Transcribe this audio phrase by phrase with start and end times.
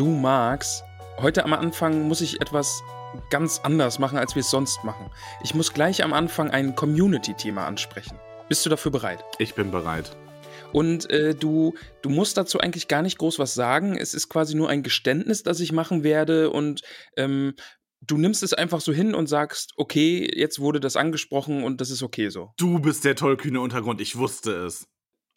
[0.00, 0.82] Du magst.
[1.18, 2.82] Heute am Anfang muss ich etwas
[3.28, 5.10] ganz anders machen, als wir es sonst machen.
[5.44, 8.18] Ich muss gleich am Anfang ein Community-Thema ansprechen.
[8.48, 9.22] Bist du dafür bereit?
[9.36, 10.16] Ich bin bereit.
[10.72, 13.94] Und äh, du, du musst dazu eigentlich gar nicht groß was sagen.
[13.94, 16.48] Es ist quasi nur ein Geständnis, das ich machen werde.
[16.48, 16.80] Und
[17.18, 17.52] ähm,
[18.00, 21.90] du nimmst es einfach so hin und sagst, okay, jetzt wurde das angesprochen und das
[21.90, 22.54] ist okay so.
[22.56, 24.86] Du bist der tollkühne Untergrund, ich wusste es.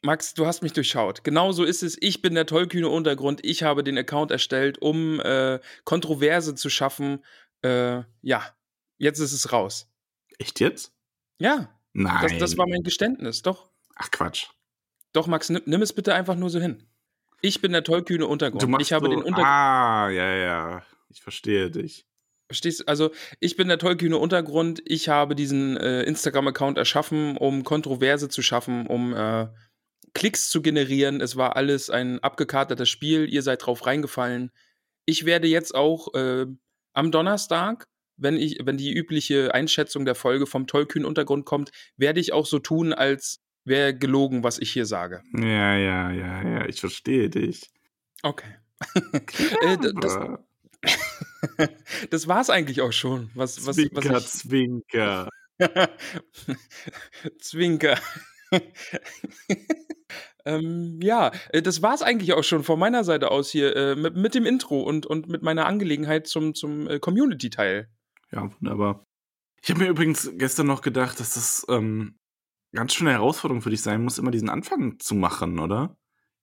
[0.05, 1.23] Max, du hast mich durchschaut.
[1.23, 1.97] Genau so ist es.
[1.99, 3.39] Ich bin der tollkühne Untergrund.
[3.43, 7.23] Ich habe den Account erstellt, um äh, Kontroverse zu schaffen.
[7.61, 8.43] Äh, ja,
[8.97, 9.89] jetzt ist es raus.
[10.39, 10.91] Echt jetzt?
[11.39, 11.69] Ja.
[11.93, 12.21] Nein.
[12.21, 13.69] Das, das war mein Geständnis, doch.
[13.95, 14.47] Ach Quatsch.
[15.13, 16.83] Doch, Max, nimm, nimm, es bitte einfach nur so hin.
[17.41, 18.61] Ich bin der tollkühne Untergrund.
[18.61, 19.47] Du machst ich habe so, den Untergrund.
[19.47, 20.83] Ah, ja, ja.
[21.09, 22.05] Ich verstehe dich.
[22.47, 22.87] Verstehst du?
[22.87, 24.81] Also, ich bin der tollkühne Untergrund.
[24.85, 29.47] Ich habe diesen äh, Instagram-Account erschaffen, um Kontroverse zu schaffen, um äh,
[30.13, 31.21] Klicks zu generieren.
[31.21, 33.31] Es war alles ein abgekartetes Spiel.
[33.31, 34.51] Ihr seid drauf reingefallen.
[35.05, 36.45] Ich werde jetzt auch äh,
[36.93, 42.19] am Donnerstag, wenn, ich, wenn die übliche Einschätzung der Folge vom tollkühnen Untergrund kommt, werde
[42.19, 45.23] ich auch so tun, als wäre gelogen, was ich hier sage.
[45.35, 46.65] Ja, ja, ja, ja.
[46.67, 47.71] Ich verstehe dich.
[48.21, 48.55] Okay.
[49.61, 50.19] äh, das,
[52.09, 53.31] das war's eigentlich auch schon.
[53.33, 55.29] Was, was, Zwinker, was ich, Zwinker.
[57.39, 57.99] Zwinker.
[60.45, 64.15] Ähm, ja, äh, das war's eigentlich auch schon von meiner Seite aus hier äh, mit,
[64.15, 67.89] mit, dem Intro und, und mit meiner Angelegenheit zum, zum äh, Community-Teil.
[68.31, 69.05] Ja, wunderbar.
[69.61, 72.19] Ich habe mir übrigens gestern noch gedacht, dass das ähm,
[72.73, 75.95] ganz schön eine Herausforderung für dich sein muss, immer diesen Anfang zu machen, oder?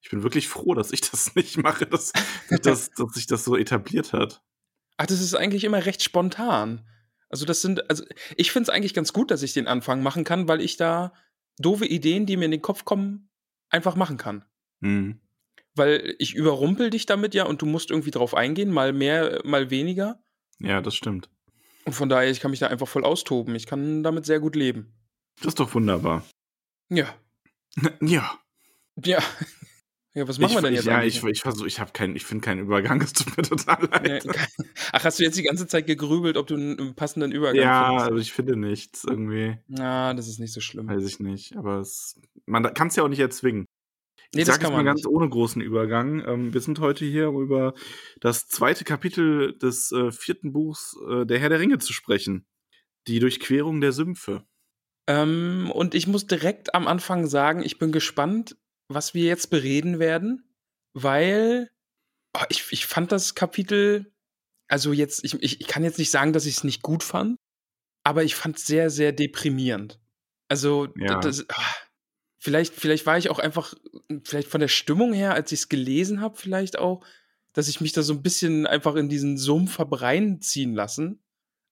[0.03, 2.13] Ich bin wirklich froh, dass ich das nicht mache, dass,
[2.63, 4.43] dass, dass sich das so etabliert hat.
[4.97, 6.87] Ach, das ist eigentlich immer recht spontan.
[7.29, 8.05] Also, das sind, also
[8.37, 11.13] ich finde es eigentlich ganz gut, dass ich den Anfang machen kann, weil ich da
[11.59, 13.30] doofe Ideen, die mir in den Kopf kommen,
[13.71, 14.45] einfach machen kann.
[14.81, 15.21] Mhm.
[15.75, 19.71] Weil ich überrumpel dich damit ja und du musst irgendwie drauf eingehen, mal mehr, mal
[19.71, 20.23] weniger.
[20.59, 21.31] Ja, das stimmt.
[21.85, 23.55] Und von daher, ich kann mich da einfach voll austoben.
[23.55, 24.93] Ich kann damit sehr gut leben.
[25.37, 26.25] Das ist doch wunderbar.
[26.89, 27.07] Ja.
[28.01, 28.39] Ja.
[29.05, 29.23] Ja.
[30.13, 30.87] Ja, was machen ich, wir denn jetzt?
[30.87, 33.85] Ja, ich, ich versuche, ich habe keinen, ich finde keinen Übergang, es tut mir total
[33.87, 34.25] leid.
[34.25, 34.33] Nee,
[34.93, 38.07] Ach, hast du jetzt die ganze Zeit gegrübelt, ob du einen passenden Übergang ja, findest?
[38.07, 39.59] Ja, aber ich finde nichts irgendwie.
[39.69, 40.89] Ja, das ist nicht so schlimm.
[40.89, 43.67] Weiß ich nicht, aber es, man kann es ja auch nicht erzwingen.
[44.35, 45.09] Nee, ich das sage kann es mal man ganz nicht.
[45.09, 46.25] ohne großen Übergang.
[46.27, 47.75] Ähm, wir sind heute hier, um über
[48.21, 52.47] das zweite Kapitel des äh, vierten Buchs äh, Der Herr der Ringe zu sprechen.
[53.07, 54.45] Die Durchquerung der Sümpfe.
[55.09, 58.57] Ähm, und ich muss direkt am Anfang sagen, ich bin gespannt,
[58.93, 60.51] was wir jetzt bereden werden
[60.93, 61.71] weil
[62.37, 64.13] oh, ich, ich fand das Kapitel,
[64.69, 67.37] also jetzt, ich, ich, ich kann jetzt nicht sagen, dass ich es nicht gut fand,
[68.05, 70.01] aber ich fand es sehr, sehr deprimierend.
[70.49, 71.21] Also, Ja.
[71.21, 71.75] das, ah,
[72.39, 73.75] vielleicht, vielleicht war ich auch einfach,
[74.25, 77.05] vielleicht von der Stimmung her, als ich es gelesen habe, vielleicht auch,
[77.53, 81.23] dass ich mich da so ein bisschen einfach in diesen Sumpf habe reinziehen lassen.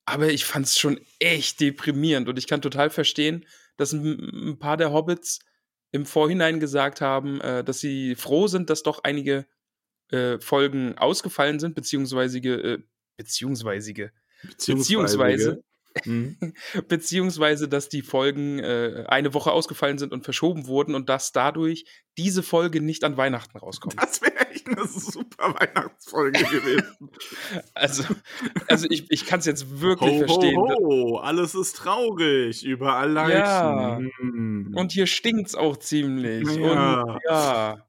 [0.06, 3.47] Aber ich fand es schon echt deprimierend und ich kann total verstehen,
[3.77, 5.41] dass ein, ein paar der Hobbits
[5.91, 9.47] im Vorhinein gesagt haben, äh, dass sie froh sind, dass doch einige
[10.10, 12.78] äh, Folgen ausgefallen sind, beziehungsweise, äh,
[13.16, 14.10] beziehungsweise,
[14.66, 15.62] beziehungsweise,
[16.03, 16.37] Hm.
[16.88, 21.84] beziehungsweise, dass die Folgen äh, eine Woche ausgefallen sind und verschoben wurden und dass dadurch
[22.16, 23.94] diese Folge nicht an Weihnachten rauskommt.
[24.00, 27.11] Das wäre echt eine super Weihnachtsfolge gewesen.
[27.75, 28.05] Also,
[28.67, 30.56] also ich, ich kann es jetzt wirklich ho, verstehen.
[30.56, 33.38] ho, ho, alles ist traurig, überall Leichen.
[33.38, 33.99] Ja.
[34.19, 34.75] Hm.
[34.75, 36.46] Und hier stinkt's auch ziemlich.
[36.56, 37.02] Ja.
[37.02, 37.88] Und ja.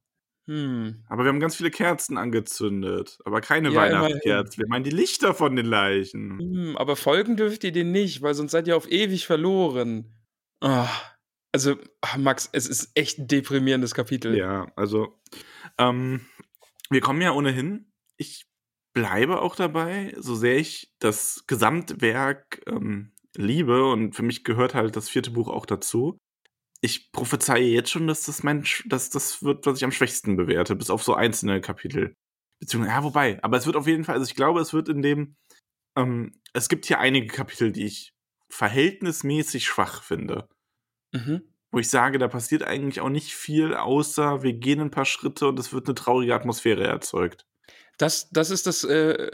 [0.50, 1.04] Hm.
[1.08, 4.64] aber wir haben ganz viele Kerzen angezündet, aber keine Ja, Weihnachtskerzen.
[4.64, 6.40] Wir meinen die Lichter von den Leichen.
[6.40, 10.12] Hm, aber folgen dürft ihr den nicht, weil sonst seid ihr auf ewig verloren.
[10.60, 10.90] Ah,
[11.52, 14.36] also, ah, Max, es ist echt ein deprimierendes Kapitel.
[14.36, 15.20] Ja, also
[15.78, 16.22] ähm,
[16.90, 17.92] wir kommen ja ohnehin.
[18.18, 18.48] Ich
[18.94, 24.96] bleibe auch dabei, so sehr ich das Gesamtwerk ähm, liebe und für mich gehört halt
[24.96, 26.18] das vierte Buch auch dazu.
[26.82, 30.76] Ich prophezeie jetzt schon, dass das Mensch, dass das wird, was ich am schwächsten bewerte,
[30.76, 32.14] bis auf so einzelne Kapitel.
[32.60, 35.02] Beziehungsweise, ja, wobei, aber es wird auf jeden Fall, also ich glaube, es wird in
[35.02, 35.36] dem,
[35.98, 38.14] ähm, es gibt hier einige Kapitel, die ich
[38.50, 40.48] verhältnismäßig schwach finde.
[41.14, 41.42] Mhm.
[41.72, 45.48] Wo ich sage, da passiert eigentlich auch nicht viel, außer wir gehen ein paar Schritte
[45.48, 47.46] und es wird eine traurige Atmosphäre erzeugt.
[47.98, 49.30] Das, das ist das äh,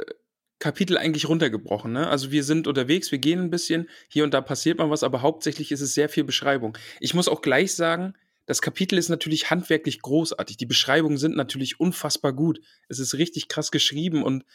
[0.60, 1.92] Kapitel eigentlich runtergebrochen.
[1.92, 2.08] Ne?
[2.08, 5.22] Also wir sind unterwegs, wir gehen ein bisschen, hier und da passiert mal was, aber
[5.22, 6.78] hauptsächlich ist es sehr viel Beschreibung.
[7.00, 8.14] Ich muss auch gleich sagen,
[8.46, 10.58] das Kapitel ist natürlich handwerklich großartig.
[10.58, 12.60] Die Beschreibungen sind natürlich unfassbar gut.
[12.88, 14.46] Es ist richtig krass geschrieben und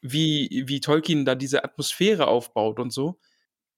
[0.00, 3.18] wie, wie Tolkien da diese Atmosphäre aufbaut und so.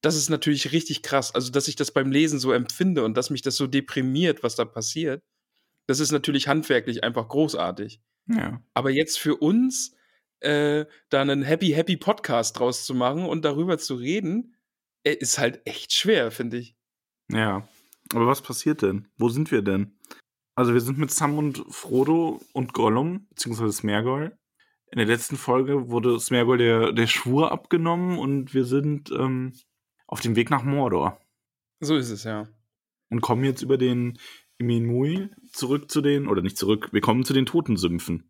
[0.03, 1.35] Das ist natürlich richtig krass.
[1.35, 4.57] Also, dass ich das beim Lesen so empfinde und dass mich das so deprimiert, was
[4.57, 5.23] da passiert,
[5.87, 8.01] das ist natürlich handwerklich einfach großartig.
[8.27, 8.63] Ja.
[8.75, 9.95] Aber jetzt für uns,
[10.41, 14.57] äh, da einen Happy, Happy Podcast draus zu machen und darüber zu reden,
[15.05, 16.77] äh, ist halt echt schwer, finde ich.
[17.31, 17.69] Ja.
[18.13, 19.09] Aber was passiert denn?
[19.17, 19.97] Wo sind wir denn?
[20.55, 24.37] Also wir sind mit Sam und Frodo und Gollum, beziehungsweise Smergol.
[24.91, 29.53] In der letzten Folge wurde Smergol der, der Schwur abgenommen und wir sind ähm,
[30.09, 31.21] auf dem Weg nach Mordor.
[31.79, 32.49] So ist es, ja.
[33.11, 34.19] Und kommen jetzt über den
[34.59, 38.30] Iminui zurück zu den, oder nicht zurück, wir kommen zu den Totensümpfen.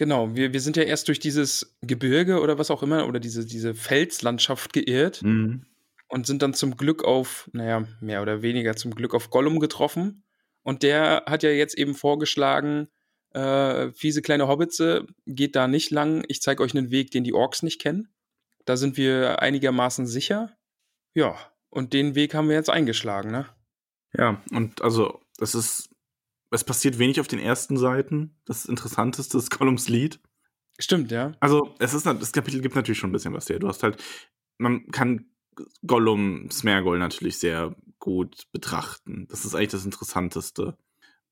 [0.00, 3.44] Genau, wir, wir sind ja erst durch dieses Gebirge oder was auch immer, oder diese,
[3.44, 5.66] diese Felslandschaft geirrt Mhm.
[6.08, 10.22] und sind dann zum Glück auf, naja, mehr oder weniger zum Glück auf Gollum getroffen.
[10.62, 12.88] Und der hat ja jetzt eben vorgeschlagen,
[13.34, 16.24] äh, fiese kleine Hobbitze, geht da nicht lang.
[16.28, 18.08] Ich zeige euch einen Weg, den die Orks nicht kennen.
[18.64, 20.56] Da sind wir einigermaßen sicher.
[21.12, 21.36] Ja,
[21.68, 23.44] und den Weg haben wir jetzt eingeschlagen, ne?
[24.16, 25.89] Ja, und also, das ist,
[26.50, 28.36] es passiert wenig auf den ersten Seiten.
[28.44, 30.20] Das Interessanteste ist Gollums Lied.
[30.78, 31.32] Stimmt, ja.
[31.40, 33.58] Also, es ist, das Kapitel gibt natürlich schon ein bisschen was her.
[33.58, 34.02] Du hast halt,
[34.58, 35.26] man kann
[35.86, 39.26] Gollum Smergol natürlich sehr gut betrachten.
[39.28, 40.76] Das ist eigentlich das Interessanteste.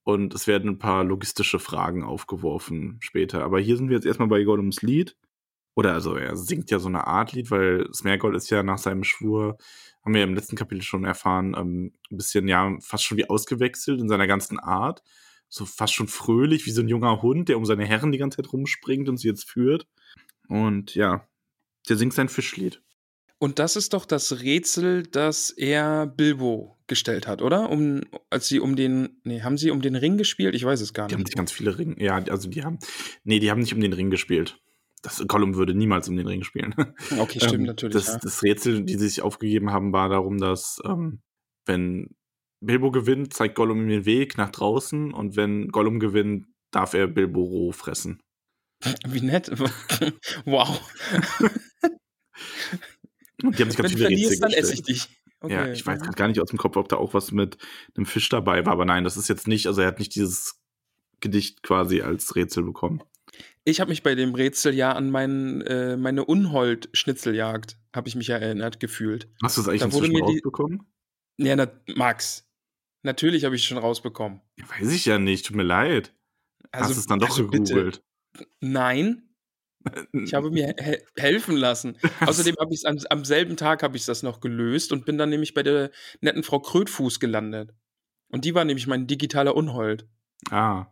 [0.04, 3.42] Und es werden ein paar logistische Fragen aufgeworfen später.
[3.42, 5.16] Aber hier sind wir jetzt erstmal bei Gollums Lied.
[5.74, 9.04] Oder also er singt ja so eine Art Lied, weil Smergol ist ja nach seinem
[9.04, 9.58] Schwur,
[10.08, 14.00] haben wir im letzten Kapitel schon erfahren, ähm, ein bisschen ja fast schon wie ausgewechselt
[14.00, 15.02] in seiner ganzen Art.
[15.50, 18.36] So fast schon fröhlich, wie so ein junger Hund, der um seine Herren die ganze
[18.36, 19.86] Zeit rumspringt und sie jetzt führt.
[20.48, 21.28] Und ja,
[21.90, 22.80] der singt sein Fischlied.
[23.38, 27.68] Und das ist doch das Rätsel, das er Bilbo gestellt hat, oder?
[27.70, 28.00] Um,
[28.30, 30.54] als sie um den, nee, haben sie um den Ring gespielt?
[30.54, 31.28] Ich weiß es gar Die haben nicht.
[31.28, 32.02] nicht ganz viele Ringe.
[32.02, 32.78] Ja, also die haben,
[33.24, 34.58] nee, die haben nicht um den Ring gespielt.
[35.02, 36.74] Das Gollum würde niemals um den Ring spielen.
[37.18, 37.94] Okay, stimmt Ähm, natürlich.
[37.94, 38.18] Das, ja.
[38.18, 41.20] das Rätsel, die sie sich aufgegeben haben, war darum, dass ähm,
[41.66, 42.14] wenn
[42.60, 47.06] Bilbo gewinnt, zeigt Gollum ihm den Weg nach draußen und wenn Gollum gewinnt, darf er
[47.06, 48.20] Bilbo roh fressen.
[49.06, 49.50] Wie nett.
[50.44, 50.80] wow.
[53.42, 55.08] Und die haben sich ganz Wenn du viele Rätsel dann esse ich dich.
[55.40, 55.54] Okay.
[55.54, 57.58] Ja, ich weiß gar nicht aus dem Kopf, ob da auch was mit
[57.96, 60.60] einem Fisch dabei war, aber nein, das ist jetzt nicht, also er hat nicht dieses
[61.20, 63.02] Gedicht quasi als Rätsel bekommen.
[63.68, 68.28] Ich habe mich bei dem Rätsel ja an mein, äh, meine Unhold-Schnitzeljagd, habe ich mich
[68.28, 69.28] ja erinnert gefühlt.
[69.42, 70.86] Hast du es eigentlich Da wurde inzwischen die- rausbekommen?
[71.36, 72.48] Ja, na, Max.
[73.02, 74.40] Natürlich habe ich schon rausbekommen.
[74.56, 76.14] Ja, weiß ich ja nicht, tut mir leid.
[76.72, 77.62] Also, Hast du es dann doch also bitte.
[77.74, 78.02] gegoogelt?
[78.60, 79.28] Nein,
[80.14, 81.98] ich habe mir he helfen lassen.
[82.20, 85.18] Außerdem habe ich es am, am selben Tag habe ich das noch gelöst und bin
[85.18, 85.90] dann nämlich bei der
[86.22, 87.74] netten Frau Krötfuß gelandet.
[88.30, 90.08] Und die war nämlich mein digitaler Unhold.
[90.50, 90.86] Ah,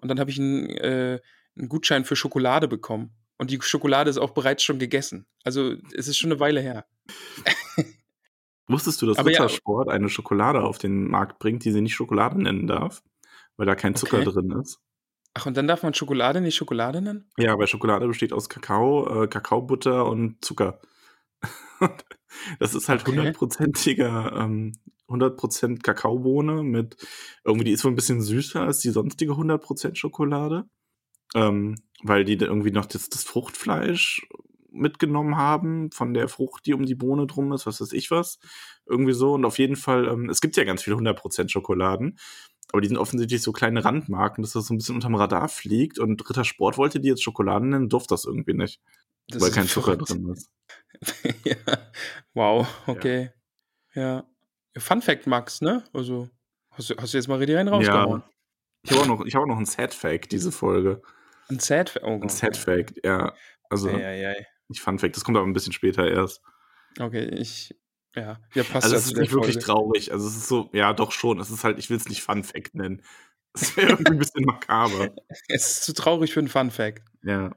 [0.00, 1.20] Und dann habe ich einen, äh,
[1.58, 3.10] einen Gutschein für Schokolade bekommen.
[3.38, 5.26] Und die Schokolade ist auch bereits schon gegessen.
[5.44, 6.86] Also es ist schon eine Weile her.
[8.68, 11.94] Wusstest du, dass Aber ja- Rittersport eine Schokolade auf den Markt bringt, die sie nicht
[11.94, 13.02] Schokolade nennen darf?
[13.56, 14.30] Weil da kein Zucker Okay.
[14.30, 14.80] drin ist.
[15.34, 17.30] Ach, und dann darf man Schokolade nicht Schokolade nennen?
[17.36, 20.80] Ja, aber Schokolade besteht aus Kakao, äh, Kakaobutter und Zucker.
[22.58, 23.10] das ist halt Okay.
[23.16, 24.72] hundertprozentiger, ähm,
[25.08, 26.96] 100% Kakaobohne mit,
[27.44, 30.64] irgendwie, die ist wohl ein bisschen süßer als die sonstige 100% Schokolade.
[31.34, 34.26] Ähm, weil die irgendwie noch das, das Fruchtfleisch
[34.70, 38.38] mitgenommen haben von der Frucht, die um die Bohne drum ist, was weiß ich was.
[38.84, 39.32] Irgendwie so.
[39.34, 42.18] Und auf jeden Fall, ähm, es gibt ja ganz viele 100% Schokoladen.
[42.72, 45.98] Aber die sind offensichtlich so kleine Randmarken, dass das so ein bisschen unterm Radar fliegt.
[45.98, 48.80] Und Rittersport wollte die jetzt Schokoladen nennen, durfte das irgendwie nicht.
[49.28, 50.50] Das weil kein Zucker drin ist.
[51.44, 51.56] ja.
[52.34, 53.30] Wow, okay.
[53.94, 54.24] Ja.
[54.76, 55.84] Fun Fact, Max, ne?
[55.92, 56.28] Also,
[56.70, 58.22] hast, du- hast du jetzt mal richtig rein rausgehauen.
[58.82, 61.02] Ich habe auch noch, ich auch noch einen Sad Fact, diese Folge.
[61.48, 62.04] Ein Sad Fact.
[62.04, 63.34] Oh, Ein Sad Fact, ja.
[63.70, 64.44] Also, Ja, ja, ja.
[64.68, 66.42] nicht Fun Fact, das kommt aber ein bisschen später erst.
[66.98, 67.76] Okay, ich.
[68.14, 69.66] Ja, ja passt Also, ja es zu ist nicht wirklich Folge.
[69.66, 70.12] traurig.
[70.12, 71.38] Also, es ist so, ja, doch schon.
[71.40, 73.02] Es ist halt, ich will es nicht Fun Fact nennen.
[73.52, 75.14] Es wäre irgendwie ein bisschen makaber.
[75.48, 77.02] Es ist zu traurig für einen Fun Fact.
[77.22, 77.50] Ja.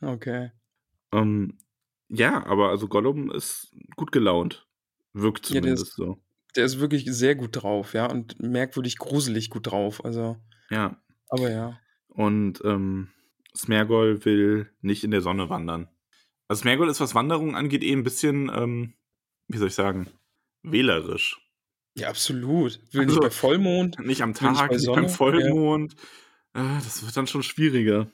[0.00, 0.50] Okay.
[1.12, 1.58] Ähm,
[2.08, 4.66] ja, aber also Gollum ist gut gelaunt.
[5.12, 6.18] Wirkt Ja, zumindest ist- so.
[6.56, 10.04] der ist wirklich sehr gut drauf, ja, und merkwürdig gruselig gut drauf.
[10.04, 10.36] Also,
[10.70, 11.00] Ja.
[11.28, 11.78] aber ja.
[12.08, 13.08] Und ähm,
[13.56, 15.88] Smergol will nicht in der Sonne wandern.
[16.48, 18.94] Also Smergol ist, was Wanderung angeht, eh ein bisschen, ähm,
[19.48, 20.08] wie soll ich sagen,
[20.62, 21.38] wählerisch.
[21.94, 22.80] Ja, absolut.
[22.92, 23.98] Will Also, nicht bei Vollmond.
[24.00, 25.94] Nicht am Will nicht Tag, bei nicht, Sonne, beim Vollmond.
[26.54, 28.10] Äh, das wird dann schon schwieriger.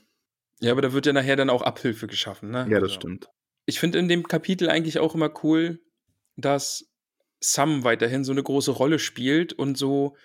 [0.61, 2.67] Ja, aber da wird ja nachher dann auch Abhilfe geschaffen, ne?
[2.69, 3.29] Ja, das Also, stimmt.
[3.67, 5.81] Ich finde in dem Kapitel eigentlich auch immer cool,
[6.37, 6.91] dass
[7.41, 10.17] Sam weiterhin so eine große Rolle spielt und so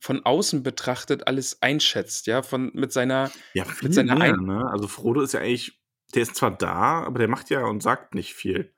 [0.00, 4.66] von außen betrachtet alles einschätzt, ja, von mit seiner Ja, mit seiner mehr, ein ne?
[4.70, 5.80] Also Frodo ist ja eigentlich,
[6.14, 8.74] der ist zwar da, aber der macht ja und sagt nicht viel.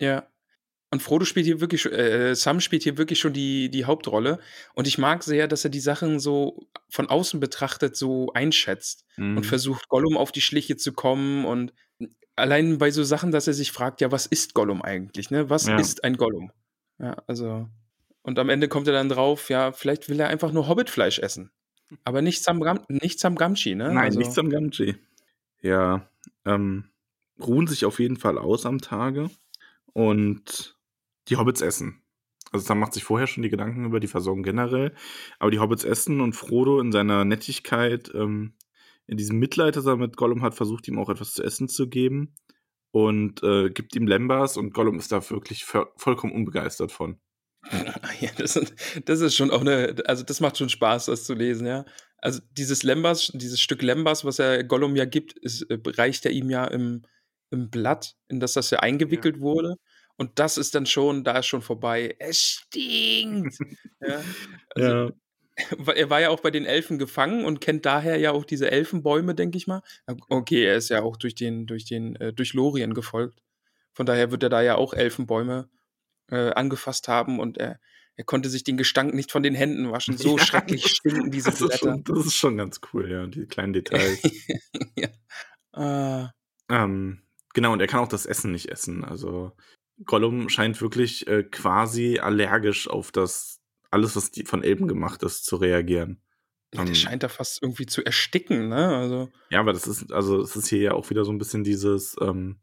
[0.00, 0.28] ja.
[0.92, 4.40] Und Frodo spielt hier wirklich schon äh, Sam spielt hier wirklich schon die die Hauptrolle
[4.74, 9.46] und ich mag sehr, dass er die Sachen so von außen betrachtet so einschätzt und
[9.46, 9.48] Mhm.
[9.48, 11.74] versucht, Gollum auf die Schliche zu kommen und
[12.36, 15.50] allein bei so Sachen, dass er sich fragt: „Ja, was ist Gollum eigentlich, ne?
[15.50, 15.78] Was Ja.
[15.78, 16.52] ist ein Gollum?“
[17.00, 17.68] Ja, also
[18.28, 21.50] und am Ende kommt er dann drauf, ja, vielleicht will er einfach nur Hobbitfleisch essen,
[22.04, 23.86] aber nicht Sam Ram nicht Sam Gamgee, ne?
[23.86, 24.96] Nein, Also nichts am Gamgee.
[25.62, 26.08] Ja,
[26.44, 26.84] ähm,
[27.40, 29.30] ruhen sich auf jeden Fall aus am Tage
[29.92, 30.76] und
[31.28, 32.02] die Hobbits essen.
[32.52, 34.94] Also Sam macht sich vorher schon die Gedanken über die Versorgung generell,
[35.38, 38.54] aber die Hobbits essen und Frodo in seiner Nettigkeit, ähm,
[39.06, 41.88] in diesem Mitleid, das er mit Gollum hat, versucht ihm auch etwas zu essen zu
[41.88, 42.34] geben
[42.90, 47.18] und äh, gibt ihm Lembas und Gollum ist da wirklich vo- vollkommen unbegeistert von.
[48.20, 48.58] Ja, das
[49.04, 51.84] das ist schon auch 'ne also, das macht schon Spaß, das zu lesen, ja.
[52.18, 56.32] Also, dieses Lembas dieses Stück Lembas, was er Gollum ja gibt, ist äh, reicht er
[56.32, 57.02] ihm ja im
[57.50, 59.76] im Blatt, in das das ja eingewickelt wurde.
[60.16, 62.16] Und das ist dann schon da ist schon vorbei.
[62.18, 63.58] Es stinkt.
[64.00, 64.24] Ja,
[64.74, 65.10] also, Ja.
[65.96, 69.34] er war ja auch bei den Elfen gefangen und kennt daher ja auch diese Elfenbäume,
[69.34, 69.82] denke ich mal.
[70.28, 73.42] Okay, er ist ja auch durch den durch den äh, durch Lorien gefolgt.
[73.94, 75.68] Von daher wird er da ja auch Elfenbäume,
[76.30, 77.80] äh, angefasst haben und er
[78.16, 80.16] er konnte sich den Gestank nicht von den Händen waschen.
[80.18, 81.78] So Ja, schrecklich stinken diese das ist, Blätter.
[81.78, 84.20] schon, das ist schon ganz cool, ja, die kleinen Details.
[84.96, 85.08] Ja.
[85.72, 86.32] Ah.
[86.68, 87.22] Ähm,
[87.54, 89.04] genau, und er kann auch das Essen nicht essen.
[89.04, 89.52] Also
[90.04, 95.44] Gollum scheint wirklich äh, quasi allergisch auf das alles, was die von Elben gemacht ist,
[95.46, 96.20] zu reagieren.
[96.74, 98.96] Ja, der Ähm, scheint da fast irgendwie zu ersticken, ne?
[98.96, 101.64] Also ja, aber das ist, also es ist hier ja auch wieder so ein bisschen
[101.64, 102.58] dieses, ähm,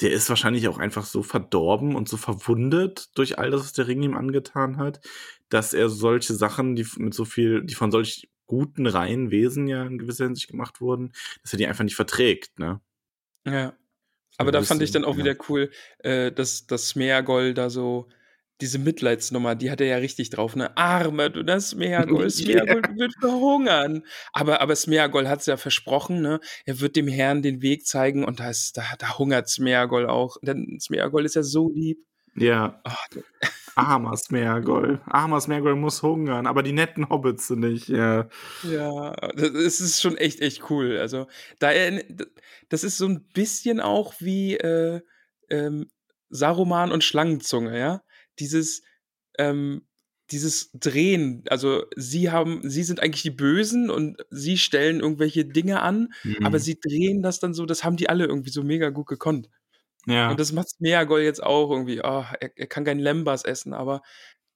[0.00, 3.88] der ist wahrscheinlich auch einfach so verdorben und so verwundet durch all das, was der
[3.88, 5.00] Ring ihm angetan hat,
[5.48, 9.84] dass er solche Sachen, die mit so viel, die von solch guten, reinen Wesen ja
[9.84, 11.12] in gewisser Hinsicht gemacht wurden,
[11.42, 12.80] dass er die einfach nicht verträgt, ne?
[13.46, 13.74] ja.
[14.38, 15.24] Aber da fand ich dann auch ja.
[15.24, 18.06] wieder cool, äh, dass dass Smeagol da so
[18.60, 20.76] diese Mitleidsnummer, die hat er ja richtig drauf, ne?
[20.76, 22.96] „Armer du, das Smeagol, Smeagol Ja.
[22.96, 26.40] wird verhungern.“ Aber aber Smeagol hat's ja versprochen, ne?
[26.64, 30.36] Er wird dem Herrn den Weg zeigen und da ist da da hungert Smeagol auch,
[30.42, 31.98] denn Smeagol ist ja so lieb.
[32.34, 32.82] Ja,
[33.14, 33.22] d
[33.76, 35.00] armer Smeagol.
[35.06, 38.28] Armer Smeagol muss hungern, aber die netten Hobbits sind nicht, ja.
[38.62, 40.96] Ja, das es ist schon echt, echt cool.
[40.98, 41.26] Also,
[41.58, 42.24] da erinn d
[42.70, 45.00] das ist so 'n bisschen auch wie, äh,
[45.50, 45.88] ähm,
[46.30, 48.02] Saruman und Schlangenzunge, ja?
[48.38, 48.82] Dieses,
[49.38, 49.82] ähm
[50.32, 51.44] dieses Drehen.
[51.50, 56.08] Also, sie haben sie sind eigentlich die Bösen und sie stellen irgendwelche Dinge an,
[56.42, 56.60] aber Mhm.
[56.60, 59.48] sie drehen das dann so das haben die alle irgendwie so mega gut gekonnt.
[60.06, 60.30] Ja.
[60.30, 62.02] Und das macht Smeagol jetzt auch irgendwie.
[62.04, 64.02] Ah, er er kann kein Lembas essen, aber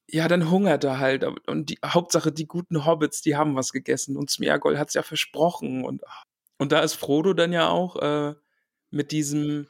[0.09, 1.25] ja, dann hungert er halt.
[1.25, 5.03] Aber und die Hauptsache, die guten Hobbits, die haben was gegessen und Smeagol hat's ja
[5.03, 6.23] versprochen und ah.
[6.59, 8.35] Und da ist Frodo dann ja auch, äh,
[8.91, 9.69] mit diesem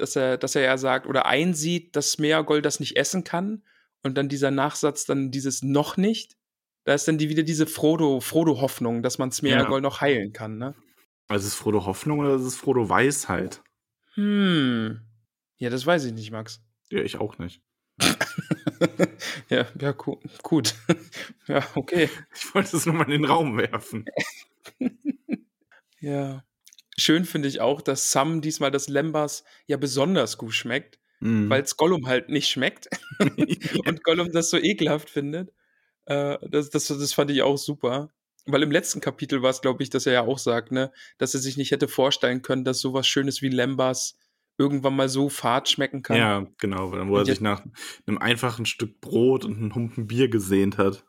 [0.00, 3.64] dass er dass er ja sagt oder einsieht, dass Smeagol das nicht essen kann
[4.02, 6.36] und dann dieser Nachsatz dann dieses „noch nicht“.
[6.84, 9.80] Da ist dann die wieder diese Frodo Frodo-Hoffnung, dass man Smeagol Ja.
[9.80, 10.74] noch heilen kann, ne?
[11.28, 13.62] Also, ist es Frodo Hoffnung oder ist es Frodo Weisheit?
[14.14, 15.00] Hm.
[15.58, 16.60] Ja, das weiß ich nicht, Max.
[16.90, 17.62] Ja, ich auch nicht.
[19.50, 20.74] Ja, ja, gu gut.
[21.48, 22.08] Ja, okay.
[22.34, 24.04] Ich wollte es nur mal in den Raum werfen.
[26.00, 26.44] Ja.
[27.00, 31.50] Schön finde ich auch, dass Sam diesmal das Lembas ja besonders gut schmeckt, Mhm.
[31.50, 32.88] weil's Gollum halt nicht schmeckt
[33.86, 35.52] und Gollum das so ekelhaft findet.
[36.06, 38.10] Äh, das das das fand ich auch super.
[38.46, 41.40] Weil im letzten Kapitel war's, glaube ich, dass er ja auch sagt, ne, dass er
[41.40, 44.18] sich nicht hätte vorstellen können, dass so was Schönes wie Lembas
[44.58, 46.16] irgendwann mal so fad schmecken kann.
[46.16, 47.64] Ja, genau, weil wo er sich nach
[48.06, 51.04] 'nem einfachen Stück Brot und 'nem Humpen Bier gesehnt hat.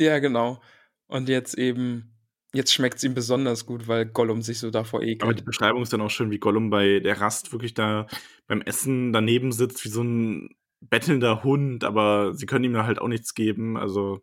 [0.00, 0.60] Ja, genau.
[1.06, 2.15] Und jetzt eben
[2.56, 5.44] jetzt schmeckt's ihm besonders gut, weil Gollum sich so davor Aber die ekelt.
[5.44, 8.06] Beschreibung ist dann auch schön, wie Gollum bei der Rast wirklich da
[8.46, 12.98] beim Essen daneben sitzt wie so 'n bettelnder Hund, aber sie können ihm da halt
[13.00, 14.20] auch nichts geben, also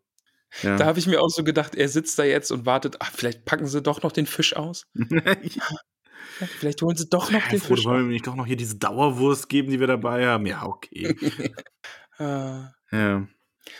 [0.77, 0.87] Da ja.
[0.87, 3.67] habe ich mir auch so gedacht, er sitzt da jetzt und wartet: „Ach, vielleicht packen
[3.67, 4.87] sie doch noch den Fisch aus.
[6.39, 8.35] Ja, vielleicht holen sie doch noch Ja, den Frodo, Fisch wollen raus.“ wir nicht doch
[8.35, 10.45] noch hier diese Dauerwurst geben, die wir dabei haben?
[10.45, 11.15] Ja, okay.
[12.19, 12.73] Ah.
[12.91, 13.27] Ja.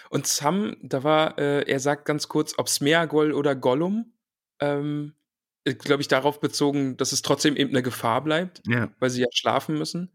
[0.10, 4.13] Und Sam, da war, äh, er sagt ganz kurz, ob Smeagol oder Gollum,
[4.64, 5.14] ähm,
[5.66, 8.92] glaube ich, darauf bezogen, dass es trotzdem eben eine Gefahr bleibt, Ja.
[9.00, 10.14] weil sie ja schlafen müssen.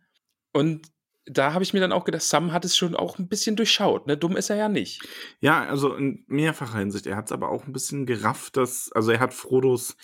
[0.53, 0.89] Und
[1.31, 4.07] da habe ich mir dann auch gedacht, Sam hat es schon auch ein bisschen durchschaut.
[4.07, 4.17] Ne?
[4.17, 5.07] Dumm ist er ja nicht.
[5.41, 7.07] Ja, also in mehrfacher Hinsicht.
[7.07, 9.97] Er hat es aber auch ein bisschen gerafft, dass, also er hat Frodos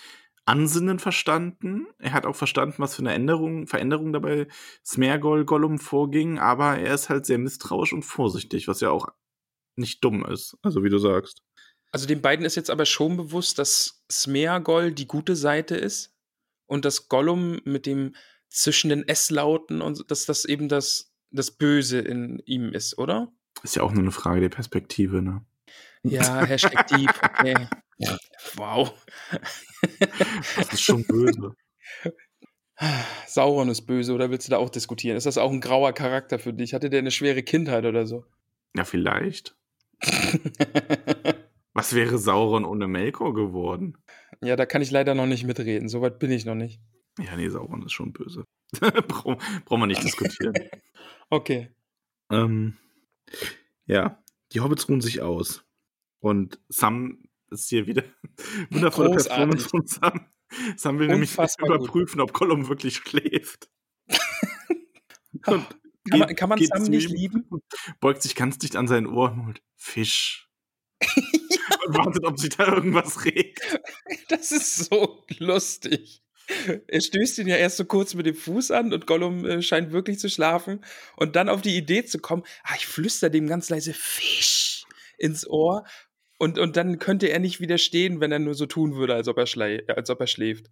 [0.47, 1.87] Ansinnen verstanden.
[1.97, 4.47] Er hat auch verstanden, was für eine Änderung, Veränderung dabei
[4.85, 9.07] Smergol Gollum vorging, aber er ist halt sehr misstrauisch und vorsichtig, was ja auch
[9.75, 10.55] nicht dumm ist.
[10.61, 11.41] Also wie du sagst.
[11.95, 16.13] Also den beiden ist jetzt aber schon bewusst, dass Smeagol die gute Seite ist
[16.65, 18.17] und dass Gollum mit dem
[18.49, 23.31] zischenden S-Lauten und dass das eben das, das Böse in ihm ist, oder?
[23.63, 25.45] Ist ja auch nur eine Frage der Perspektive, ne?
[26.03, 27.13] Ja, Hashtag Deep.
[27.23, 27.69] Okay.
[28.57, 28.91] Wow.
[30.57, 31.55] Das ist schon böse.
[33.25, 35.15] Sauron ist böse, oder willst du da auch diskutieren?
[35.15, 36.73] Ist das auch ein grauer Charakter für dich?
[36.73, 38.25] Hatte der eine schwere Kindheit oder so?
[38.75, 39.55] Ja, vielleicht.
[41.75, 43.97] Was wäre Sauron ohne Melkor geworden?
[44.41, 45.89] ja, da kann ich leider noch nicht mitreden.
[45.89, 46.79] Soweit bin ich noch nicht.
[47.19, 48.45] Ja, nee, Sauron ist schon böse.
[48.79, 49.37] Brauchen
[49.81, 50.53] wir nicht diskutieren.
[51.31, 51.73] Okay.
[52.31, 52.77] ähm,
[53.87, 55.65] ja, die Hobbits ruhen sich aus.
[56.19, 58.03] Und Sam ist hier wieder
[58.69, 59.27] wundervolle Großartig.
[59.33, 60.27] Performance von Sam.
[60.77, 61.77] Sam will nämlich Unfassbar gut.
[61.79, 63.69] überprüfen, ob Gollum wirklich schläft.
[65.47, 65.65] Und
[66.07, 67.49] Kann man, kann man Sam nicht lieben?
[67.99, 70.47] Beugt sich ganz dicht an sein Ohr und holt Fisch.
[71.85, 73.61] Und wartet, ob sich da irgendwas regt.
[74.29, 76.21] Das ist so lustig.
[76.87, 79.91] Er stößt ihn ja erst so kurz mit dem Fuß an und Gollum äh, scheint
[79.91, 80.83] wirklich zu schlafen
[81.15, 84.85] und dann auf die Idee zu kommen, ah, ich flüster dem ganz leise Fisch
[85.17, 85.85] ins Ohr
[86.37, 89.37] und, und dann könnte er nicht widerstehen, wenn er nur so tun würde, als ob
[89.37, 90.69] er, schlä als ob er schläft.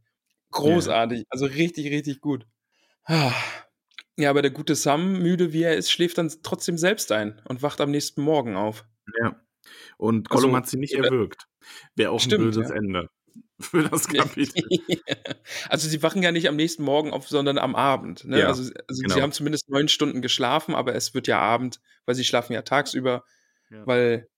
[0.51, 2.46] Großartig, also richtig, richtig gut.
[3.05, 3.34] Ah.
[4.15, 7.63] Ja, aber der gute Sam, müde wie er ist, schläft dann trotzdem selbst ein und
[7.63, 8.86] wacht am nächsten Morgen auf.
[9.20, 9.42] Ja.
[9.97, 11.47] Und Gollum Also, hat sie nicht äh, erwürgt.
[11.95, 12.75] Wäre auch stimmt, ein böses ja.
[12.75, 13.09] Ende
[13.59, 14.63] für das Kapitel.
[15.69, 18.25] also sie wachen ja nicht am nächsten Morgen auf, sondern am Abend.
[18.25, 18.39] Ne?
[18.39, 19.15] Ja, also also genau.
[19.15, 22.62] sie haben zumindest neun Stunden geschlafen, aber es wird ja Abend, weil sie schlafen ja
[22.62, 23.23] tagsüber,
[23.69, 23.86] Ja.
[23.88, 24.29] weil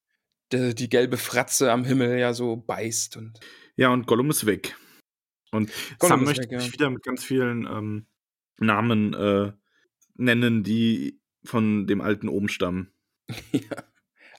[0.52, 3.18] de, die gelbe Fratze am Himmel ja so beißt.
[3.18, 3.40] Und
[3.76, 4.76] Ja, und Gollum ist weg.
[5.52, 6.60] Und Gollum Sam möchte weg, ja.
[6.60, 8.08] sich wieder mit ganz vielen ähm,
[8.60, 9.52] Namen äh,
[10.16, 12.92] nennen, die von dem alten Ohm stammen.
[13.52, 13.84] ja.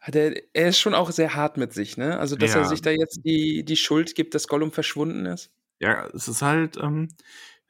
[0.07, 2.17] Hat er, er ist schon auch sehr hart mit sich, ne?
[2.21, 2.61] Also, dass Ja.
[2.61, 5.51] er sich da jetzt die, die Schuld gibt, dass Gollum verschwunden ist.
[5.81, 7.09] Ja, es ist halt, ähm,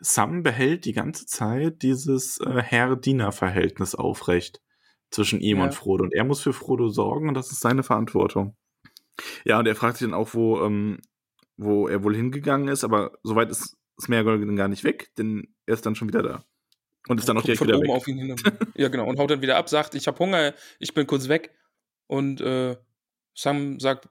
[0.00, 4.60] Sam behält die ganze Zeit dieses äh, Herr-Diener-Verhältnis aufrecht
[5.10, 5.64] zwischen ihm Ja.
[5.64, 6.04] und Frodo.
[6.04, 8.54] Und er muss für Frodo sorgen und das ist seine Verantwortung.
[9.46, 10.98] Ja, und er fragt sich dann auch, wo, ähm,
[11.56, 15.72] wo er wohl hingegangen ist, aber soweit ist Smeagol dann gar nicht weg, denn er
[15.72, 16.44] ist dann schon wieder da.
[17.08, 17.94] Und ist dann auch direkt von wieder oben weg.
[17.96, 18.36] auf ihn hin.
[18.74, 19.06] ja, genau.
[19.06, 21.54] Und haut dann wieder ab, sagt, ich habe Hunger, ich bin kurz weg.
[22.06, 22.76] Und äh,
[23.34, 24.08] Sam sagt,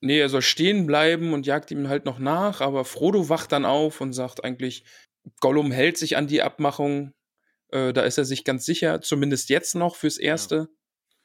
[0.00, 2.60] nee, er soll stehen bleiben und jagt ihm halt noch nach.
[2.60, 4.84] Aber Frodo wacht dann auf und sagt eigentlich,
[5.40, 7.12] Gollum hält sich an die Abmachung.
[7.68, 10.68] Äh, da ist er sich ganz sicher, zumindest jetzt noch fürs Erste.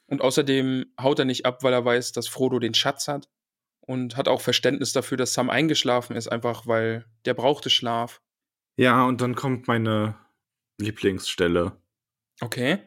[0.06, 3.28] Und außerdem haut er nicht ab, weil er weiß, dass Frodo den Schatz hat.
[3.80, 8.20] Und hat auch Verständnis dafür, dass Sam eingeschlafen ist, einfach weil der brauchte Schlaf.
[8.76, 10.14] Ja, und dann kommt meine
[10.78, 11.72] Lieblingsstelle.
[12.40, 12.78] Okay.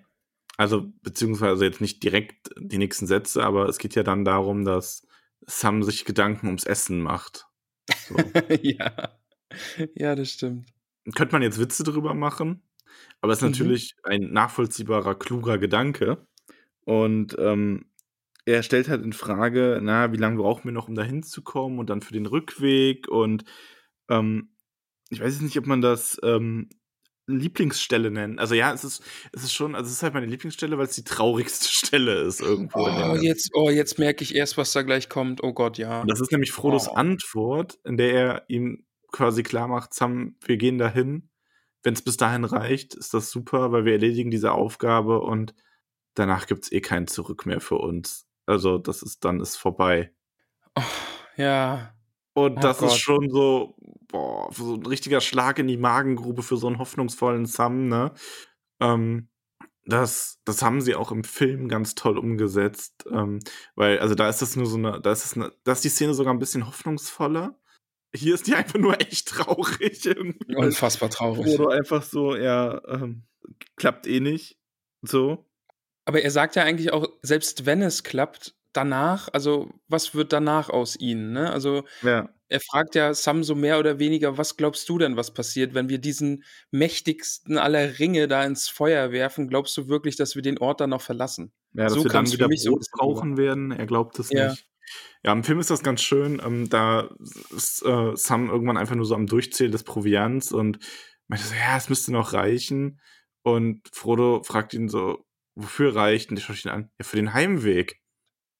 [0.61, 5.07] Also, beziehungsweise jetzt nicht direkt die nächsten Sätze, aber es geht ja dann darum, dass
[5.47, 7.47] Sam sich Gedanken ums Essen macht.
[8.07, 8.15] So.
[8.61, 9.17] ja.
[9.95, 10.69] Ja, das stimmt.
[11.15, 12.61] Könnte man jetzt Witze drüber machen,
[13.21, 13.49] aber es ist Mhm.
[13.49, 16.27] natürlich ein nachvollziehbarer, kluger Gedanke.
[16.85, 17.87] Und ähm,
[18.45, 21.89] er stellt halt in Frage, na, wie lange brauchen wir noch, um da hinzukommen und
[21.89, 23.45] dann für den Rückweg und
[24.09, 24.55] ähm,
[25.09, 26.69] ich weiß jetzt nicht, ob man das ähm,
[27.35, 28.39] Lieblingsstelle nennt.
[28.39, 30.95] Also ja, es ist, es ist schon, also es ist halt meine Lieblingsstelle, weil es
[30.95, 32.79] die traurigste Stelle ist irgendwo.
[32.79, 35.43] Oh, jetzt, oh, jetzt merke ich erst, was da gleich kommt.
[35.43, 36.03] Oh Gott, ja.
[36.05, 36.93] Das ist nämlich Frodos Oh.
[36.93, 41.29] Antwort, in der er ihm quasi klar macht, Sam, wir gehen dahin.
[41.83, 45.53] Wenn es bis dahin reicht, ist das super, weil wir erledigen diese Aufgabe und
[46.13, 48.27] danach gibt es eh kein Zurück mehr für uns.
[48.45, 50.11] Also das ist dann ist vorbei.
[50.75, 50.81] Oh,
[51.37, 51.93] ja.
[52.33, 52.89] Und Oh das Gott.
[52.89, 53.75] ist schon so,
[54.07, 58.13] boah, so ein richtiger Schlag in die Magengrube für so einen hoffnungsvollen Sam, ne?
[58.79, 59.29] Ähm,
[59.85, 63.39] das, das haben sie auch im Film ganz toll umgesetzt, ähm,
[63.75, 65.89] weil, also da ist das nur so eine, da ist es eine, da ist die
[65.89, 67.59] Szene sogar ein bisschen hoffnungsvoller.
[68.13, 70.07] Hier ist die einfach nur echt traurig
[70.55, 71.45] Unfassbar traurig.
[71.45, 73.23] Frodo einfach so, ja, ähm,
[73.75, 74.59] klappt eh nicht.
[75.01, 75.49] So.
[76.05, 80.69] Aber er sagt ja eigentlich auch, selbst wenn es klappt, danach, also was wird danach
[80.69, 81.51] aus ihnen, ne?
[81.51, 82.31] Also Ja.
[82.49, 85.89] er fragt ja Sam so mehr oder weniger: „Was glaubst du denn, was passiert, wenn
[85.89, 89.49] wir diesen mächtigsten aller Ringe da ins Feuer werfen?
[89.49, 92.31] Glaubst du wirklich, dass wir den Ort dann noch verlassen?“ Ja, dass So wir dann
[92.31, 93.27] wieder so Brot rüber.
[93.29, 93.71] brauchen werden.
[93.71, 94.33] Er glaubt es Ja.
[94.33, 94.67] nicht.
[95.23, 96.41] Ja, im Film ist das ganz schön.
[96.45, 97.09] Ähm, da
[97.55, 100.79] ist, äh, Sam irgendwann einfach nur so am Durchzählen des Proviants und
[101.29, 103.01] meinte so: „Ja, es müsste noch reichen.“
[103.43, 107.33] Und Frodo fragt ihn so: „Wofür reicht?“ Und der schaut ihn an: „Ja, für den
[107.33, 108.00] Heimweg.“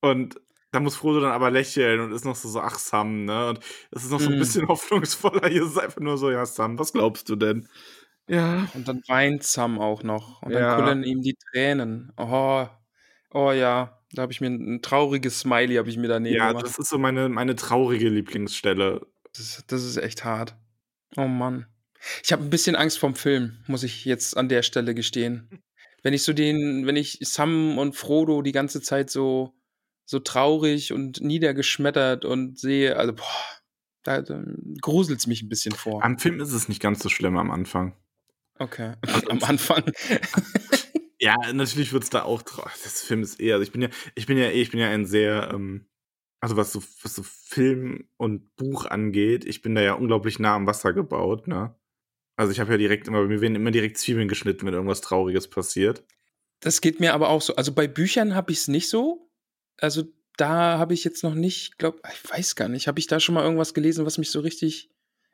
[0.04, 3.50] Und da muss Frodo dann aber lächeln und ist noch so so: „Ach, Sam“, ne?
[3.50, 3.60] Und
[3.92, 4.38] es ist noch so 'n Mhm.
[4.38, 5.48] bisschen hoffnungsvoller.
[5.50, 7.68] Hier ist es einfach nur so: „Ja, Sam, was glaubst du denn?“
[8.30, 8.70] Ja.
[8.74, 10.68] Und dann weint Sam auch noch und dann Ja.
[10.68, 12.12] kullern ihm die Tränen.
[12.18, 12.68] Oh,
[13.34, 16.54] oh ja, da habe ich mir 'n 'n trauriges Smiley habe ich mir daneben Ja,
[16.54, 16.66] gemacht.
[16.66, 19.02] das ist so meine meine traurige Lieblingsstelle.
[19.36, 20.56] Das das ist echt hart.
[21.18, 21.68] Oh Mann.
[22.24, 25.52] Ich habe 'n bisschen Angst vorm Film, muss ich jetzt an der Stelle gestehen.
[26.04, 29.54] Wenn ich so den wenn ich Sam und Frodo die ganze Zeit so
[30.06, 33.26] so traurig und niedergeschmettert und sehe, also, boah,
[34.04, 34.44] da da
[34.82, 36.04] gruselt's mich 'n bisschen vor.
[36.04, 37.96] Am Film ist es nicht ganz so schlimm am Anfang.
[38.60, 39.84] Okay, Also am Anfang.
[41.24, 44.26] Ja, natürlich wird's da auch trau das Film ist eher also, ich bin ja ich
[44.26, 45.86] bin ja eh ich bin ja ein sehr, ähm
[46.42, 50.56] also, was so was so Film und Buch angeht, ich bin da ja unglaublich nah
[50.56, 51.76] am Wasser gebaut, ne?
[52.38, 55.02] Also, ich habe ja direkt immer bei mir werden immer direkt Zwiebeln geschnitten, wenn irgendwas
[55.02, 56.04] Trauriges passiert.
[56.64, 57.56] Das geht mir aber auch so.
[57.56, 59.31] Also, bei Büchern habe ich's nicht so.
[59.82, 60.04] Also,
[60.38, 63.36] da habe ich jetzt noch nicht glaube ich weiß gar nicht, habe ich da schon
[63.36, 64.89] mal irgendwas gelesen, was mich so richtig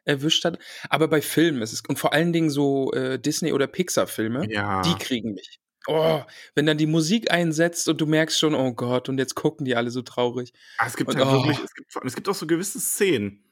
[0.06, 0.60] erwischt hat?
[0.90, 4.52] Aber bei Filmen ist es und vor allen Dingen so, äh, Disney oder Pixar-Filme,
[4.84, 4.98] die Ja.
[4.98, 5.60] kriegen mich.
[5.88, 6.24] Oh,
[6.56, 9.76] wenn dann die Musik einsetzt und du merkst schon: „Oh Gott, und jetzt gucken die
[9.76, 11.64] alle so traurig.“ Ah, es gibt Und halt wirklich oh.
[11.64, 13.44] es gibt es gibt auch so gewisse Szenen.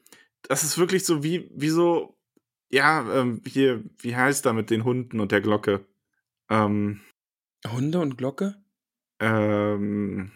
[0.42, 2.16] Das ist wirklich so wie wie so
[2.70, 5.86] ja, ähm, hier, wie heißt da mit den Hunden und der Glocke?
[6.50, 7.02] Ähm
[7.66, 8.64] Hunde und Glocke?
[9.20, 10.32] ähm,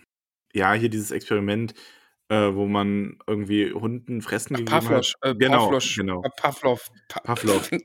[0.54, 1.74] ja, hier dieses Experiment,
[2.28, 4.82] äh, wo man irgendwie Hunden Fressen Ach, gegeben hat.
[4.84, 6.22] Pavlosch, äh, Genau, Pavlosch, genau.
[6.24, 7.70] äh, Pavlov, Pa Pavlov.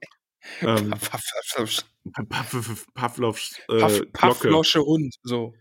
[0.62, 1.18] Ähm, Pa
[1.56, 1.82] Pavlovsch
[2.14, 4.14] Pa Pav Pavlovs, äh, Pav Glocke.
[4.14, 5.56] Pavlosche Hund, so.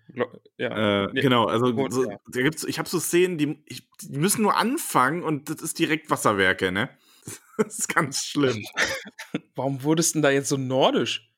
[0.58, 1.04] Ja.
[1.06, 2.18] Äh, genau, also Hund, so ja.
[2.30, 5.78] da gibt's ich habe so Szenen, die ich die müssen nur anfangen und das ist
[5.78, 6.90] direkt Wasserwerke, ne?
[7.56, 8.62] Das ist ganz schlimm.
[9.54, 11.30] Warum wurdest 'n da jetzt so nordisch?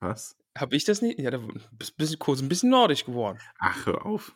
[0.00, 0.36] Was?
[0.56, 1.20] Habe ich das nicht?
[1.20, 1.38] Ja, da
[1.70, 3.38] bist bisschen kurz 'n bisschen nordisch geworden.
[3.60, 4.34] Ach, hör auf.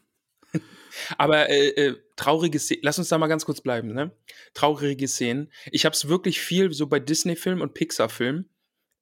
[1.19, 4.13] Aber, äh, äh, traurige Sze lass uns da mal ganz kurz bleiben, ne?
[4.55, 5.51] Traurige Szenen.
[5.71, 8.51] Ich habe es wirklich viel so bei Disney-Filmen und Pixar-Filmen.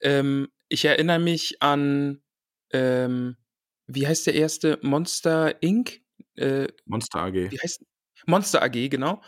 [0.01, 2.23] Ähm, ich erinnere mich an,
[2.73, 3.37] ähm,
[3.87, 4.79] wie heißt der erste?
[4.83, 6.01] Monster Inc?
[6.37, 7.51] Äh, Monster AG.
[7.51, 7.85] wie heißt
[8.27, 9.23] Monster AG, genau.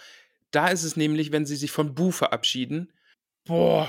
[0.51, 2.93] Da ist es nämlich, wenn sie sich von Boo verabschieden.
[3.45, 3.89] Boah,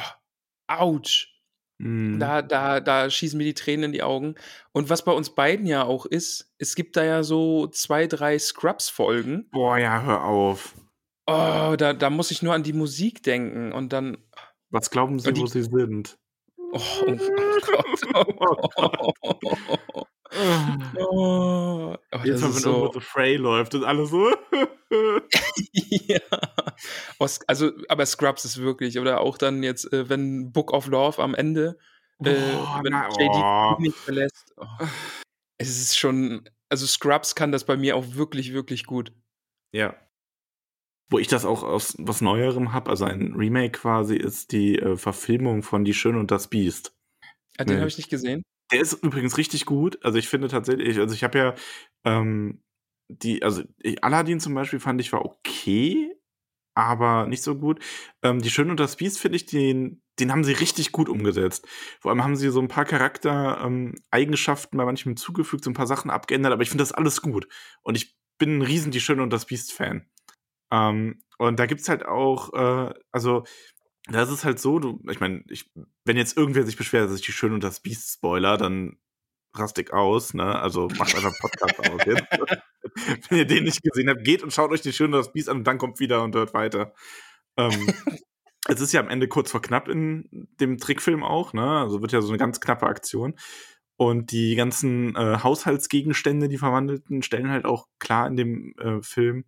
[0.68, 1.33] Autsch.
[1.80, 2.20] Mhm.
[2.20, 4.36] Da da da schießen mir die Tränen in die Augen.
[4.72, 8.40] Und was bei uns beiden ja auch ist, es gibt da ja so 2, 3
[8.40, 9.50] Scrubs-Folgen.
[9.52, 10.76] Boah, ja, hör auf.
[11.26, 14.18] Oh, da da muss ich nur an die Musik denken und dann
[14.72, 16.18] Was glauben Sie, und wo die Sie sind?
[16.72, 17.16] Oh, oh
[17.66, 20.08] Gott, oh Gott.
[20.36, 24.32] Oh, oh, ist wenn irgendwo so The Fray läuft und alle so
[25.72, 26.20] Ja.
[27.20, 31.22] Os also, aber Scrubs ist wirklich oder auch dann jetzt, äh, wenn Book of Love
[31.22, 31.78] am Ende,
[32.24, 33.76] äh, Boah, wenn na JD oh.
[33.80, 34.54] nicht verlässt.
[34.58, 34.66] Oh.
[35.58, 39.14] Es ist schon also, Scrubs kann das bei mir auch wirklich, wirklich gut.
[39.76, 39.96] Ja.
[41.08, 44.98] Wo ich das auch aus was Neuerem habe, also ein Remake quasi, ist die, äh,
[44.98, 46.98] Verfilmung von Die Schöne und das Biest.
[47.60, 47.88] Ah, den habe Ne.
[47.90, 48.42] ich nicht gesehen.
[48.74, 50.00] Der ist übrigens richtig gut.
[50.06, 51.56] Also, ich finde tatsächlich also, ich habe ja,
[52.06, 52.62] ähm,
[53.10, 53.64] die also,
[54.02, 56.16] Aladdin zum Beispiel fand ich war okay,
[56.76, 57.82] aber nicht so gut.
[58.24, 61.68] Ähm, Die Schöne und das Biest finde ich, den den haben sie richtig gut umgesetzt.
[62.02, 65.88] Vor allem haben sie so 'n paar Charakter ähm, bei manchen hinzugefügt, so 'n paar
[65.88, 67.48] Sachen abgeändert, aber ich finde das alles gut.
[67.84, 70.08] Und ich bin 'n riesen Die Schöne und das Biest-Fan.
[70.72, 73.46] Ähm, und da gibt's halt auch, äh also,
[74.10, 75.44] da ist es halt so, du ich meine,
[76.06, 78.98] wenn jetzt irgendwer sich beschwert, dass ich Die Schöne und das Biest spoilere, dann
[79.56, 80.60] raste ich aus, ne?
[80.60, 82.24] Also, macht einfach Podcast aus jetzt.
[83.30, 85.50] Wenn ihr den nicht gesehen habt, geht und schaut euch Die Schöne und das Biest
[85.50, 86.94] an und dann kommt wieder und hört weiter.
[87.58, 87.72] Ähm,
[88.68, 91.64] es ist ja am Ende kurz vor knapp in dem Trickfilm auch, ne?
[91.82, 93.36] Also, wird ja so 'ne ganz knappe Aktion.
[93.98, 99.46] Und die ganzen, äh, Haushaltsgegenstände, die Verwandelten, stellen halt auch klar in dem, äh, Film,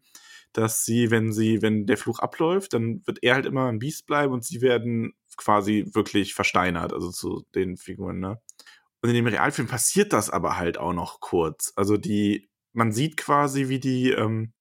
[0.58, 4.06] dass sie, wenn sie wenn der Fluch abläuft, dann wird er halt immer 'n Biest
[4.08, 8.39] bleiben und sie werden quasi wirklich versteinert, also, zu den Figuren, ne?
[9.02, 11.74] Und in dem Realfilm passiert das aber halt auch noch kurz.
[11.78, 14.54] Also, die man sieht quasi, wie die, ähm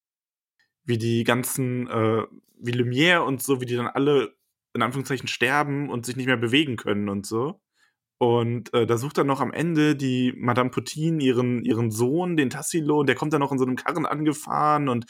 [0.87, 2.25] wie die ganzen, äh
[2.59, 4.35] wie Lumière und so, wie die dann alle
[4.75, 7.61] in Anführungszeichen sterben und sich nicht mehr bewegen können und so.
[8.19, 12.51] Und äh, da sucht dann noch am Ende die Madame Putin ihren, ihren Sohn, den
[12.51, 15.07] Tassilo, und der kommt dann noch in so einem Karren angefahren und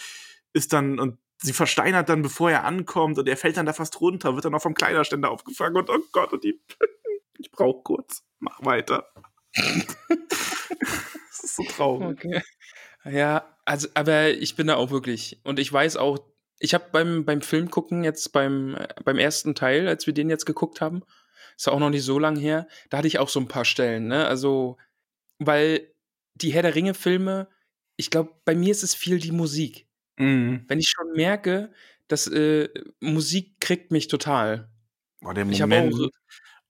[0.54, 4.00] ist dann, und sie versteinert dann, bevor er ankommt, und er fällt dann da fast
[4.00, 6.60] runter, wird dann noch vom Kleiderständer aufgefangen und oh Gott, und die.
[7.38, 8.22] ich brauch kurz.
[8.38, 9.12] Mach weiter.
[9.54, 12.24] das ist so traurig.
[12.24, 12.42] Okay.
[13.04, 15.40] Ja, also, aber ich bin da auch wirklich.
[15.44, 16.18] Und ich weiß auch,
[16.58, 20.46] ich habe beim, beim Film gucken, jetzt beim, beim ersten Teil, als wir den jetzt
[20.46, 21.02] geguckt haben,
[21.56, 23.64] ist ja auch noch nicht so lang her, da hatte ich auch so ein paar
[23.64, 24.26] Stellen, ne?
[24.26, 24.76] Also,
[25.38, 25.92] weil
[26.34, 27.48] die Herr der Ringe-Filme,
[27.96, 29.86] ich glaube, bei mir ist es viel die Musik.
[30.16, 30.64] Mhm.
[30.68, 31.72] Wenn ich schon merke,
[32.08, 32.68] dass äh,
[33.00, 34.70] Musik kriegt mich total.
[35.20, 35.94] Boah, der Moment.
[35.94, 36.08] auch-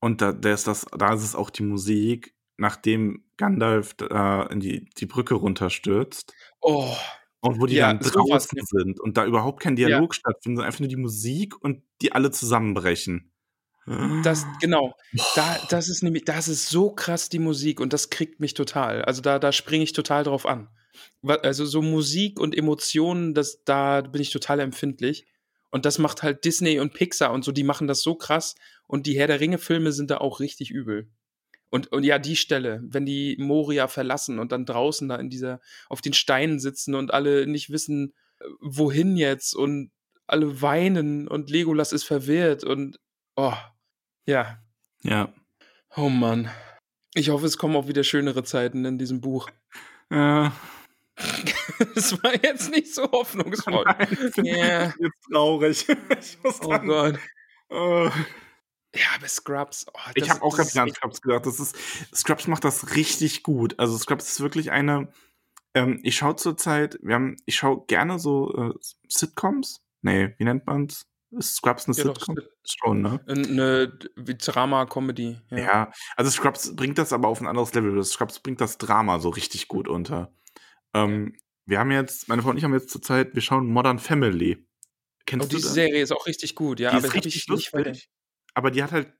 [0.00, 4.60] und da, da, ist das, da ist es auch die Musik, nachdem Gandalf da in
[4.60, 6.32] die, die Brücke runterstürzt.
[6.60, 6.94] Oh,
[7.40, 8.62] Und wo die Ja, dann draußen ne?
[8.66, 12.30] sind und da überhaupt kein Dialog stattfindet, sondern einfach nur die Musik und die alle
[12.30, 13.32] zusammenbrechen.
[14.22, 14.94] das, genau.
[15.34, 19.02] Da, das ist nämlich, das ist so krass, die Musik, und das kriegt mich total.
[19.02, 20.68] Also da, da springe ich total drauf an.
[21.22, 25.26] Also so Musik und Emotionen, das, da bin ich total empfindlich.
[25.70, 28.54] Und das macht halt Disney und Pixar und so, die machen das so krass.
[28.86, 31.08] Und die Herr der Ringe-Filme sind da auch richtig übel.
[31.70, 35.60] Und, und ja, die Stelle, wenn die Moria verlassen und dann draußen da in dieser,
[35.88, 39.90] auf den Steinen sitzen und alle nicht wissen, äh, wohin jetzt und
[40.28, 43.00] alle weinen und Legolas ist verwirrt und
[43.34, 43.54] oh,
[44.26, 44.62] ja,
[45.02, 45.34] Ja.
[45.96, 46.48] oh Mann.
[47.14, 49.50] Ich hoffe, es kommen auch wieder schönere Zeiten in diesem Buch.
[50.10, 50.50] Äh,
[51.96, 53.84] Es war jetzt nicht so hoffnungsvoll.
[53.84, 54.84] nein, Ja.
[54.98, 55.86] jetzt traurig.
[56.20, 57.18] ich muss Oh dann, Gott.
[57.70, 58.04] äh,
[58.96, 59.86] Ja, aber Scrubs.
[59.92, 61.46] Oh, ich das- habe auch das klar an Scrubs gedacht.
[61.46, 61.76] Das ist,
[62.14, 63.78] Scrubs macht das richtig gut.
[63.78, 65.08] Also Scrubs ist wirklich eine.
[65.74, 68.74] Ähm, ich schaue zurzeit, wir haben, ich schaue gerne so äh,
[69.08, 69.80] Sitcoms.
[70.02, 71.06] Nee, wie nennt man's?
[71.32, 72.36] Ist Scrubs eine Ja, doch, Sitcom?
[72.64, 73.20] Schon, ne?
[73.26, 75.40] Eine Drama-Comedy.
[75.50, 75.58] Ja.
[75.58, 75.92] Ja.
[76.16, 78.02] also Scrubs bringt das aber auf ein anderes Level.
[78.04, 80.32] Scrubs bringt das Drama so richtig gut unter.
[80.94, 84.66] Ähm, wir haben jetzt, meine Frau und ich haben jetzt zurzeit, wir schauen Modern Family.
[85.26, 85.74] Kennst Oh, du diese das?
[85.74, 86.90] Serie ist auch richtig gut, ja.
[86.90, 88.08] die aber ist richtig ich lustig,
[88.54, 89.12] aber die hat halt,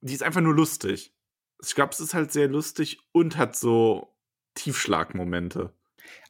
[0.00, 1.14] die ist einfach nur lustig.
[1.62, 4.16] Scrubs ist halt sehr lustig und hat so
[4.54, 5.72] Tiefschlagmomente.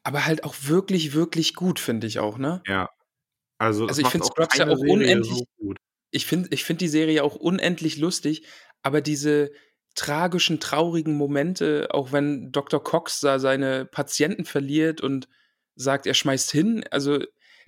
[0.05, 2.63] Aber halt auch wirklich, wirklich gut, finde ich auch, ne?
[2.67, 2.91] Ja.
[3.59, 5.79] Also, Also es ich macht find auch Scrubs ja auch Serie unendlich- so gut.
[6.11, 8.45] Ich finde ich find die Serie auch unendlich lustig,
[8.83, 9.51] aber diese
[9.95, 12.83] tragischen, traurigen Momente, auch wenn Dr.
[12.83, 15.29] Cox da seine Patienten verliert und
[15.75, 17.19] sagt, er schmeißt hin, also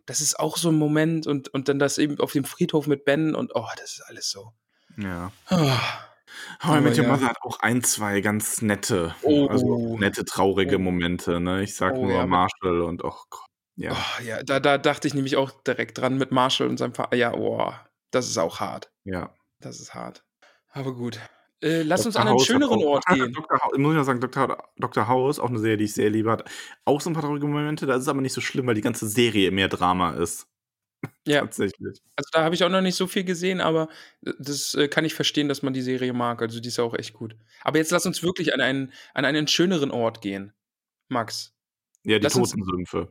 [0.07, 3.05] das ist auch so ein Moment und, und dann das eben auf dem Friedhof mit
[3.05, 4.53] Ben und oh, das ist alles so.
[4.97, 5.33] Ja.
[5.51, 7.07] Oh, How I Aber Met Your.
[7.07, 9.47] Mother hat auch ein, zwei ganz nette, Oh.
[9.47, 10.81] also nette, traurige Oh.
[10.81, 11.63] Momente, ne?
[11.63, 13.47] Ich sag Oh, nur ja, Marshall und oh Gott.
[13.77, 13.93] Ja.
[13.93, 17.17] oh, ja, da, da dachte ich nämlich auch direkt dran mit Marshall und seinem Vater.
[17.17, 17.73] Ja, oh,
[18.11, 18.91] das ist auch hart.
[19.05, 19.33] ja.
[19.61, 20.23] Das ist hart.
[20.71, 21.19] Aber gut.
[21.65, 22.23] Äh, lass uns Dr.
[22.23, 23.33] an einen House schöneren auch- Ort gehen.
[23.33, 23.59] Dr.
[23.61, 24.69] House, muss ich mal sagen, Dr.
[24.77, 25.09] Dr.
[25.09, 26.45] House, auch eine Serie, die ich sehr liebe, hat
[26.85, 27.87] auch so ein paar traurige Momente.
[27.87, 30.47] Da ist es aber nicht so schlimm, weil die ganze Serie mehr Drama ist.
[31.27, 31.41] Ja.
[31.41, 32.01] Tatsächlich.
[32.17, 33.89] Also da habe ich auch noch nicht so viel gesehen, aber
[34.39, 36.41] das äh, kann ich verstehen, dass man die Serie mag.
[36.41, 37.37] Also die ist ja auch echt gut.
[37.63, 40.55] Aber jetzt lass uns wirklich an einen, an einen schöneren Ort gehen,
[41.09, 41.53] Max.
[42.05, 43.11] Ja, die Lass uns- Totensümpfe.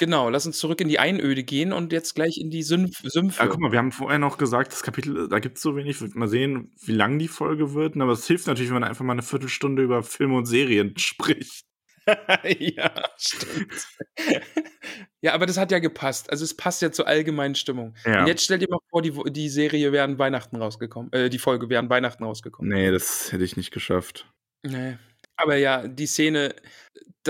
[0.00, 3.42] Genau, lass uns zurück in die Einöde gehen und jetzt gleich in die Sümpf Sümpfe.
[3.42, 6.00] Ja, guck mal, wir haben vorher noch gesagt, das Kapitel, da gibt es so wenig.
[6.14, 8.00] Mal sehen, wie lang die Folge wird.
[8.00, 11.66] Aber es hilft natürlich, wenn man einfach mal eine Viertelstunde über Filme und Serien spricht.
[12.58, 13.88] ja, stimmt.
[15.20, 16.30] ja, aber das hat ja gepasst.
[16.30, 17.94] Also es passt ja zur allgemeinen Stimmung.
[18.06, 18.22] Ja.
[18.22, 21.12] Und jetzt stell dir mal vor, die, die Serie wäre an Weihnachten rausgekommen.
[21.12, 22.72] Äh, die Folge wäre an Weihnachten rausgekommen.
[22.72, 24.32] Nee, das hätte ich nicht geschafft.
[24.62, 24.96] Nee.
[25.36, 26.54] Aber ja, die Szene,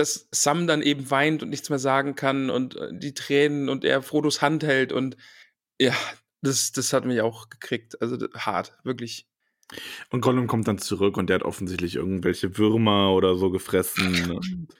[0.01, 3.85] dass Sam dann eben weint und nichts mehr sagen kann und äh, die Tränen und
[3.85, 5.15] er Frodos Hand hält und
[5.79, 5.95] ja,
[6.41, 8.01] das, das hat mich auch gekriegt.
[8.01, 9.27] Also hart, wirklich.
[10.09, 14.39] Und Gollum kommt dann zurück und der hat offensichtlich irgendwelche Würmer oder so gefressen.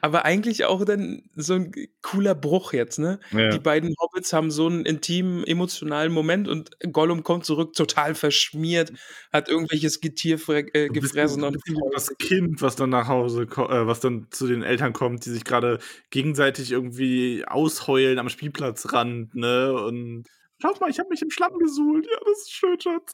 [0.00, 3.20] Aber eigentlich auch dann so ein cooler Bruch jetzt, ne?
[3.32, 3.50] ja.
[3.50, 8.92] Die beiden Hobbits haben so einen intimen, emotionalen Moment und Gollum kommt zurück, total verschmiert,
[9.32, 11.58] hat irgendwelches Getier äh, gefressen und
[11.92, 15.44] das Kind, was dann nach Hause, äh, was dann zu den Eltern kommt, die sich
[15.44, 15.78] gerade
[16.10, 19.72] gegenseitig irgendwie ausheulen am Spielplatzrand, ne?
[19.72, 20.24] Und
[20.60, 22.06] schaut mal, ich habe mich im Schlamm gesuhlt.
[22.06, 23.12] Ja, das ist schön, Schatz.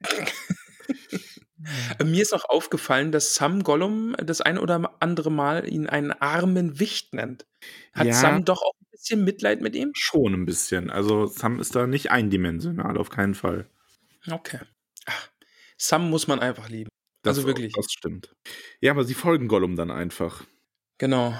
[1.98, 6.12] Äh, Mir ist auch aufgefallen, dass Sam Gollum das ein oder andere Mal ihn einen
[6.12, 7.46] armen Wicht nennt.
[7.92, 8.12] Hat Ja.
[8.12, 9.90] Sam doch auch ein bisschen Mitleid mit ihm?
[9.94, 10.90] Schon ein bisschen.
[10.90, 13.68] Also Sam ist da nicht eindimensional, auf keinen Fall.
[14.30, 14.60] Okay.
[15.06, 15.28] Ach,
[15.76, 16.88] Sam muss man einfach lieben.
[17.26, 17.72] Also wirklich.
[17.74, 18.32] Das stimmt.
[18.80, 20.44] Ja, aber sie folgen Gollum dann einfach.
[20.98, 21.34] Genau.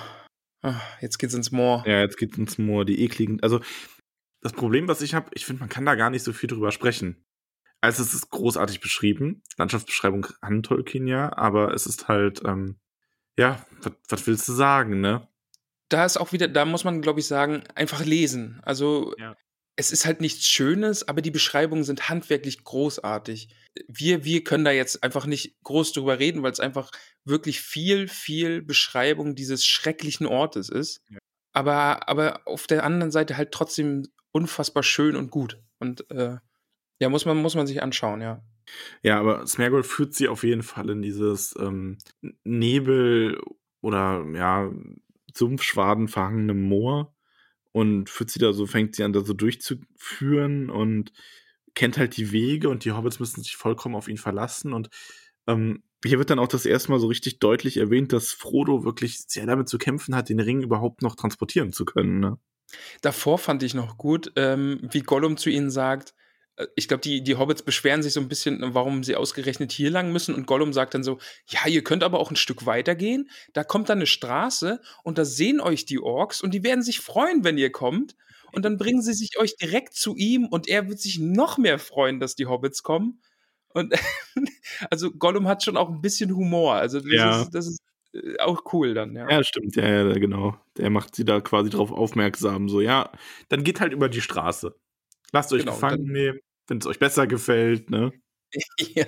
[0.63, 1.85] Ah, jetzt geht's ins Moor.
[1.87, 3.41] Ja, jetzt geht's ins Moor, die ekligen.
[3.43, 3.61] Also,
[4.43, 6.73] das Problem, was ich habe, ich finde, man kann da gar nicht so viel drüber
[6.73, 7.25] sprechen.
[7.81, 9.43] Also es ist großartig beschrieben.
[9.57, 12.79] Landschaftsbeschreibung kann Tolkien ja, aber es ist halt, ähm,
[13.39, 13.65] ja,
[14.09, 15.29] was willst du sagen, ne?
[15.89, 18.61] Da ist auch wieder, da muss man, glaube ich, sagen, einfach lesen.
[18.63, 19.37] Also Ja.
[19.77, 23.49] es ist halt nichts Schönes, aber die Beschreibungen sind handwerklich großartig.
[23.87, 26.91] Wir, wir können da jetzt einfach nicht groß drüber reden, weil es einfach
[27.25, 31.01] wirklich viel, viel Beschreibung dieses schrecklichen Ortes ist.
[31.09, 31.19] Ja.
[31.53, 35.59] Aber, aber auf der anderen Seite halt trotzdem unfassbar schön und gut.
[35.79, 36.39] Und äh,
[36.99, 38.43] ja, muss man, muss man sich anschauen, ja.
[39.03, 41.99] Ja, aber Smergol führt sie auf jeden Fall in dieses ähm,
[42.45, 43.41] Nebel
[43.81, 44.71] oder ja,
[45.35, 47.15] Sumpfschwaden verhangene Moor
[47.73, 51.13] und führt sie da so, fängt sie an, da so durchzuführen und
[51.75, 54.91] kennt halt die Wege und die Hobbits müssen sich vollkommen auf ihn verlassen und
[55.47, 59.21] ähm, hier wird dann auch das erste Mal so richtig deutlich erwähnt, dass Frodo wirklich
[59.27, 62.21] sehr damit zu kämpfen hat, den Ring überhaupt noch transportieren zu können.
[62.21, 62.39] Ne?
[63.01, 66.15] Davor fand ich noch gut, ähm, wie Gollum zu ihnen sagt,
[66.75, 70.13] ich glaube, die, die Hobbits beschweren sich so ein bisschen, warum sie ausgerechnet hier lang
[70.13, 70.35] müssen.
[70.35, 71.19] Und Gollum sagt dann so:
[71.49, 73.31] Ja, ihr könnt aber auch ein Stück weiter gehen.
[73.53, 77.01] Da kommt dann eine Straße und da sehen euch die Orks und die werden sich
[77.01, 78.17] freuen, wenn ihr kommt.
[78.51, 81.79] Und dann bringen sie sich euch direkt zu ihm und er wird sich noch mehr
[81.79, 83.21] freuen, dass die Hobbits kommen.
[83.75, 83.95] Und
[84.91, 86.75] also Gollum hat schon auch ein bisschen Humor.
[86.75, 87.43] Also das Ja.
[87.43, 87.79] ist, das ist
[88.15, 89.29] äh, auch cool dann, ja.
[89.31, 90.57] Ja, stimmt, ja, ja, genau.
[90.79, 92.69] Der macht sie da quasi drauf aufmerksam.
[92.71, 93.13] So, ja,
[93.51, 94.75] dann geht halt über die Straße.
[95.33, 98.13] Lasst euch Genau, gefangen nehmen, wenn es euch besser gefällt, ne?
[98.81, 99.07] Ja.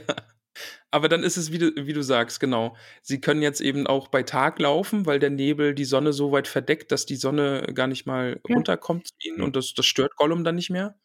[0.90, 2.77] Aber dann ist es, wie du, wie du sagst, genau.
[3.03, 6.49] Sie können jetzt eben auch bei Tag laufen, weil der Nebel die Sonne so weit
[6.49, 8.57] verdeckt, dass die Sonne gar nicht mal Ja.
[8.57, 9.44] runterkommt zu ihnen Ja.
[9.44, 10.99] und das, das stört Gollum dann nicht mehr.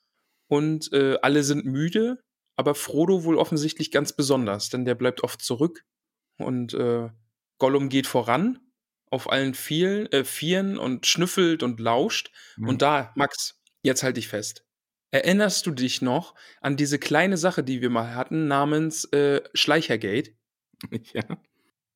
[0.50, 2.22] Und äh, alle sind müde,
[2.58, 5.84] aber Frodo wohl offensichtlich ganz besonders, denn der bleibt oft zurück
[6.40, 7.10] und äh,
[7.60, 8.60] Gollum geht voran
[9.12, 12.32] auf allen Vieren, äh, Vieren und schnüffelt und lauscht.
[12.58, 12.68] Mhm.
[12.70, 14.65] Und da, Max, jetzt halt dich fest.
[15.12, 20.36] Erinnerst du dich noch an diese kleine Sache, die wir mal hatten, namens äh, Schleichergate?
[21.14, 21.24] Ja.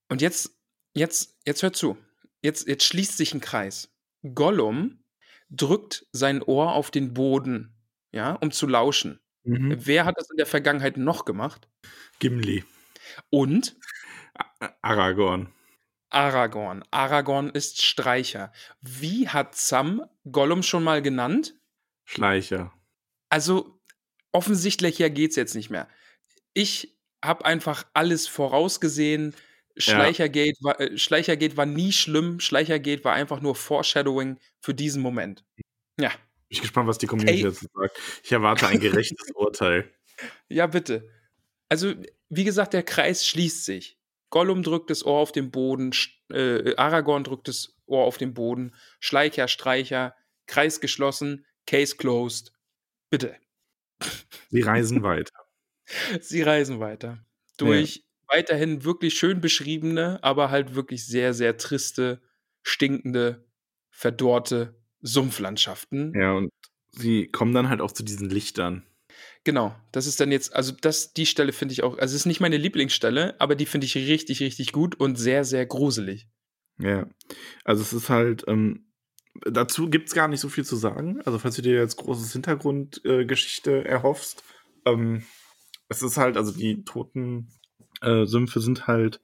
[0.07, 0.57] Und jetzt,
[0.95, 1.97] jetzt, jetzt hör zu.
[2.41, 3.93] Jetzt, jetzt schließt sich ein Kreis.
[4.33, 5.03] Gollum
[5.49, 7.75] drückt sein Ohr auf den Boden,
[8.11, 9.19] ja, um zu lauschen.
[9.43, 9.75] Mhm.
[9.85, 11.67] Wer hat das in der Vergangenheit noch gemacht?
[12.19, 12.63] Gimli.
[13.29, 13.77] Und
[14.81, 15.53] Aragorn.
[16.09, 16.83] Aragorn.
[16.91, 18.51] Aragorn ist Streicher.
[18.81, 21.55] Wie hat Sam Gollum schon mal genannt?
[22.05, 22.73] Schleicher.
[23.29, 23.79] Also
[24.31, 25.87] offensichtlicher geht's jetzt nicht mehr.
[26.53, 29.35] Ich habe einfach alles vorausgesehen.
[29.77, 32.39] Schleichergate, war, äh, Schleichergate war nie schlimm.
[32.39, 35.45] Schleichergate war einfach nur Foreshadowing für diesen Moment.
[35.99, 36.17] Ja, Bin
[36.49, 37.97] ich gespannt, was die Community dazu sagt.
[38.23, 39.89] Ich erwarte ein gerechtes Urteil.
[40.49, 41.07] ja, bitte.
[41.69, 41.93] Also,
[42.29, 43.97] wie gesagt, der Kreis schließt sich.
[44.31, 45.91] Gollum drückt das Ohr auf den Boden,
[46.31, 50.15] äh, Aragorn drückt das Ohr auf den Boden, Schleicher, Streicher,
[50.45, 52.51] Kreis geschlossen, Case closed.
[53.09, 53.35] Bitte.
[54.49, 55.33] Sie reisen weiter.
[56.21, 57.25] Sie reisen weiter.
[57.57, 62.21] Durch weiterhin wirklich schön beschriebene, aber halt wirklich sehr, sehr triste,
[62.61, 63.45] stinkende,
[63.89, 66.13] verdorrte Sumpflandschaften.
[66.15, 66.51] Ja, und
[66.91, 68.85] sie kommen dann halt auch zu diesen Lichtern.
[69.43, 72.25] Genau, das ist dann jetzt, also das, die Stelle finde ich auch, also es ist
[72.25, 76.27] nicht meine Lieblingsstelle, aber die finde ich richtig, richtig gut und sehr, sehr gruselig.
[76.77, 77.09] Ja.
[77.63, 78.88] Also es ist halt, ähm,
[79.45, 81.21] dazu gibt es gar nicht so viel zu sagen.
[81.25, 84.43] Also falls du dir jetzt großes Hintergrundgeschichte äh, erhoffst,
[84.85, 85.23] ähm,
[85.89, 87.51] es ist halt, also die toten
[88.01, 89.21] äh, Sümpfe sind halt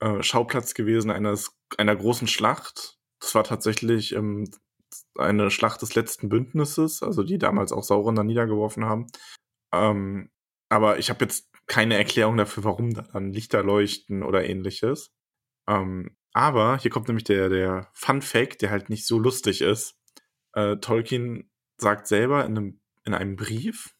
[0.00, 2.98] äh, Schauplatz gewesen eines, einer großen Schlacht.
[3.20, 4.50] Das war tatsächlich ähm,
[5.16, 9.06] eine Schlacht des letzten Bündnisses, also die damals auch Sauron dann niedergeworfen haben.
[9.72, 10.30] Ähm,
[10.70, 15.12] aber ich habe jetzt keine Erklärung dafür, warum da dann Lichter leuchten oder ähnliches.
[15.68, 19.96] Ähm, aber hier kommt nämlich der, der Fun Fact, der halt nicht so lustig ist.
[20.52, 23.92] Äh, Tolkien sagt selber in einem, in einem Brief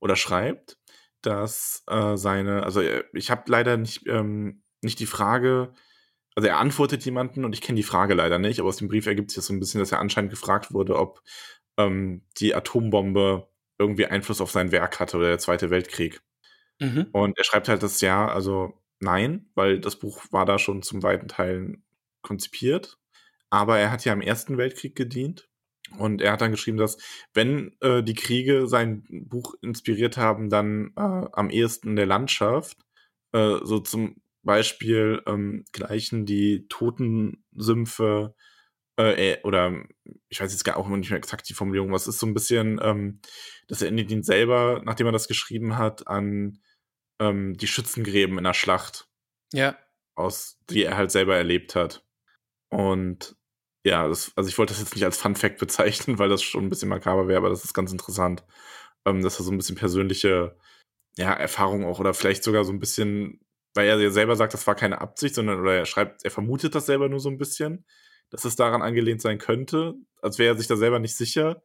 [0.00, 0.78] oder schreibt,
[1.20, 5.74] dass äh, seine, also äh, ich habe leider nicht, ähm, nicht die Frage,
[6.34, 9.06] also er antwortet jemanden und ich kenne die Frage leider nicht, aber aus dem Brief
[9.06, 11.20] ergibt sich das so ein bisschen, dass er anscheinend gefragt wurde, ob
[11.76, 16.22] ähm, die Atombombe irgendwie Einfluss auf sein Werk hatte oder der Zweite Weltkrieg.
[16.80, 17.08] Mhm.
[17.12, 18.72] Und er schreibt halt das ja, also
[19.04, 21.84] nein, weil das Buch war da schon zum weiten Teilen
[22.22, 22.98] konzipiert.
[23.50, 25.48] Aber er hat ja im Ersten Weltkrieg gedient.
[25.98, 26.98] Und er hat dann geschrieben, dass
[27.34, 31.00] wenn äh, die Kriege sein Buch inspiriert haben, dann äh,
[31.32, 32.78] am ehesten der Landschaft.
[33.32, 38.34] Äh, so zum Beispiel ähm, gleichen die Totensümpfe
[38.96, 39.84] äh, oder
[40.28, 42.80] ich weiß jetzt gar auch nicht mehr exakt die Formulierung, was ist so ein bisschen,
[42.82, 43.20] ähm,
[43.68, 46.58] das erinnert ihn selber, nachdem er das geschrieben hat, an
[47.20, 49.08] ähm, die Schützengräben in der Schlacht,
[49.52, 49.76] Ja,
[50.14, 52.04] aus die er halt selber erlebt hat.
[52.70, 53.36] Und
[53.84, 56.64] ja, das, also ich wollte das jetzt nicht als Fun Fact bezeichnen, weil das schon
[56.64, 58.44] ein bisschen makaber wäre, aber das ist ganz interessant,
[59.04, 60.56] ähm, dass er so ein bisschen persönliche
[61.16, 63.40] ja, Erfahrung auch oder vielleicht sogar so ein bisschen,
[63.74, 66.74] weil er ja selber sagt, das war keine Absicht, sondern oder er schreibt, er vermutet
[66.74, 67.84] das selber nur so ein bisschen,
[68.30, 71.62] dass es daran angelehnt sein könnte, als wäre er sich da selber nicht sicher.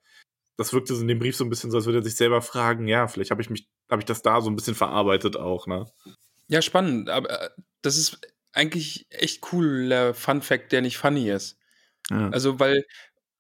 [0.60, 2.86] Das wirkte in dem Brief so ein bisschen so, als würde er sich selber fragen,
[2.86, 5.86] ja, vielleicht habe ich mich, habe ich das da so ein bisschen verarbeitet auch, ne?
[6.50, 7.50] Ja, spannend, aber äh,
[7.82, 8.20] das ist
[8.52, 11.58] eigentlich echt cooler Fun Fact, der nicht funny ist.
[12.10, 12.28] Ja.
[12.32, 12.84] Also, weil,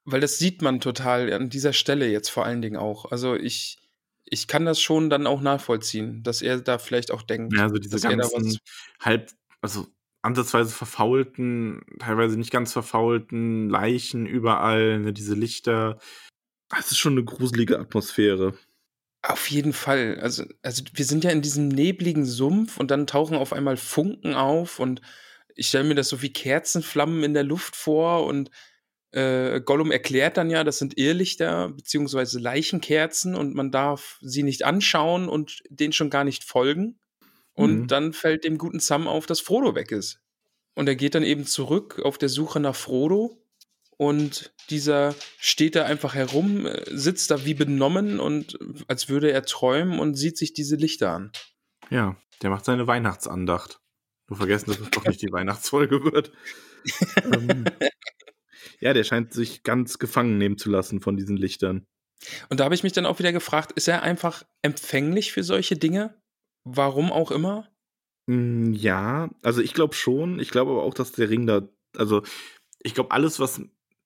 [0.05, 3.11] weil das sieht man total an dieser Stelle jetzt vor allen Dingen auch.
[3.11, 3.79] Also ich,
[4.23, 7.53] ich kann das schon dann auch nachvollziehen, dass er da vielleicht auch denkt.
[7.53, 8.59] Ja, also diese ganzen
[9.01, 9.87] halb, also
[10.21, 15.99] ansatzweise verfaulten, teilweise nicht ganz verfaulten Leichen überall, ne, diese Lichter.
[16.69, 18.57] Das ist schon eine gruselige Atmosphäre.
[19.21, 20.19] Auf jeden Fall.
[20.21, 24.33] Also, also wir sind ja in diesem nebligen Sumpf und dann tauchen auf einmal Funken
[24.33, 25.01] auf und
[25.55, 28.49] ich stelle mir das so wie Kerzenflammen in der Luft vor und
[29.11, 34.63] äh, Gollum erklärt dann ja, das sind Irrlichter beziehungsweise Leichenkerzen und man darf sie nicht
[34.63, 36.99] anschauen und denen schon gar nicht folgen.
[37.53, 37.87] Und mhm.
[37.87, 40.21] dann fällt dem guten Sam auf, dass Frodo weg ist.
[40.75, 43.37] Und er geht dann eben zurück auf der Suche nach Frodo.
[44.01, 49.43] Und dieser steht da einfach herum, äh, sitzt da wie benommen und als würde er
[49.43, 51.31] träumen und sieht sich diese Lichter an.
[51.89, 53.81] Ja, der macht seine Weihnachtsandacht.
[54.29, 56.31] Nur vergessen, dass es doch nicht die Weihnachtsfolge wird.
[57.25, 57.65] ähm,
[58.79, 61.85] ja, der scheint sich ganz gefangen nehmen zu lassen von diesen Lichtern.
[62.47, 65.75] Und da habe ich mich dann auch wieder gefragt, ist er einfach empfänglich für solche
[65.75, 66.21] Dinge?
[66.63, 67.67] Warum auch immer?
[68.29, 70.39] Hm, ja, also ich glaube schon.
[70.39, 72.23] Ich glaube aber auch, dass der Ring da, also
[72.81, 73.61] ich glaube alles, was,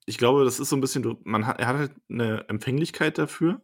[0.05, 3.61] ich glaube, das ist so ein bisschen, man hat, er hat halt eine Empfänglichkeit dafür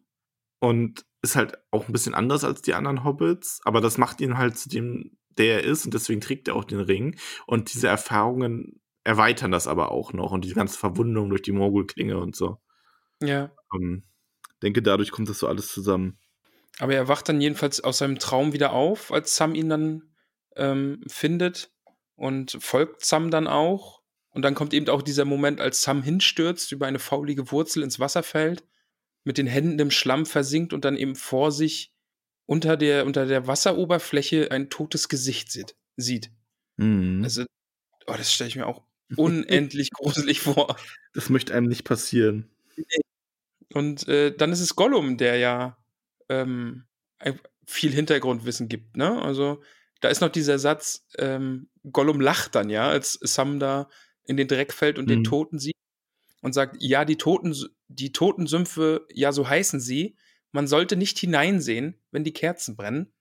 [0.60, 4.38] und ist halt auch ein bisschen anders als die anderen Hobbits, aber das macht ihn
[4.38, 7.88] halt zu dem, der er ist und deswegen trägt er auch den Ring und diese
[7.88, 12.60] Erfahrungen erweitern das aber auch noch und die ganze Verwundung durch die Morgul-Klinge und so.
[13.22, 13.52] Ja.
[13.74, 14.04] Ähm,
[14.62, 16.20] denke, dadurch kommt das so alles zusammen.
[16.80, 20.14] Aber er wacht dann jedenfalls aus seinem Traum wieder auf, als Sam ihn dann
[20.56, 21.72] ähm, findet
[22.16, 23.99] und folgt Sam dann auch.
[24.32, 28.00] Und dann kommt eben auch dieser Moment, als Sam hinstürzt, über eine faulige Wurzel ins
[28.00, 28.64] Wasser fällt,
[29.24, 31.94] mit den Händen im Schlamm versinkt und dann eben vor sich
[32.46, 35.76] unter der, unter der Wasseroberfläche ein totes Gesicht sieht.
[35.98, 36.32] sieht.
[36.78, 37.24] Mhm.
[37.24, 37.46] Also,
[38.08, 38.84] oh, das stelle ich mir auch
[39.16, 40.76] unendlich gruselig vor.
[41.14, 42.50] Das möchte einem nicht passieren.
[43.74, 45.78] Und äh, dann ist es Gollum, der ja
[46.30, 46.86] ähm,
[47.66, 48.98] viel Hintergrundwissen gibt.
[48.98, 49.22] Ne?
[49.22, 49.62] Also
[50.02, 53.90] da ist noch dieser Satz, ähm, Gollum lacht dann ja, als Sam da
[54.30, 55.10] in den Dreck fällt und mhm.
[55.10, 55.76] den Toten sieht
[56.42, 57.56] und sagt, ja, die Toten,
[57.88, 60.16] die Totensümpfe, ja, so heißen sie.
[60.52, 63.12] Man sollte nicht hineinsehen, wenn die Kerzen brennen.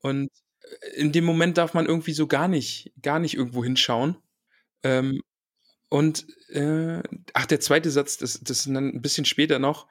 [0.00, 0.28] Und
[0.62, 4.16] äh, in dem Moment darf man irgendwie so gar nicht, gar nicht irgendwo hinschauen.
[4.82, 5.22] Ähm,
[5.88, 7.02] und äh,
[7.32, 9.88] ach, der zweite Satz, das, das ist dann ein bisschen später noch,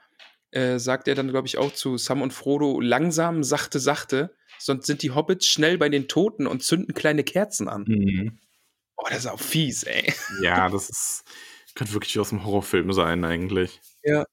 [0.51, 4.85] äh, sagt er dann, glaube ich, auch zu Sam und Frodo, langsam, sachte, sachte, sonst
[4.85, 7.85] sind die Hobbits schnell bei den Toten und zünden kleine Kerzen an.
[7.87, 8.39] Mhm.
[8.99, 10.13] Oh, das ist auch fies, ey.
[10.41, 11.23] Ja, das ist,
[11.73, 13.79] könnte wirklich aus dem Horrorfilm sein, eigentlich.
[14.03, 14.25] Ja.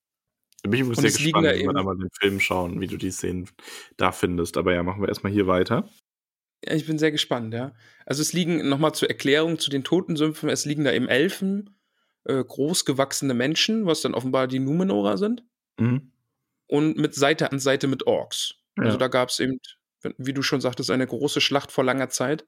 [0.63, 2.97] Da bin ich übrigens sehr gespannt, wenn wir da mal den Film schauen, wie du
[2.97, 3.49] die Szenen
[3.97, 4.57] da findest.
[4.57, 5.89] Aber ja, machen wir erstmal hier weiter.
[6.65, 7.73] Ja, ich bin sehr gespannt, ja.
[8.05, 11.79] Also es liegen, nochmal zur Erklärung zu den Totensümpfen, es liegen da eben Elfen,
[12.25, 15.45] äh, großgewachsene Menschen, was dann offenbar die Numenora sind.
[15.79, 16.11] Mhm.
[16.67, 18.55] Und mit Seite an Seite mit Orks.
[18.75, 18.87] Also ja.
[18.87, 19.61] Also da gab es eben,
[20.19, 22.45] wie du schon sagtest, eine große Schlacht vor langer Zeit.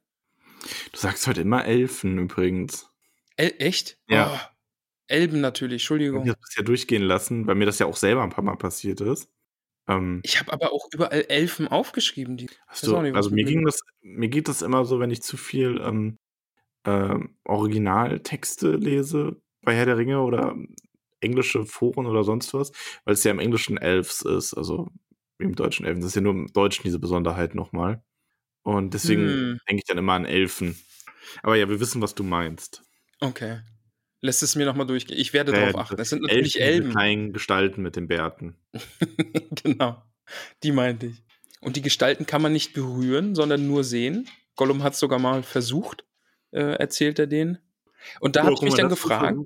[0.93, 2.91] Du sagst heute immer Elfen übrigens.
[3.37, 3.99] El echt?
[4.09, 4.33] Ja.
[4.33, 4.57] Oh,
[5.07, 6.25] Elben natürlich, Entschuldigung.
[6.25, 8.57] Ich habe das ja durchgehen lassen, weil mir das ja auch selber ein paar Mal
[8.57, 9.31] passiert ist.
[9.89, 12.37] Ähm, ich habe aber auch überall Elfen aufgeschrieben.
[12.37, 15.37] Die, so, nicht, also mir ging das, mir geht das immer so, wenn ich zu
[15.37, 16.19] viel ähm,
[16.85, 20.55] äh, Originaltexte lese bei Herr der Ringe oder
[21.21, 22.73] englische Foren oder sonst was,
[23.05, 24.89] weil es ja im Englischen Elves ist, also
[25.39, 26.01] im Deutschen Elfen.
[26.01, 28.03] Das ist ja nur im Deutschen diese Besonderheit nochmal.
[28.69, 29.61] Und deswegen hm.
[29.67, 30.79] denke ich dann immer an Elfen.
[31.43, 32.83] Aber ja, wir wissen, was du meinst.
[33.19, 33.61] Okay.
[34.21, 35.19] Lässt es mir nochmal durchgehen.
[35.19, 35.97] Ich werde äh, darauf achten.
[35.97, 36.95] Das sind natürlich Elfen.
[36.95, 37.33] Elben.
[37.33, 38.59] Gestalten mit den Bärten.
[39.63, 40.03] genau.
[40.63, 41.25] Die meinte ich.
[41.63, 44.29] Und die Gestalten kann man nicht berühren, sondern nur sehen.
[44.55, 46.05] Gollum hat es sogar mal versucht,
[46.51, 47.57] äh, erzählt er denen.
[48.21, 49.39] Und da habe ich mich dann gefragt.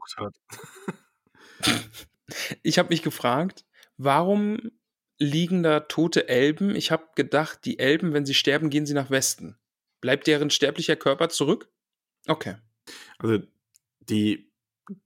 [2.65, 3.65] ich habe mich gefragt,
[3.99, 4.73] warum
[5.19, 6.75] liegen da tote Elben?
[6.75, 9.57] Ich habe gedacht, die Elben, wenn sie sterben, gehen sie nach Westen.
[10.01, 11.69] Bleibt deren sterblicher Körper zurück?
[12.27, 12.57] Okay.
[13.19, 13.45] Also
[14.01, 14.51] die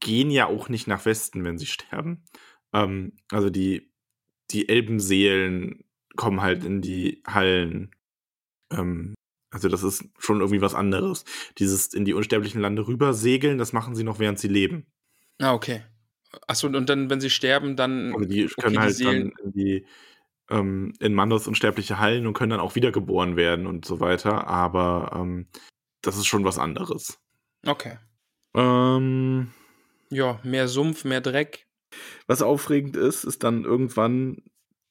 [0.00, 2.24] gehen ja auch nicht nach Westen, wenn sie sterben.
[2.72, 3.92] Ähm, also die,
[4.50, 5.84] die Elbenseelen
[6.16, 7.94] kommen halt in die Hallen.
[8.70, 9.14] Ähm,
[9.50, 11.24] also das ist schon irgendwie was anderes.
[11.58, 14.86] Dieses in die unsterblichen Lande rüber segeln, das machen sie noch, während sie leben.
[15.38, 15.82] Ah, okay.
[16.46, 18.12] Achso, und dann, wenn sie sterben, dann.
[18.14, 19.86] Also die können okay, halt die dann in die,
[20.50, 24.46] ähm, in Mandos unsterbliche Hallen und können dann auch wiedergeboren werden und so weiter.
[24.46, 25.48] Aber ähm,
[26.02, 27.18] das ist schon was anderes.
[27.66, 27.98] Okay.
[28.54, 29.52] Ähm,
[30.10, 31.66] Ja, mehr Sumpf, mehr Dreck.
[32.26, 34.42] was aufregend ist, ist dann irgendwann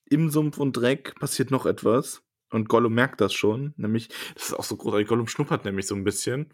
[0.10, 2.22] im Sumpf und Dreck passiert noch etwas.
[2.52, 3.74] Und Gollum merkt das schon.
[3.76, 5.08] Nämlich, das ist auch so großartig.
[5.08, 6.54] Gollum schnuppert nämlich so ein bisschen.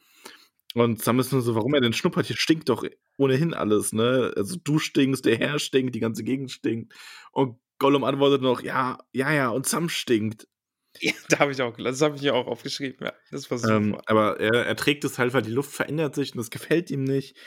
[0.74, 2.28] Und Sam ist nur so, warum er denn schnuppert?
[2.28, 2.86] Hier stinkt doch
[3.18, 4.34] ohnehin alles, ne?
[4.36, 6.94] Also du stinkst, der Herr stinkt, die ganze Gegend stinkt.
[7.32, 10.48] Und Gollum antwortet noch, ja, ja, ja, und Sam stinkt.
[11.00, 13.14] Ja, da habe ich auch, das habe ich ja auch aufgeschrieben, ja.
[13.32, 13.78] Das war super.
[13.78, 16.92] Ähm, aber er, er trägt es halt, weil die Luft verändert sich und das gefällt
[16.92, 17.38] ihm nicht.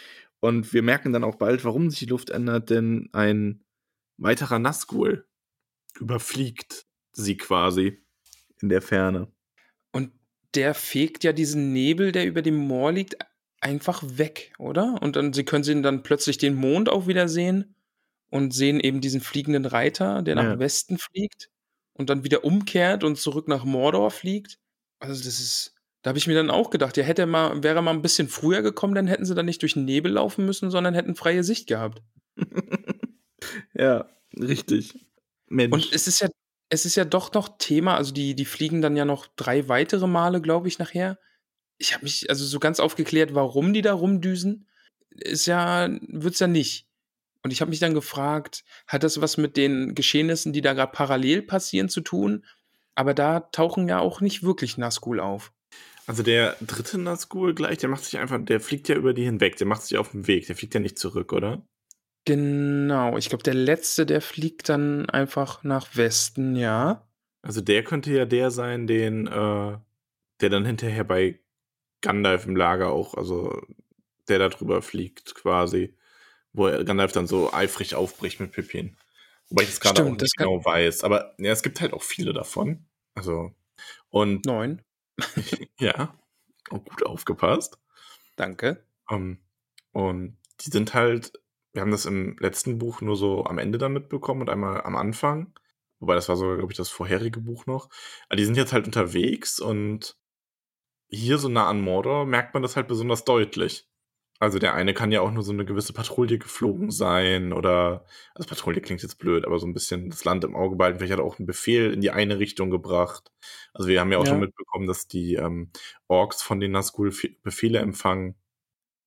[0.41, 3.63] Und wir merken dann auch bald, warum sich die Luft ändert, denn ein
[4.17, 5.29] weiterer Nazgul
[6.01, 8.03] überfliegt sie quasi
[8.63, 9.31] in der Ferne.
[9.93, 10.13] Und
[10.55, 13.17] der fegt ja diesen Nebel, der über dem Moor liegt,
[13.61, 14.99] einfach weg, oder?
[15.03, 17.75] Und dann sie können sie dann plötzlich den Mond auch wieder sehen
[18.31, 20.59] und sehen eben diesen fliegenden Reiter, der nach Ja.
[20.59, 21.49] Westen fliegt
[21.95, 24.59] und dann wieder umkehrt und zurück nach Mordor fliegt.
[24.99, 27.77] Also das ist, da habe ich mir dann auch gedacht, ja hätte er mal, wäre
[27.77, 30.45] er mal ein bisschen früher gekommen, dann hätten sie dann nicht durch den Nebel laufen
[30.45, 32.03] müssen, sondern hätten freie Sicht gehabt.
[33.75, 35.07] ja, richtig.
[35.49, 35.73] Mensch.
[35.73, 36.29] Und es ist ja,
[36.75, 40.07] es ist ja doch noch Thema, also die, die fliegen dann ja noch drei weitere
[40.07, 41.19] Male, glaube ich, nachher.
[41.79, 44.67] Ich habe mich also so ganz aufgeklärt, warum die da rumdüsen,
[45.11, 46.87] ist ja, wird's ja nicht.
[47.43, 50.93] Und ich habe mich dann gefragt, hat das was mit den Geschehnissen, die da gerade
[50.93, 52.45] parallel passieren, zu tun?
[52.95, 55.53] Aber da tauchen ja auch nicht wirklich Nazgul auf.
[56.07, 59.57] also der dritte Nazgul gleich, der macht sich einfach, der fliegt ja über die hinweg,
[59.57, 61.67] der macht sich auf den Weg, der fliegt ja nicht zurück, oder?
[62.25, 67.07] Genau, ich glaube, der letzte, der fliegt dann einfach nach Westen, ja.
[67.43, 69.79] Also der könnte ja der sein, den, äh,
[70.41, 71.41] der dann hinterher bei
[72.01, 73.61] Gandalf im Lager auch, also
[74.29, 75.97] der da drüber fliegt quasi,
[76.53, 78.97] wo Gandalf dann so eifrig aufbricht mit Pippin.
[79.51, 81.05] Wobei ich das gerade auch nicht genau weiß.
[81.05, 82.87] Aber ja, es gibt halt auch viele davon.
[83.15, 83.55] Also,
[84.09, 84.83] und Neun,
[85.79, 86.15] ja,
[86.71, 87.79] auch gut aufgepasst.
[88.37, 88.87] danke.
[89.11, 89.39] Ähm,
[89.93, 91.33] und die sind halt,
[91.75, 94.97] wir haben das im letzten Buch nur so am Ende dann mitbekommen und einmal am
[94.97, 95.53] Anfang.
[96.01, 97.91] Wobei das war sogar, glaube ich, das vorherige Buch noch.
[98.29, 100.17] Aber die sind jetzt halt unterwegs und
[101.09, 103.89] hier so nah an Mordor merkt man das halt besonders deutlich.
[104.41, 108.05] Also der eine kann ja auch nur so eine gewisse Patrouille geflogen sein oder,
[108.35, 110.99] also Patrouille klingt jetzt blöd, aber so ein bisschen das Land im Auge behalten.
[110.99, 113.33] Vielleicht hat er auch einen Befehl in die eine Richtung gebracht.
[113.73, 114.31] Also wir haben ja auch Ja.
[114.33, 115.71] schon mitbekommen, dass die ähm,
[116.09, 118.35] Orks von den Nazgul Fe- Befehle empfangen.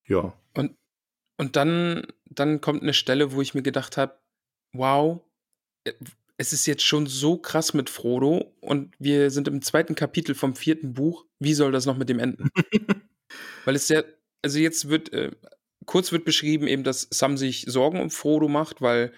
[0.06, 0.32] Ja.
[1.38, 4.18] Und dann, dann kommt eine Stelle, wo ich mir gedacht habe,
[4.72, 5.20] wow,
[5.84, 5.92] äh,
[6.36, 10.54] es ist jetzt schon so krass mit Frodo und wir sind im zweiten Kapitel vom
[10.54, 11.24] vierten Buch.
[11.40, 12.50] Wie soll das noch mit dem enden?
[13.64, 14.02] Weil es ja,
[14.42, 15.32] also jetzt wird, äh,
[15.84, 19.12] kurz wird beschrieben eben, dass Sam sich Sorgen um Frodo macht, weil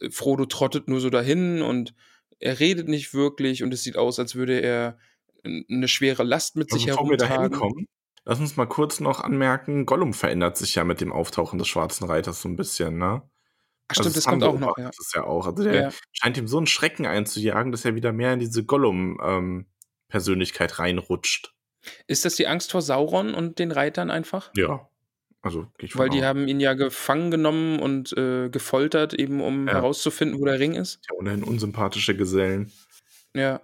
[0.00, 1.94] äh, Frodo trottet nur so dahin und
[2.38, 4.98] er redet nicht wirklich und es sieht aus, als würde er
[5.44, 7.52] eine schwere Last mit sich Aber bevor wir da herumtragen.
[7.52, 7.88] hinkommen,
[8.24, 12.06] lass uns mal kurz noch anmerken, Gollum verändert sich ja mit dem Auftauchen des Schwarzen
[12.06, 13.22] Reiters so ein bisschen, ne?
[13.88, 14.88] Ach stimmt, Also das kommt auch noch, ja.
[14.90, 15.46] es ja auch.
[15.46, 15.90] Also der Ja.
[16.12, 21.52] scheint ihm so einen Schrecken einzujagen, dass er wieder mehr in diese Gollum-Persönlichkeit reinrutscht.
[22.06, 24.50] Ist das die Angst vor Sauron und den Reitern einfach?
[24.56, 24.88] Ja.
[25.44, 26.24] Also, Weil die aus.
[26.26, 29.74] haben ihn ja gefangen genommen und äh, gefoltert, eben um Ja.
[29.74, 31.00] herauszufinden, wo der Ring ist.
[31.10, 32.70] ja ohnehin unsympathische Gesellen.
[33.34, 33.60] Ja.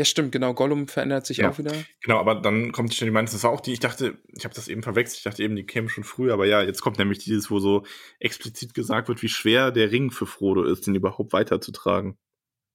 [0.00, 0.54] Ja, stimmt, genau.
[0.54, 1.50] Gollum verändert sich Ja.
[1.50, 1.72] auch wieder.
[2.02, 4.44] Genau, aber dann kommt die Stelle, die meinst, das war auch die, ich dachte, ich
[4.44, 6.98] habe das eben verwechselt, ich dachte eben, die kämen schon früher, aber ja, jetzt kommt
[6.98, 7.84] nämlich dieses, wo so
[8.18, 12.16] explizit gesagt wird, wie schwer der Ring für Frodo ist, den überhaupt weiterzutragen.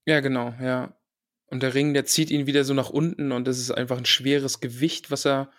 [0.06, 0.96] Ja, genau, ja.
[1.48, 4.06] Und der Ring, der zieht ihn wieder so nach unten und das ist einfach ein
[4.06, 5.50] schweres Gewicht, was er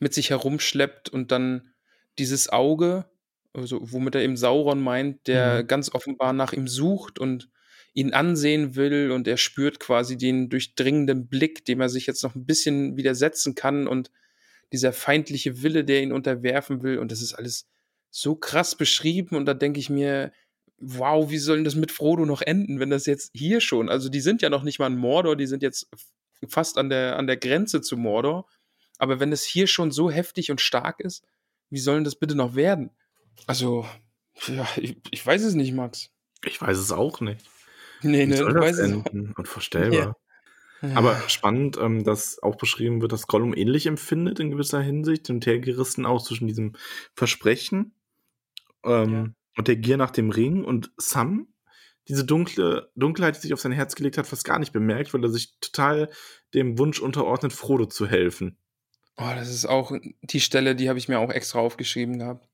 [0.00, 1.72] mit sich herumschleppt und dann
[2.18, 3.04] dieses Auge,
[3.52, 5.66] also womit er eben Sauron meint, der Mhm.
[5.68, 7.48] ganz offenbar nach ihm sucht und
[7.94, 12.34] ihn ansehen will und er spürt quasi den durchdringenden Blick, dem er sich jetzt noch
[12.34, 14.10] ein bisschen widersetzen kann und
[14.72, 17.68] dieser feindliche Wille, der ihn unterwerfen will und das ist alles
[18.10, 20.32] so krass beschrieben und da denke ich mir,
[20.78, 24.08] wow, wie soll denn das mit Frodo noch enden, wenn das jetzt hier schon, also
[24.08, 25.88] die sind ja noch nicht mal in Mordor, die sind jetzt
[26.48, 28.48] fast an der, an der Grenze zu Mordor,
[28.98, 31.24] aber wenn es hier schon so heftig und stark ist,
[31.70, 32.90] wie soll denn das bitte noch werden?
[33.46, 33.86] Also,
[34.46, 36.10] ja, ich, ich weiß es nicht, Max.
[36.44, 37.44] Ich weiß es auch nicht.
[38.02, 39.32] Nee, Wie ne, soll das enden?
[39.36, 40.16] Unvorstellbar.
[40.80, 40.96] Ja.
[40.96, 45.46] Aber spannend, ähm, dass auch beschrieben wird, dass Gollum ähnlich empfindet in gewisser Hinsicht und
[45.46, 46.74] hergerissen auch zwischen diesem
[47.14, 47.94] Versprechen
[48.84, 51.46] ähm, und der Gier nach dem Ring und Sam
[52.08, 55.22] diese dunkle Dunkelheit, die sich auf sein Herz gelegt hat, fast gar nicht bemerkt, weil
[55.22, 56.10] er sich total
[56.52, 58.58] dem Wunsch unterordnet, Frodo zu helfen.
[59.16, 59.92] Oh, das ist auch
[60.22, 62.48] die Stelle, die habe ich mir auch extra aufgeschrieben gehabt.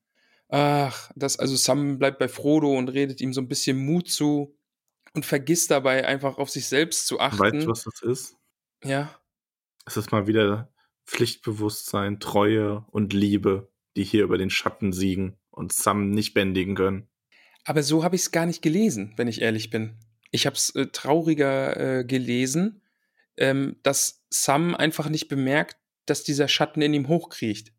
[0.49, 4.55] Ach, das, also Sam bleibt bei Frodo und redet ihm so ein bisschen Mut zu.
[5.13, 7.39] Und vergisst dabei einfach auf sich selbst zu achten.
[7.39, 8.37] Weißt du, was das ist?
[8.83, 9.13] Ja.
[9.85, 10.71] Es ist mal wieder
[11.05, 17.07] Pflichtbewusstsein, Treue und Liebe, die hier über den Schatten siegen und Sam nicht bändigen können.
[17.65, 19.97] Aber so habe ich es gar nicht gelesen, wenn ich ehrlich bin.
[20.31, 22.81] Ich habe es äh, trauriger äh, gelesen,
[23.37, 27.73] ähm, dass Sam einfach nicht bemerkt, dass dieser Schatten in ihm hochkriecht.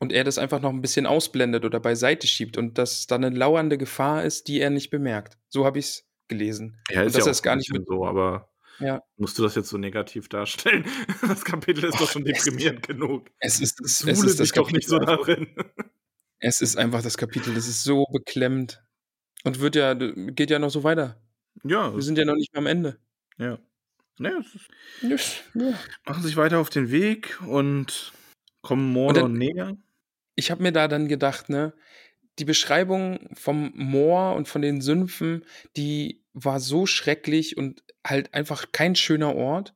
[0.00, 3.30] Und er das einfach noch ein bisschen ausblendet oder beiseite schiebt und dass da eine
[3.30, 5.38] lauernde Gefahr ist, die er nicht bemerkt.
[5.48, 6.80] So habe ich es gelesen.
[6.90, 7.86] Ja, und ist dass ja es auch gar nicht mit.
[7.86, 8.48] so, aber
[8.80, 9.00] Ja.
[9.16, 10.84] musst du das jetzt so negativ darstellen?
[11.22, 13.30] Das Kapitel ist doch Och, schon es ist- deprimierend genug.
[13.38, 15.54] Es ist, es, es ist das doch nicht so darin.
[16.38, 17.54] Es ist einfach das Kapitel.
[17.54, 18.82] Das ist so beklemmend.
[19.44, 21.20] Und wird ja, geht ja noch so weiter.
[21.62, 22.98] Ja, Wir sind ja noch nicht mehr am Ende.
[23.38, 23.58] ja.
[24.16, 24.54] Naja, es
[25.10, 25.72] ist, ja.
[26.06, 28.12] machen sich weiter auf den Weg und
[28.62, 29.76] kommen Mordor näher.
[30.36, 31.74] ich habe mir da dann gedacht, ne,
[32.38, 35.44] die Beschreibung vom Moor und von den Sümpfen,
[35.76, 39.74] die war so schrecklich und halt einfach kein schöner Ort.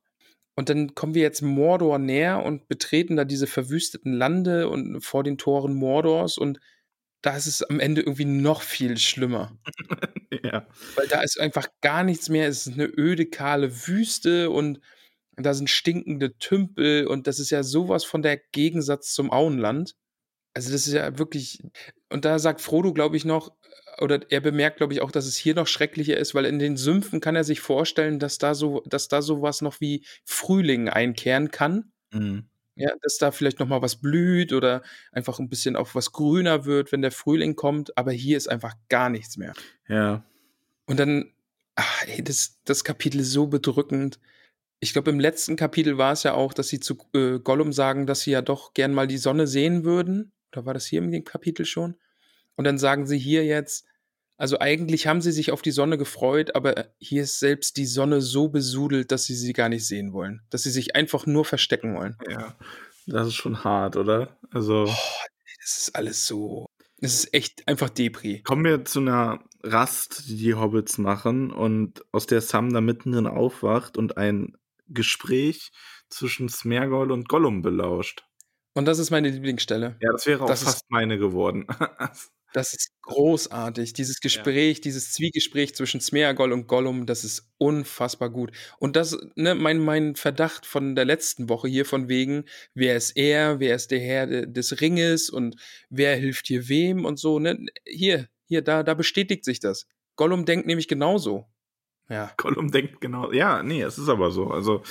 [0.55, 5.23] Und dann kommen wir jetzt Mordor näher und betreten da diese verwüsteten Lande und vor
[5.23, 6.59] den Toren Mordors und
[7.21, 9.57] da ist es am Ende irgendwie noch viel schlimmer.
[10.43, 10.67] Ja.
[10.95, 12.47] Weil da ist einfach gar nichts mehr.
[12.47, 14.79] Es ist eine öde, kahle Wüste und
[15.35, 19.95] da sind stinkende Tümpel und das ist ja sowas von der Gegensatz zum Auenland.
[20.59, 21.63] Also das ist ja wirklich,
[22.09, 23.53] und da sagt Frodo, glaube ich, noch,
[24.01, 26.75] oder er bemerkt, glaube ich, auch, dass es hier noch schrecklicher ist, weil in den
[26.75, 31.51] Sümpfen kann er sich vorstellen, dass da so, dass da sowas noch wie Frühling einkehren
[31.51, 31.93] kann.
[32.11, 32.49] Mhm.
[32.75, 34.81] Ja, dass da vielleicht noch mal was blüht oder
[35.13, 37.97] einfach ein bisschen auch was grüner wird, wenn der Frühling kommt.
[37.97, 39.53] Aber hier ist einfach gar nichts mehr.
[39.87, 40.25] Ja.
[40.87, 41.31] Und dann,
[41.75, 44.19] ach, ey, das, das Kapitel ist so bedrückend.
[44.81, 48.05] Ich glaube, im letzten Kapitel war es ja auch, dass sie zu äh, Gollum sagen,
[48.05, 50.33] dass sie ja doch gern mal die Sonne sehen würden.
[50.51, 51.95] Oder war das hier in dem Kapitel schon?
[52.55, 53.85] Und dann sagen sie hier jetzt,
[54.37, 58.21] also eigentlich haben sie sich auf die Sonne gefreut, aber hier ist selbst die Sonne
[58.21, 60.41] so besudelt, dass sie sie gar nicht sehen wollen.
[60.49, 62.17] Dass sie sich einfach nur verstecken wollen.
[62.29, 62.57] Ja.
[63.05, 64.37] Das ist schon hart, oder?
[64.51, 64.85] Also.
[64.87, 65.25] Oh,
[65.61, 66.67] das ist alles so.
[67.01, 68.41] Das ist echt einfach Depri.
[68.43, 73.27] Kommen wir zu einer Rast, die die Hobbits machen und aus der Sam da mittendrin
[73.27, 75.71] aufwacht und ein Gespräch
[76.09, 78.23] zwischen Smergol und Gollum belauscht.
[78.73, 79.97] Und das ist meine Lieblingsstelle.
[80.01, 81.67] Ja, das wäre auch Das ist- fast meine geworden.
[82.51, 83.93] Das ist großartig.
[83.93, 88.49] Dieses Gespräch, dieses Zwiegespräch zwischen Smeagol und Gollum, das ist unfassbar gut.
[88.79, 93.11] Und das, ne, mein, mein Verdacht von der letzten Woche hier von wegen, wer ist
[93.15, 95.57] er, wer ist der Herr de- des Ringes und
[95.91, 97.67] wer hilft hier wem und so, ne?
[97.85, 99.85] Hier, hier, da, da bestätigt sich das.
[100.15, 101.45] Gollum denkt nämlich genauso.
[102.09, 102.33] Ja.
[102.37, 104.47] Gollum denkt genau, ja, nee, es ist aber so.
[104.47, 104.81] Also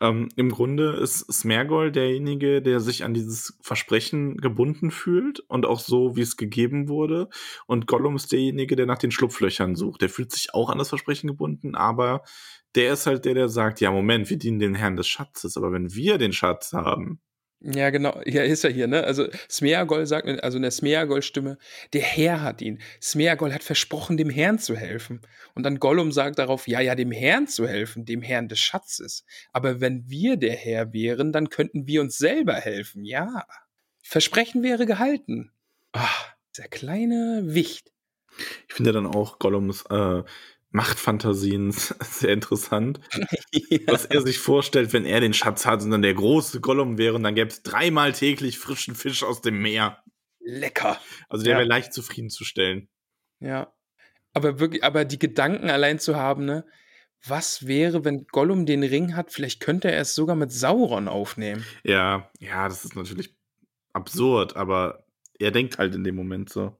[0.00, 5.80] ähm, im Grunde ist Smergol derjenige, der sich an dieses Versprechen gebunden fühlt und auch
[5.80, 7.28] so, wie es gegeben wurde.
[7.66, 10.00] Und Gollum ist derjenige, der nach den Schlupflöchern sucht.
[10.00, 12.22] Der fühlt sich auch an das Versprechen gebunden, aber
[12.74, 15.72] der ist halt der, der sagt, ja, Moment, wir dienen den Herrn des Schatzes, aber
[15.72, 17.20] wenn wir den Schatz haben,
[17.62, 18.18] Ja, genau.
[18.24, 19.04] Ja, ist er hier, ne?
[19.04, 21.58] Also Smeagol sagt, also in der Smeagol-Stimme,
[21.92, 22.80] der Herr hat ihn.
[23.02, 25.20] Smeagol hat versprochen, dem Herrn zu helfen.
[25.54, 29.26] Und dann Gollum sagt darauf, ja, ja, dem Herrn zu helfen, dem Herrn des Schatzes.
[29.52, 33.44] Aber wenn wir der Herr wären, dann könnten wir uns selber helfen, ja.
[34.02, 35.52] Versprechen wäre gehalten.
[35.92, 36.08] Ah,
[36.56, 37.92] der kleine Wicht.
[38.68, 40.22] ich finde dann auch Gollums äh,
[40.70, 43.00] Machtfantasien sehr interessant.
[43.86, 47.14] was er sich vorstellt, wenn er den Schatz hat und dann der große Gollum wäre
[47.14, 50.02] und dann gäbe es dreimal täglich frischen Fisch aus dem Meer.
[50.40, 50.98] Lecker.
[51.28, 51.58] Also der Ja.
[51.58, 52.88] wäre leicht zufriedenzustellen.
[53.40, 53.72] Ja.
[54.32, 56.64] Aber wirklich, aber die Gedanken allein zu haben, ne?
[57.26, 59.30] Was wäre, wenn Gollum den Ring hat?
[59.32, 61.66] Vielleicht könnte er es sogar mit Sauron aufnehmen.
[61.84, 63.34] Ja, ja, das ist natürlich
[63.92, 65.04] absurd, aber
[65.38, 66.78] er denkt halt in dem Moment so.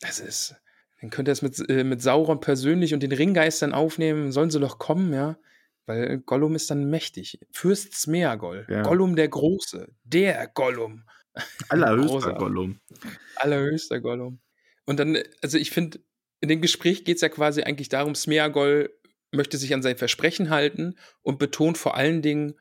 [0.00, 0.56] Das ist.
[1.00, 4.32] Dann könnte er es mit, äh, mit Sauron persönlich und den Ringgeistern aufnehmen.
[4.32, 5.38] Sollen sie doch kommen, ja?
[5.86, 7.40] Weil Gollum ist dann mächtig.
[7.50, 8.66] Fürst Smeagol.
[8.68, 8.82] Ja.
[8.82, 9.88] Gollum der Große.
[10.04, 11.04] Der Gollum.
[11.68, 12.34] Allerhöchster.
[12.34, 12.80] Gollum.
[13.36, 14.40] Allerhöchster Gollum.
[14.84, 16.00] Und dann, also ich finde,
[16.40, 18.90] in dem Gespräch geht es ja quasi eigentlich darum, Smeagol
[19.32, 22.54] möchte sich an sein Versprechen halten und betont vor allen Dingen,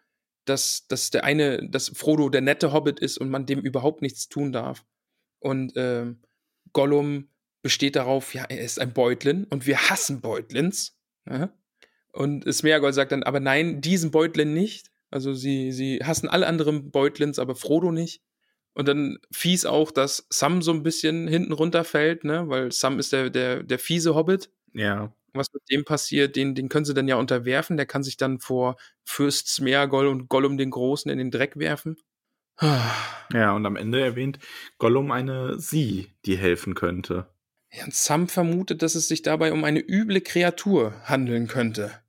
[0.46, 4.30] dass, dass der eine, dass Frodo der nette Hobbit ist und man dem überhaupt nichts
[4.30, 4.86] tun darf.
[5.40, 6.22] Und ähm,
[6.74, 7.30] Gollum
[7.68, 10.98] besteht darauf, ja, er ist ein Beutlin und wir hassen Beutlins.
[11.30, 11.50] Ja?
[12.14, 14.90] Und Smeagol sagt dann, aber nein, diesen Beutlin nicht.
[15.12, 18.22] Also sie, sie hassen alle anderen Beutlins, aber Frodo nicht.
[18.74, 22.48] Und dann fies auch, dass Sam so ein bisschen hinten runterfällt, ne?
[22.48, 24.50] Weil Sam ist der, der, der fiese Hobbit.
[24.74, 25.14] Ja.
[25.34, 27.76] Was mit dem passiert, den, den können sie dann ja unterwerfen.
[27.76, 31.98] Der kann sich dann vor Fürst Smeagol und Gollum den Großen in den Dreck werfen.
[33.34, 34.40] Ja, und am Ende erwähnt
[34.78, 37.28] Gollum eine Sie, die helfen könnte.
[37.72, 42.02] Ja, und Sam vermutet, dass es sich dabei um eine üble Kreatur handeln könnte.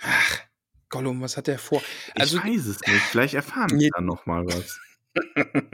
[0.00, 0.40] Ach,
[0.88, 1.82] Gollum, was hat er vor?
[2.14, 3.02] Also, ich weiß es nicht.
[3.10, 4.78] Vielleicht erfahren wir dann noch mal was.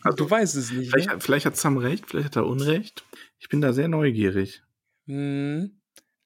[0.00, 0.90] also, du weißt es nicht.
[0.90, 1.20] Vielleicht, ne?
[1.20, 3.04] vielleicht, hat Sam recht, vielleicht hat er Unrecht.
[3.38, 4.62] Ich bin da sehr neugierig.
[5.06, 5.80] Hm.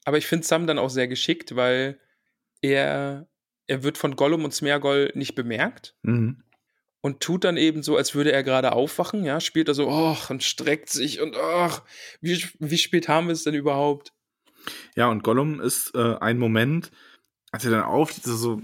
[0.05, 1.99] Aber ich finde Sam dann auch sehr geschickt, weil
[2.61, 3.27] er,
[3.67, 5.97] er wird von Gollum und Smeargol nicht bemerkt.
[6.03, 6.43] Mhm.
[7.05, 10.30] Und tut dann eben so, als würde er gerade aufwachen, ja, spielt er so, och,
[10.30, 11.82] und streckt sich und ach,
[12.22, 14.14] wie, wie spät haben wir es denn überhaupt?
[14.96, 16.90] Ja, und Gollum ist äh, ein Moment,
[17.52, 18.59] als er dann aufsteht, so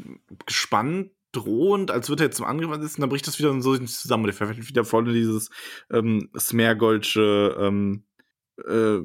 [0.47, 4.25] gespannt, drohend, als würde er zum Angriff und dann bricht das wieder so zusammen.
[4.25, 5.51] Und er verfällt wieder voll in dieses
[5.91, 8.05] ähm, Smergoldsche, ähm,
[8.67, 9.01] äh,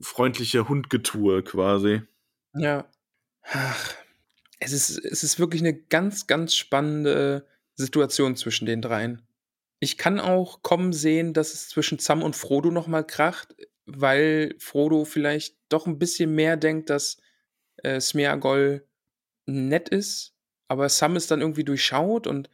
[0.00, 2.02] freundliche Hundgetue quasi.
[2.54, 2.88] Ja.
[3.50, 3.94] Ach,
[4.60, 9.22] es ist, es ist wirklich eine ganz, ganz spannende Situation zwischen den dreien.
[9.78, 13.54] Ich kann auch kommen sehen, dass es zwischen Sam und Frodo nochmal kracht,
[13.84, 17.18] weil Frodo vielleicht doch ein bisschen mehr denkt, dass
[17.78, 18.86] äh, Smeagol
[19.46, 20.34] nett ist,
[20.68, 22.50] aber Sam ist dann irgendwie durchschaut und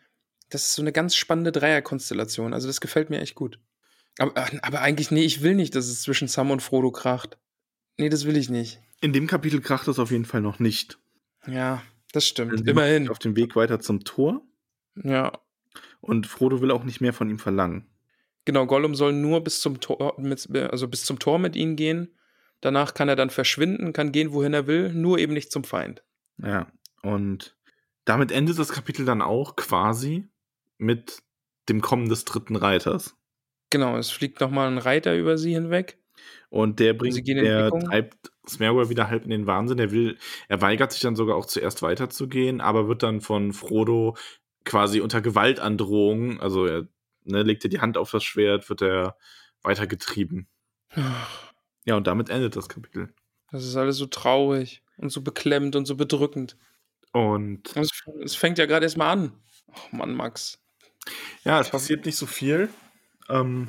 [0.50, 2.52] das ist so eine ganz spannende Dreierkonstellation.
[2.52, 3.58] Also das gefällt mir echt gut.
[4.18, 7.38] Aber, aber eigentlich, nee, ich will nicht, dass es zwischen Sam und Frodo kracht.
[7.96, 8.80] Nee, das will ich nicht.
[9.00, 10.98] In dem Kapitel kracht es auf jeden Fall noch nicht.
[11.46, 12.68] Ja, das stimmt.
[12.68, 13.08] Immerhin.
[13.08, 14.42] Auf dem Weg weiter zum Tor.
[14.96, 15.32] Ja.
[16.00, 17.86] Und Frodo will auch nicht mehr von ihm verlangen.
[18.44, 22.16] Genau, Gollum soll nur bis zum Tor, mit, also bis zum Tor mit ihnen gehen.
[22.60, 26.02] Danach kann er dann verschwinden, kann gehen, wohin er will, nur eben nicht zum Feind.
[26.38, 26.66] Ja,
[27.02, 27.56] und
[28.04, 30.28] damit endet das Kapitel dann auch quasi
[30.78, 31.22] mit
[31.68, 33.16] dem Kommen des dritten Reiters.
[33.70, 35.98] Genau, es fliegt nochmal ein Reiter über sie hinweg.
[36.50, 39.78] Und der bringt, der treibt Smeagol wieder halb in den Wahnsinn.
[39.78, 40.18] Er will,
[40.48, 44.16] er weigert sich dann sogar auch zuerst weiterzugehen, aber wird dann von Frodo
[44.64, 46.88] quasi unter Gewaltandrohung, also er
[47.24, 49.16] ne, legt er die Hand auf das Schwert, wird er
[49.62, 50.48] weitergetrieben.
[51.84, 53.12] ja, und damit endet das Kapitel.
[53.50, 56.56] Das ist alles so traurig und so beklemmt und so bedrückend.
[57.12, 57.90] Und es,
[58.22, 59.32] es fängt ja gerade erstmal an.
[59.68, 60.58] Oh Mann, Max.
[61.44, 62.70] Ja, es passiert nicht so viel.
[63.28, 63.68] Ähm,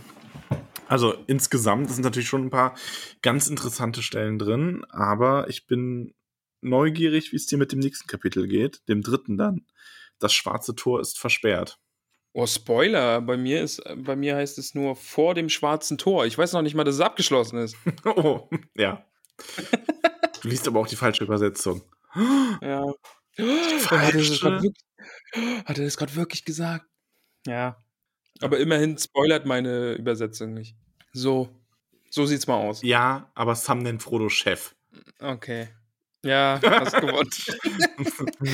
[0.88, 2.76] also insgesamt sind natürlich schon ein paar
[3.22, 6.14] ganz interessante Stellen drin, aber ich bin
[6.62, 9.66] neugierig, wie es dir mit dem nächsten Kapitel geht, dem dritten dann.
[10.20, 11.80] Das schwarze Tor ist versperrt.
[12.36, 16.26] Oh, Spoiler, bei mir ist, bei mir heißt es nur vor dem schwarzen Tor.
[16.26, 17.76] Ich weiß noch nicht mal, dass es abgeschlossen ist.
[18.06, 19.06] oh, ja.
[20.42, 21.84] du liest aber auch die falsche Übersetzung.
[22.62, 22.84] ja.
[23.38, 24.14] Hat
[25.78, 26.88] er das gerade wirklich gesagt?
[27.46, 27.78] Ja.
[28.42, 30.76] Aber immerhin spoilert meine Übersetzung nicht.
[31.12, 31.50] So,
[32.10, 32.82] so sieht's mal aus.
[32.82, 34.76] Ja, aber Sam nennt Frodo Chef.
[35.20, 35.70] Okay.
[36.24, 37.30] Ja, hast gewonnen.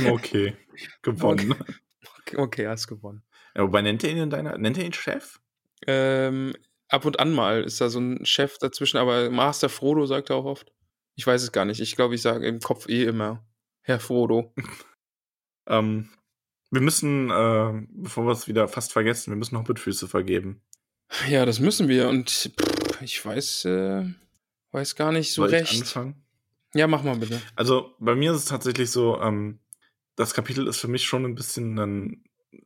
[0.11, 0.55] okay,
[1.01, 1.55] gewonnen.
[2.21, 3.23] Okay, okay, hast gewonnen.
[3.55, 5.39] Ja, wobei nennt er ihn in deiner, nennt er ihn Chef?
[5.85, 6.53] Ähm,
[6.87, 10.37] ab und an mal ist da so ein Chef dazwischen, aber Master Frodo sagt er
[10.37, 10.71] auch oft.
[11.15, 11.79] Ich weiß es gar nicht.
[11.79, 13.45] Ich glaube, ich sage im Kopf eh immer
[13.81, 14.53] Herr Frodo.
[15.67, 16.09] ähm,
[16.71, 20.61] wir müssen, äh, bevor wir es wieder fast vergessen, wir müssen Hobbitfüße vergeben.
[21.27, 22.07] Ja, das müssen wir.
[22.07, 24.05] Und pff, ich weiß, äh,
[24.71, 25.73] weiß gar nicht so Soll recht.
[25.73, 26.23] Ich anfangen?
[26.73, 27.41] Ja, mach mal bitte.
[27.55, 29.59] Also bei mir ist es tatsächlich so, ähm,
[30.15, 32.23] das Kapitel ist für mich schon ein bisschen ein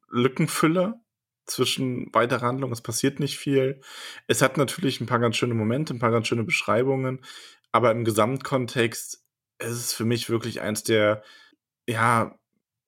[0.10, 1.02] Lückenfüller
[1.46, 2.72] zwischen weiterer Handlung.
[2.72, 3.82] Es passiert nicht viel.
[4.28, 7.22] Es hat natürlich ein paar ganz schöne Momente, ein paar ganz schöne Beschreibungen,
[7.72, 9.24] aber im Gesamtkontext
[9.60, 11.24] ist es für mich wirklich eins der,
[11.88, 12.38] ja,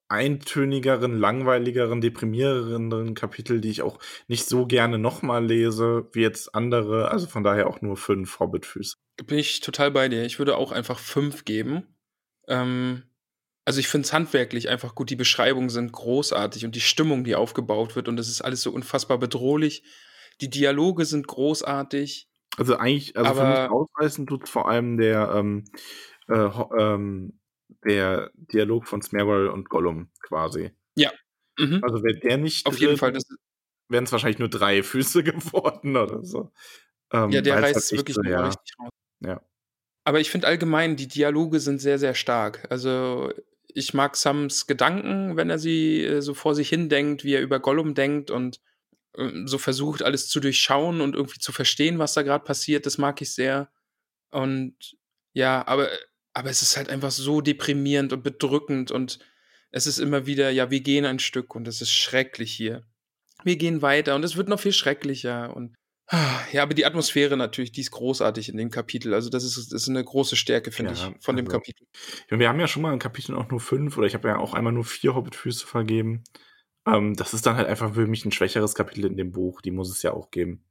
[0.09, 7.11] eintönigeren, langweiligeren, deprimierenderen Kapitel, die ich auch nicht so gerne nochmal lese, wie jetzt andere.
[7.11, 8.97] Also von daher auch nur fünf Hobbitfüße.
[9.23, 10.25] Bin ich total bei dir.
[10.25, 11.95] Ich würde auch einfach fünf geben.
[12.47, 13.03] Ähm,
[13.65, 15.09] also ich finde es handwerklich einfach gut.
[15.09, 18.71] Die Beschreibungen sind großartig und die Stimmung, die aufgebaut wird und das ist alles so
[18.71, 19.83] unfassbar bedrohlich.
[20.41, 22.29] Die Dialoge sind großartig.
[22.57, 25.65] Also eigentlich, also für mich ausreißen tut vor allem der ähm,
[26.27, 27.39] äh, ähm,
[27.83, 30.71] der Dialog von Smeagol und Gollum quasi.
[30.95, 31.11] Ja.
[31.57, 31.81] Mhm.
[31.83, 33.13] Also wäre der nicht Auf jeden Fall.
[33.89, 36.51] wären es wahrscheinlich nur drei Füße geworden oder so.
[37.11, 38.45] Ähm, ja, der reißt halt wirklich so, ja.
[38.45, 38.89] richtig raus.
[39.19, 39.41] Ja.
[40.03, 42.67] Aber ich finde allgemein, die Dialoge sind sehr, sehr stark.
[42.69, 43.33] Also
[43.67, 47.41] ich mag Sams Gedanken, wenn er sie äh, so vor sich hin denkt, wie er
[47.41, 48.61] über Gollum denkt und
[49.17, 52.85] äh, so versucht, alles zu durchschauen und irgendwie zu verstehen, was da gerade passiert.
[52.85, 53.69] Das mag ich sehr.
[54.31, 54.95] Und
[55.33, 55.89] ja, aber
[56.35, 59.19] aber es ist halt einfach so deprimierend und bedrückend und
[59.71, 62.85] es ist immer wieder, ja, wir gehen ein Stück und es ist schrecklich hier.
[63.43, 65.75] Wir gehen weiter und es wird noch viel schrecklicher und
[66.51, 69.13] ja, aber die Atmosphäre natürlich, die ist großartig in dem Kapitel.
[69.13, 71.87] Also das ist, das ist eine große Stärke, finde ja, ich, von dem also, Kapitel.
[72.29, 74.37] Ja, wir haben ja schon mal in Kapiteln auch nur fünf oder ich habe ja
[74.37, 76.23] auch einmal nur vier Hobbitfüße vergeben.
[76.85, 79.61] Ähm, das ist dann halt einfach für mich ein schwächeres Kapitel in dem Buch.
[79.61, 80.63] Die muss es ja auch geben.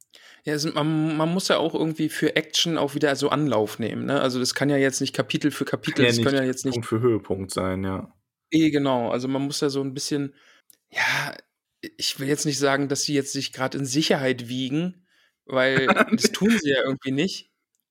[0.44, 4.04] Ja, also man, man, muss ja auch irgendwie für Action auch wieder so Anlauf nehmen.
[4.06, 4.20] Ne?
[4.20, 6.64] Also das kann ja jetzt nicht Kapitel für Kapitel, kann ja das können ja jetzt
[6.64, 8.14] nicht Punkt für Höhepunkt sein, ja.
[8.50, 9.10] Eh, genau.
[9.10, 10.34] Also man muss ja so ein bisschen,
[10.90, 11.34] ja,
[11.96, 15.03] ich will jetzt nicht sagen, dass sie jetzt sich gerade in Sicherheit wiegen,
[15.46, 17.50] weil das tun sie ja irgendwie nicht.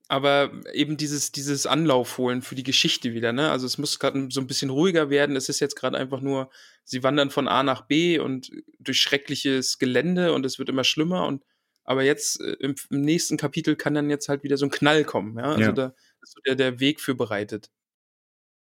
[0.10, 3.49] Aber eben dieses, dieses Anlauf holen für die Geschichte wieder, ne?
[3.49, 5.36] Also es muss gerade so ein bisschen ruhiger werden.
[5.36, 6.51] Es ist jetzt gerade einfach nur,
[6.84, 11.26] sie wandern von A nach B und durch schreckliches Gelände und es wird immer schlimmer
[11.26, 11.43] und
[11.86, 15.04] aber jetzt äh, im, im, nächsten Kapitel kann dann jetzt halt wieder so ein Knall
[15.04, 15.45] kommen, ja?
[15.45, 15.72] Also ja.
[15.72, 17.72] da ist so der, der Weg für bereitet.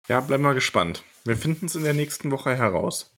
[0.09, 1.03] Ja, bleiben wir gespannt.
[1.25, 3.17] Wir finden es in der nächsten Woche heraus.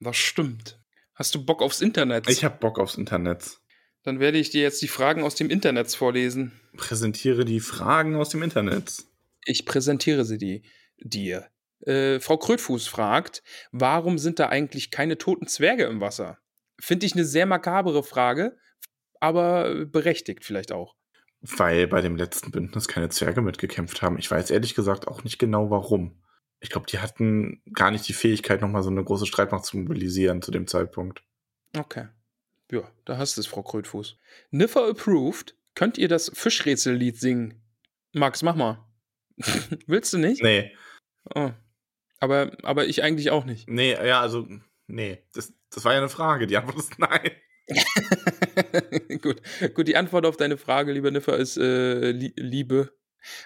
[0.00, 0.80] Das stimmt.
[1.14, 2.28] Hast du Bock aufs Internet?
[2.30, 3.59] Ich hab Bock aufs Internet.
[4.02, 6.52] Dann werde ich dir jetzt die Fragen aus dem Internet vorlesen.
[6.76, 9.04] Präsentiere die Fragen aus dem Internet.
[9.44, 10.62] Ich präsentiere sie die,
[10.98, 11.48] dir.
[11.80, 13.42] Äh, Frau Krötfuß fragt,
[13.72, 16.38] warum sind da eigentlich keine toten Zwerge im Wasser?
[16.78, 18.56] Finde ich eine sehr makabere Frage,
[19.20, 20.96] aber berechtigt vielleicht auch.
[21.42, 24.18] Weil bei dem letzten Bündnis keine Zwerge mitgekämpft haben.
[24.18, 26.20] Ich weiß ehrlich gesagt auch nicht genau warum
[26.60, 30.42] ich glaube, die hatten gar nicht die Fähigkeit, nochmal so eine große Streitmacht zu mobilisieren
[30.42, 31.22] zu dem Zeitpunkt.
[31.76, 32.08] Okay.
[32.70, 34.16] Ja, da hast du es, Frau Krötfuß.
[34.50, 35.56] Niffer approved.
[35.74, 37.62] Könnt ihr das Fischrätsellied singen?
[38.12, 38.84] Max, mach mal.
[39.86, 40.42] Willst du nicht?
[40.42, 40.76] Nee.
[41.34, 41.50] Oh.
[42.18, 43.68] Aber, aber ich eigentlich auch nicht.
[43.68, 44.46] Nee, ja, also,
[44.86, 45.22] nee.
[45.32, 46.46] Das, das war ja eine Frage.
[46.46, 47.30] Die Antwort ist nein.
[49.22, 49.40] gut.
[49.74, 52.92] gut, die Antwort auf deine Frage, lieber Niffer, ist äh, Liebe.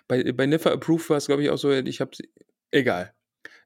[0.08, 2.16] Bei, bei Niffer Approved war es, glaube ich, auch so, ich habe
[2.74, 3.14] Egal.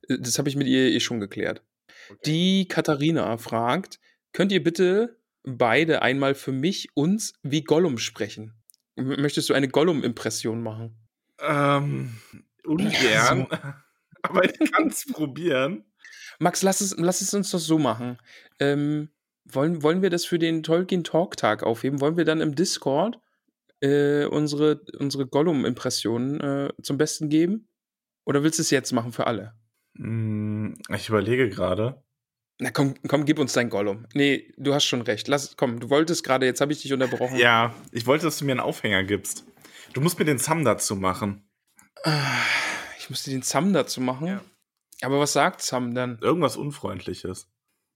[0.08, 1.62] Äh, das habe ich mit ihr eh schon geklärt.
[2.10, 2.20] Okay.
[2.26, 3.98] Die Katharina fragt:
[4.32, 5.17] Könnt ihr bitte
[5.56, 8.54] beide einmal für mich uns wie Gollum sprechen?
[8.96, 10.96] Möchtest du eine Gollum-Impression machen?
[11.40, 12.18] Ähm,
[12.64, 13.46] ungern.
[13.50, 13.58] so.
[14.22, 15.84] Aber ich kann es probieren.
[16.38, 18.18] Max, lass es, lass es uns doch so machen.
[18.58, 19.10] Ähm,
[19.44, 22.00] wollen, wollen wir das für den Tolkien Talk Tag aufheben?
[22.00, 23.18] Wollen wir dann im Discord
[23.80, 27.68] äh, unsere, unsere Gollum-Impressionen äh, zum Besten geben?
[28.24, 29.54] Oder willst du es jetzt machen für alle?
[29.96, 32.02] Hm, ich überlege gerade.
[32.60, 34.06] Na komm, komm, gib uns dein Gollum.
[34.14, 35.28] Nee, du hast schon recht.
[35.28, 37.36] Lass, komm, du wolltest gerade, jetzt habe ich dich unterbrochen.
[37.36, 39.44] Ja, ich wollte, dass du mir einen Aufhänger gibst.
[39.92, 41.48] Du musst mir den Sam dazu machen.
[42.98, 44.26] Ich musste den Sam dazu machen?
[44.26, 44.44] Ja.
[45.02, 46.18] Aber was sagt Sam dann?
[46.20, 47.48] Irgendwas Unfreundliches.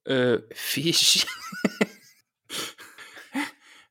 [0.05, 1.27] Äh, Fisch.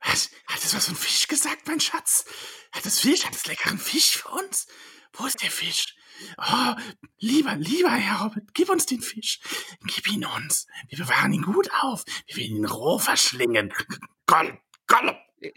[0.05, 0.31] was?
[0.47, 2.25] Hat das was von Fisch gesagt, mein Schatz?
[2.71, 3.25] Hat das Fisch?
[3.25, 4.67] Hat das leckeren Fisch für uns?
[5.13, 5.95] Wo ist der Fisch?
[6.37, 6.75] Oh,
[7.19, 9.39] lieber, lieber Herr Hobbit, gib uns den Fisch.
[9.85, 10.67] Gib ihn uns.
[10.89, 12.03] Wir bewahren ihn gut auf.
[12.27, 13.73] Wir werden ihn roh verschlingen.
[14.25, 14.57] Gollum,
[14.87, 15.15] Gollum.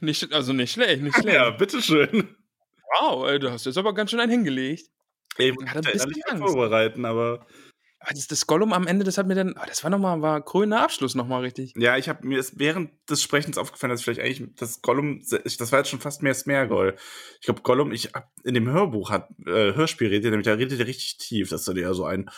[0.00, 1.36] nicht, also nicht schlecht, nicht schlecht.
[1.36, 2.36] Ja, bitteschön.
[3.00, 4.88] Wow, ey, du hast jetzt aber ganz schön einen hingelegt.
[5.38, 7.46] Ich hatte nicht vorbereiten, aber
[8.02, 10.40] aber das, das Gollum am Ende, das hat mir dann, oh, das war nochmal, war
[10.40, 11.74] grüner Abschluss nochmal richtig.
[11.76, 15.72] Ja, ich habe mir ist während des Sprechens aufgefallen, dass vielleicht eigentlich das Gollum, das
[15.72, 16.96] war jetzt schon fast mehr Smergol.
[17.40, 20.54] Ich glaube, Gollum, ich hab, in dem Hörbuch hat, äh, Hörspiel redet er nämlich, da
[20.54, 21.48] redet er richtig tief.
[21.48, 22.28] Das ist dann eher so ein,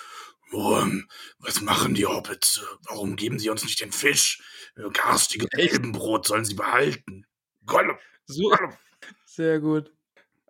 [0.51, 1.09] Wurm,
[1.39, 2.63] was machen die Hobbits?
[2.89, 4.43] Warum geben sie uns nicht den Fisch?
[4.93, 7.27] Garstige Elbenbrot sollen sie behalten.
[7.67, 7.97] Gollum.
[8.27, 8.73] So, Gollum.
[9.25, 9.93] Sehr gut.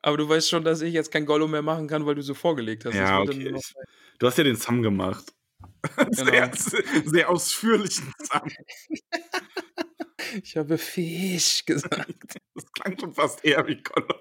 [0.03, 2.35] Aber du weißt schon, dass ich jetzt kein Gollum mehr machen kann, weil du so
[2.35, 2.95] vorgelegt hast.
[2.95, 3.55] Ja, okay.
[4.19, 5.25] Du hast ja den Sam gemacht.
[5.97, 6.13] Genau.
[6.13, 6.51] Sehr,
[7.05, 8.51] sehr ausführlichen Sam.
[10.43, 12.39] ich habe Fisch gesagt.
[12.55, 14.19] Das klang schon fast eher wie Gollum.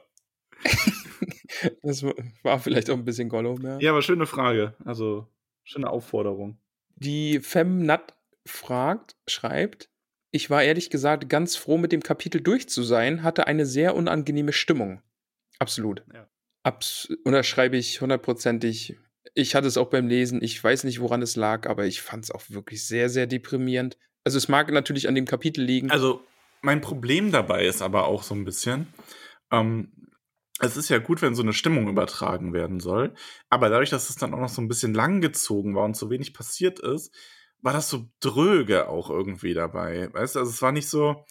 [1.83, 2.03] das
[2.43, 3.79] war vielleicht auch ein bisschen Gollum, ja.
[3.79, 4.75] Ja, aber schöne Frage.
[4.83, 5.27] Also,
[5.63, 6.57] schöne Aufforderung.
[6.95, 9.89] Die Femnat fragt, schreibt,
[10.31, 13.95] ich war ehrlich gesagt ganz froh, mit dem Kapitel durch zu sein, hatte eine sehr
[13.95, 15.01] unangenehme Stimmung.
[15.59, 16.03] Absolut.
[16.11, 16.27] Ja.
[16.63, 18.97] Abs unterschreibe ich hundertprozentig.
[19.33, 20.43] Ich hatte es auch beim Lesen.
[20.43, 23.97] Ich weiß nicht, woran es lag, aber ich fand es auch wirklich sehr, sehr deprimierend.
[24.23, 25.91] Also es mag natürlich an dem Kapitel liegen.
[25.91, 26.21] Also
[26.61, 28.87] mein Problem dabei ist aber auch so ein bisschen,
[29.51, 29.91] ähm,
[30.59, 33.13] es ist ja gut, wenn so eine Stimmung übertragen werden soll,
[33.49, 36.33] aber dadurch, dass es dann auch noch so ein bisschen langgezogen war und so wenig
[36.33, 37.13] passiert ist,
[37.61, 40.13] war das so dröge auch irgendwie dabei.
[40.13, 41.25] Weißt du, also es war nicht so,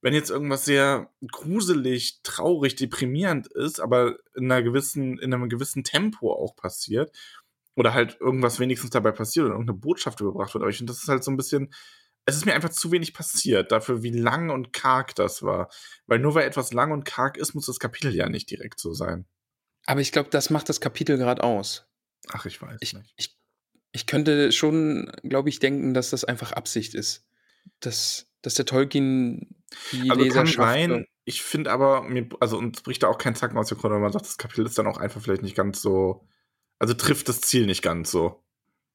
[0.00, 5.84] wenn jetzt irgendwas sehr gruselig, traurig, deprimierend ist, aber in einer gewissen, in einem gewissen
[5.84, 7.16] Tempo auch passiert,
[7.76, 10.62] oder halt irgendwas wenigstens dabei passiert oder irgendeine Botschaft überbracht wird.
[10.62, 11.72] Aber ich finde, das ist halt so ein bisschen,
[12.26, 15.68] es ist mir einfach zu wenig passiert, dafür, wie lang und karg das war.
[16.06, 18.92] Weil nur weil etwas lang und karg ist, muss das Kapitel ja nicht direkt so
[18.92, 19.26] sein.
[19.86, 21.86] Aber ich glaube, das macht das Kapitel gerade aus.
[22.30, 23.12] Ach, ich weiß ich, nicht.
[23.16, 23.36] Ich,
[23.92, 27.26] ich könnte schon, glaube ich, denken, dass das einfach Absicht ist.
[27.80, 29.62] Dass, dass der Tolkien
[29.92, 30.56] die also Leserschaft.
[30.56, 33.78] Kann sein, ich finde aber, mir, also uns bricht da auch kein Zacken aus der
[33.78, 36.26] Krone, wenn man sagt, das Kapitel ist dann auch einfach vielleicht nicht ganz so,
[36.78, 38.42] also trifft das Ziel nicht ganz so.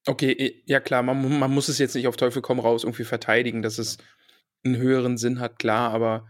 [0.05, 3.61] Okay, ja klar, man, man muss es jetzt nicht auf Teufel komm raus irgendwie verteidigen,
[3.61, 3.97] dass es,
[4.63, 6.27] einen höheren Sinn hat, klar, aber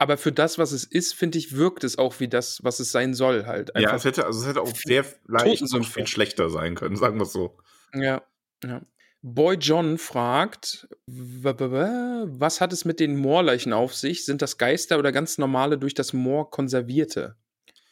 [0.00, 2.92] aber für das, was es ist, finde ich, wirkt es auch wie das, was es
[2.92, 3.72] sein soll halt.
[3.76, 7.18] ja, es hätte, also es hätte auch sehr leicht und viel schlechter sein können, sagen
[7.18, 7.58] wir es so.
[7.92, 8.22] Ja,
[8.64, 8.80] ja.
[9.22, 14.24] Boy John fragt, was hat es mit den Moorleichen auf sich?
[14.24, 17.34] Sind das Geister oder ganz normale durch das Moor konservierte?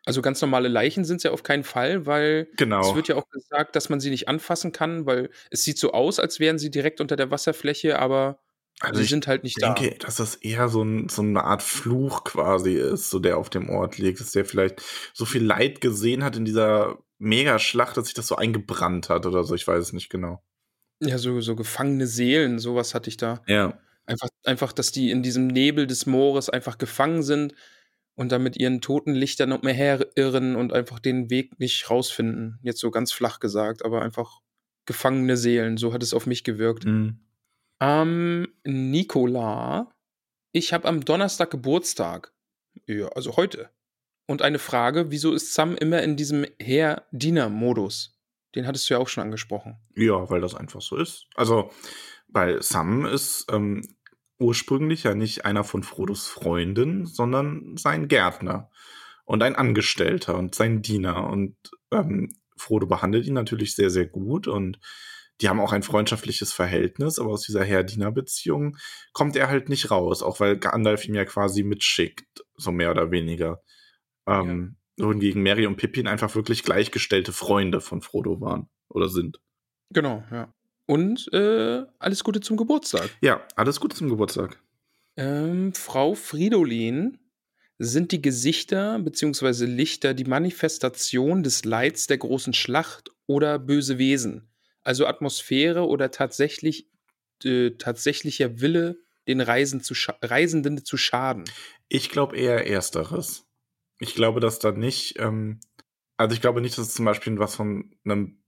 [0.07, 2.81] Also ganz normale Leichen sind es ja auf keinen Fall, weil genau.
[2.81, 5.93] es wird ja auch gesagt, dass man sie nicht anfassen kann, weil es sieht so
[5.93, 8.39] aus, als wären sie direkt unter der Wasserfläche, aber
[8.79, 9.83] also sie sind halt nicht denke, da.
[9.83, 13.37] Ich denke, dass das eher so, ein, so, eine Art Fluch quasi ist, so der
[13.37, 14.81] auf dem Ort liegt, dass der vielleicht
[15.13, 19.43] so viel Leid gesehen hat in dieser Megaschlacht, dass sich das so eingebrannt hat oder
[19.43, 20.41] so, ich weiß es nicht genau.
[21.01, 23.43] Ja, so, so gefangene Seelen, sowas hatte ich da.
[23.49, 23.77] Ja.
[24.05, 27.55] Einfach, einfach, dass die in diesem Nebel des Moores einfach gefangen sind
[28.17, 32.59] und dann mit ihren toten Lichtern umherirren und einfach den Weg nicht rausfinden.
[32.63, 34.41] Jetzt so ganz flach gesagt, aber einfach
[34.87, 36.87] gefangene Seelen, so hat es auf mich gewirkt.
[36.87, 37.21] Mhm.
[37.81, 39.93] Ähm, Nicola,
[40.53, 42.33] ich habe am Donnerstag Geburtstag.
[42.87, 43.71] Ja, also heute.
[44.27, 48.19] Und eine Frage, wieso ist Sam immer in diesem Herr-Diener-Modus?
[48.55, 49.77] Den hattest du ja auch schon angesprochen.
[49.95, 51.27] Ja, weil das einfach so ist.
[51.35, 51.71] Also,
[52.29, 53.96] weil Sam ist ähm,
[54.39, 58.71] ursprünglich ja nicht einer von Frodos Freunden, sondern sein Gärtner
[59.25, 61.29] und ein Angestellter und sein Diener.
[61.29, 61.57] Und
[61.93, 64.79] ähm, Frodo behandelt ihn natürlich sehr, sehr gut und
[65.41, 68.79] die haben auch ein freundschaftliches Verhältnis, aber aus dieser Herr-Diener-Beziehung
[69.13, 73.11] kommt er halt nicht raus, auch weil Gandalf ihm ja quasi mitschickt, so mehr oder
[73.11, 73.63] weniger.
[74.27, 75.07] Ähm, ja.
[75.07, 79.39] Wohingegen Mary und Pippin einfach wirklich gleichgestellte Freunde von Frodo waren oder sind.
[79.91, 80.55] Genau, ja.
[80.87, 83.11] Und äh, alles Gute zum Geburtstag.
[83.21, 84.61] Ja, alles Gute zum Geburtstag.
[85.17, 87.19] Ähm, Frau Fridolin,
[87.79, 89.67] sind die Gesichter bzw.
[89.67, 94.49] Lichter die Manifestation des Leids der großen Schlacht oder böse Wesen?
[94.83, 96.89] Also Atmosphäre oder tatsächlich
[97.45, 101.45] äh, tatsächlicher Wille, den Reisen zu Reisenden zu schaden?
[101.89, 103.45] Ich glaube eher Ersteres.
[103.99, 105.61] Ich glaube, dass da nicht, ähm,
[106.17, 108.43] also ich glaube nicht, dass es zum Beispiel was von einem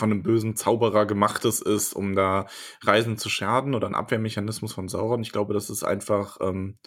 [0.00, 2.48] von einem bösen Zauberer gemachtes ist, um da
[2.82, 5.22] Reisen zu schaden oder ein Abwehrmechanismus von Sauron.
[5.22, 6.78] Ich glaube, das ist einfach, ähm,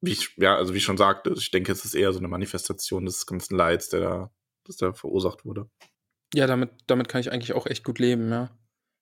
[0.00, 2.28] wie ich, ja, also wie ich schon sagte, ich denke, es ist eher so eine
[2.28, 4.30] Manifestation des ganzen Leids, der da,
[4.64, 5.68] das da verursacht wurde.
[6.34, 8.56] Ja, damit, damit kann ich eigentlich auch echt gut leben, ja.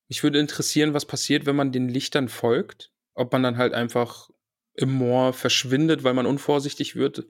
[0.08, 2.92] Mich würde interessieren, was passiert, wenn man den Lichtern folgt.
[3.14, 4.30] Ob man dann halt einfach
[4.74, 7.26] im Moor verschwindet, weil man unvorsichtig wird.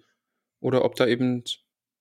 [0.60, 1.44] Oder ob da eben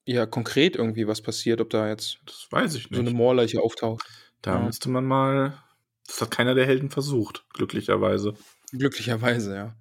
[0.06, 2.96] ja konkret irgendwie was passiert, ob da jetzt das weiß ich nicht.
[2.96, 4.06] so eine Moorleiche auftaucht.
[4.46, 4.60] Da ja.
[4.60, 5.58] müsste man mal.
[6.06, 8.36] Das hat keiner der Helden versucht, glücklicherweise.
[8.72, 9.76] Glücklicherweise, ja.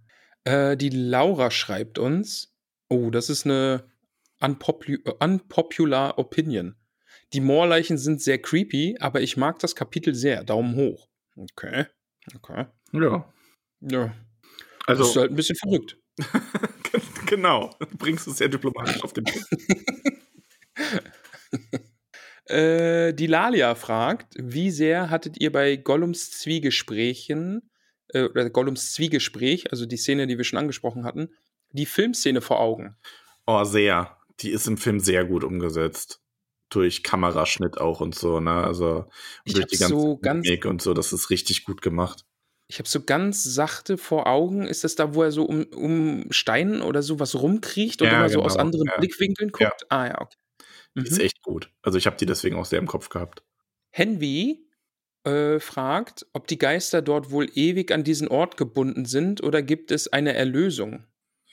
[0.45, 2.57] Äh, die Laura schreibt uns.
[2.89, 3.85] Oh, das ist eine
[4.41, 6.77] unpopu unpopular Opinion.
[7.35, 10.45] Die Moorleichen sind sehr creepy, aber ich mag das Kapitel sehr.
[10.45, 11.09] Daumen hoch.
[11.37, 11.85] Okay.
[12.35, 12.65] Okay.
[12.93, 13.31] Ja.
[13.81, 14.15] Ja.
[14.87, 15.03] Also.
[15.03, 15.99] Das ist halt ein bisschen verrückt.
[17.27, 17.71] genau.
[17.79, 19.47] Du bringst es sehr diplomatisch auf den Punkt.
[22.47, 27.71] äh, die Lalia fragt, wie sehr hattet ihr bei Gollums Zwiegesprächen,
[28.09, 31.31] äh, oder Gollums Zwiegespräch, also die Szene, die wir schon angesprochen hatten,
[31.71, 32.97] die Filmszene vor Augen?
[33.47, 34.17] Oh, sehr.
[34.41, 36.21] Die ist im Film sehr gut umgesetzt.
[36.71, 38.65] Durch Kameraschnitt auch und so, ne?
[38.65, 39.07] Also
[39.45, 42.25] durch die ganze so ganz und so, das ist richtig gut gemacht.
[42.67, 46.33] Ich habe so ganz sachte vor Augen, ist das da, wo er so um, um
[46.33, 48.97] Steinen oder sowas rumkriecht und ja, immer so aus genau, anderen ja.
[48.99, 49.83] Blickwinkeln guckt?
[49.83, 49.87] Ja.
[49.91, 50.37] Ah ja, okay.
[50.95, 51.07] Die mhm.
[51.07, 51.71] ist echt gut.
[51.83, 53.43] Also ich habe die deswegen auch sehr im Kopf gehabt.
[53.91, 54.67] Henry
[55.25, 59.91] äh, fragt, ob die Geister dort wohl ewig an diesen Ort gebunden sind oder gibt
[59.91, 61.05] es eine Erlösung?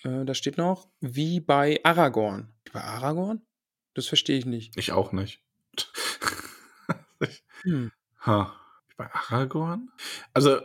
[0.04, 2.54] Äh, da steht noch, wie bei Aragorn.
[2.74, 3.42] Bei Aragorn?
[3.94, 4.78] Das verstehe ich nicht.
[4.78, 5.42] Ich auch nicht.
[7.64, 7.92] hm.
[8.20, 8.56] ha.
[8.98, 9.90] Bei Aragorn?
[10.34, 10.60] Also,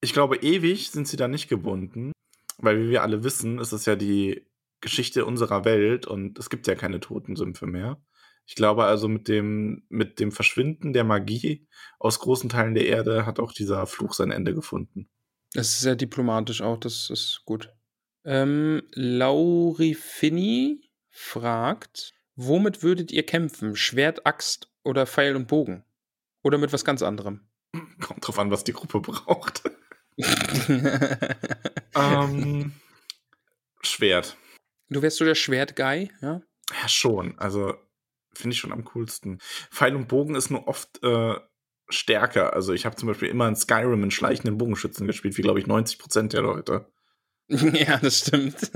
[0.00, 2.12] ich glaube, ewig sind sie da nicht gebunden,
[2.58, 4.44] weil wie wir alle wissen, ist es ja die
[4.82, 8.02] Geschichte unserer Welt und es gibt ja keine Totensümpfe mehr.
[8.44, 11.66] Ich glaube also, mit dem, mit dem Verschwinden der Magie
[11.98, 15.08] aus großen Teilen der Erde hat auch dieser Fluch sein Ende gefunden.
[15.54, 17.72] Das ist sehr diplomatisch auch, das ist gut.
[18.24, 23.76] Ähm, Lauri Finny fragt, womit würdet ihr kämpfen?
[23.76, 25.84] Schwert, Axt oder Pfeil und Bogen?
[26.42, 27.40] Oder mit was ganz anderem?
[28.00, 29.62] Kommt drauf an, was die Gruppe braucht.
[31.94, 32.72] ähm,
[33.82, 34.36] Schwert.
[34.92, 36.42] Du wärst so der Schwert-Guy, ja?
[36.80, 37.38] Ja, schon.
[37.38, 37.74] Also,
[38.34, 39.38] finde ich schon am coolsten.
[39.70, 41.34] Pfeil und Bogen ist nur oft äh,
[41.88, 42.52] stärker.
[42.54, 45.66] Also, ich habe zum Beispiel immer in Skyrim einen schleichenden Bogenschützen gespielt, wie, glaube ich,
[45.66, 46.86] 90 Prozent der Leute.
[47.48, 48.70] ja, das stimmt.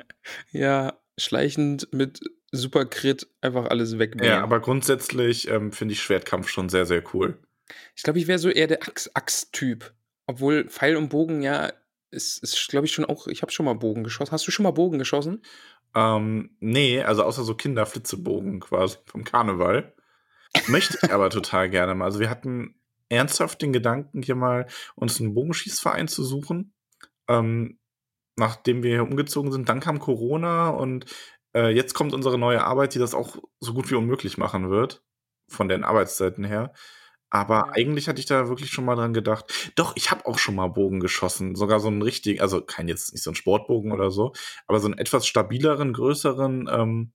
[0.50, 2.20] ja, schleichend mit
[2.52, 4.30] super Crit einfach alles wegnehmen.
[4.30, 7.38] Ja, aber grundsätzlich ähm, finde ich Schwertkampf schon sehr, sehr cool.
[7.94, 8.80] Ich glaube, ich wäre so eher der
[9.14, 9.92] Axt-Typ.
[10.26, 11.72] Obwohl Pfeil und Bogen ja
[12.10, 14.32] ist, ist glaube ich, schon auch, ich habe schon mal Bogen geschossen.
[14.32, 15.42] Hast du schon mal Bogen geschossen?
[15.94, 19.94] Ähm, nee, also außer so Kinderflitzebogen quasi vom Karneval.
[20.68, 22.04] Möchte ich aber total gerne mal.
[22.04, 26.74] Also wir hatten ernsthaft den Gedanken, hier mal uns einen Bogenschießverein zu suchen.
[27.28, 27.78] Ähm,
[28.36, 31.06] nachdem wir hier umgezogen sind, dann kam Corona und
[31.54, 35.02] äh, jetzt kommt unsere neue Arbeit, die das auch so gut wie unmöglich machen wird,
[35.48, 36.72] von den Arbeitszeiten her.
[37.30, 37.72] Aber ja.
[37.74, 39.72] eigentlich hatte ich da wirklich schon mal dran gedacht.
[39.74, 41.54] Doch, ich habe auch schon mal Bogen geschossen.
[41.56, 44.32] Sogar so einen richtigen, also kein jetzt nicht so ein Sportbogen oder so,
[44.66, 47.12] aber so einen etwas stabileren, größeren ähm,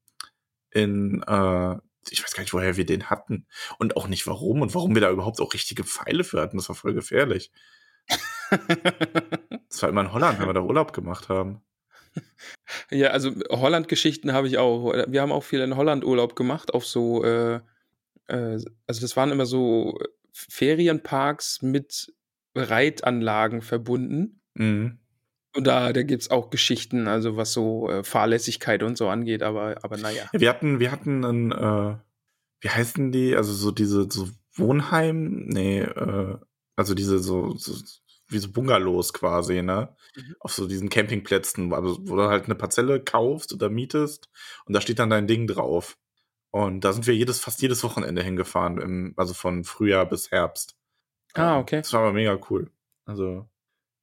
[0.72, 1.76] in, äh,
[2.09, 3.47] ich weiß gar nicht, woher wir den hatten.
[3.78, 6.57] Und auch nicht warum und warum wir da überhaupt auch richtige Pfeile für hatten.
[6.57, 7.51] Das war voll gefährlich.
[8.49, 11.62] das war immer in Holland, wenn wir da Urlaub gemacht haben.
[12.89, 14.93] Ja, also Holland-Geschichten habe ich auch.
[15.07, 17.62] Wir haben auch viel in Holland Urlaub gemacht, auf so äh,
[18.32, 20.00] äh, also das waren immer so
[20.34, 22.14] Ferienparks mit
[22.56, 24.42] Reitanlagen verbunden.
[24.54, 25.00] Mhm.
[25.54, 29.44] Und da, da gibt es auch Geschichten, also was so äh, Fahrlässigkeit und so angeht,
[29.44, 30.24] aber, aber naja.
[30.32, 31.98] Wir hatten, wir hatten ein, äh,
[32.62, 33.36] wie heißen die?
[33.36, 36.38] Also so diese so Wohnheim, nee, äh,
[36.78, 37.76] also diese so, so
[38.30, 39.94] wie so Bungalows quasi, ne?
[40.16, 40.36] Mhm.
[40.40, 44.30] Auf so diesen Campingplätzen, also wo du halt eine Parzelle kaufst oder mietest
[44.66, 45.98] und da steht dann dein Ding drauf.
[46.52, 50.76] Und da sind wir jedes, fast jedes Wochenende hingefahren, im, also von Frühjahr bis Herbst.
[51.34, 51.78] Ah, okay.
[51.78, 52.70] Das war aber mega cool.
[53.06, 53.49] Also,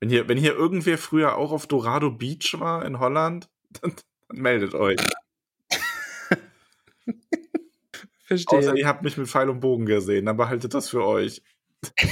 [0.00, 3.94] wenn hier, wenn hier irgendwer früher auch auf Dorado Beach war in Holland, dann,
[4.28, 4.98] dann meldet euch.
[8.24, 8.58] Verstehe.
[8.58, 11.42] Außer ihr habt mich mit Pfeil und Bogen gesehen, dann behaltet das für euch.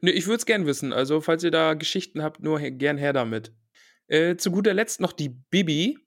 [0.00, 0.92] Nö, ich würde es gern wissen.
[0.92, 3.52] Also, falls ihr da Geschichten habt, nur gern her damit.
[4.06, 6.03] Äh, zu guter Letzt noch die Bibi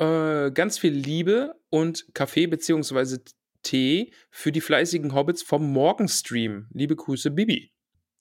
[0.00, 3.18] äh, ganz viel Liebe und Kaffee bzw.
[3.62, 6.66] Tee für die fleißigen Hobbits vom Morgenstream.
[6.72, 7.72] Liebe Grüße, Bibi.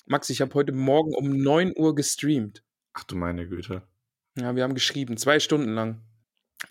[0.06, 2.64] Max, ich habe heute Morgen um 9 Uhr gestreamt.
[2.94, 3.84] Ach du meine Güte.
[4.38, 6.02] Ja, wir haben geschrieben, zwei Stunden lang.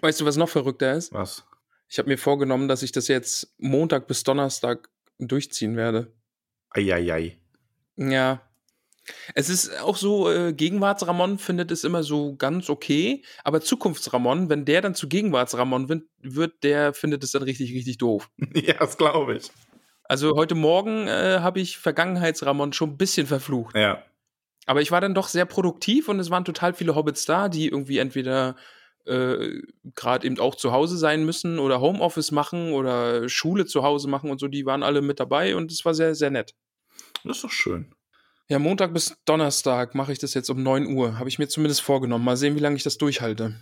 [0.00, 1.12] Weißt du, was noch verrückter ist?
[1.12, 1.44] Was?
[1.88, 6.12] Ich habe mir vorgenommen, dass ich das jetzt Montag bis Donnerstag durchziehen werde.
[6.70, 7.38] Eieiei.
[7.96, 8.47] Ja,
[9.34, 14.64] es ist auch so, äh, Gegenwarts-Ramon findet es immer so ganz okay, aber Zukunfts-Ramon, wenn
[14.64, 18.30] der dann zu Gegenwarts-Ramon wird, wird, der findet es dann richtig, richtig doof.
[18.54, 19.50] ja, das glaube ich.
[20.04, 23.76] Also heute Morgen äh, habe ich Vergangenheits-Ramon schon ein bisschen verflucht.
[23.76, 24.02] Ja.
[24.66, 27.68] Aber ich war dann doch sehr produktiv und es waren total viele Hobbits da, die
[27.68, 28.56] irgendwie entweder
[29.06, 29.62] äh,
[29.94, 34.30] gerade eben auch zu Hause sein müssen oder Homeoffice machen oder Schule zu Hause machen
[34.30, 34.48] und so.
[34.48, 36.54] Die waren alle mit dabei und es war sehr, sehr nett.
[37.24, 37.94] Das ist doch schön.
[38.50, 41.18] Ja, Montag bis Donnerstag mache ich das jetzt um 9 Uhr.
[41.18, 42.24] Habe ich mir zumindest vorgenommen.
[42.24, 43.54] Mal sehen, wie lange ich das durchhalte.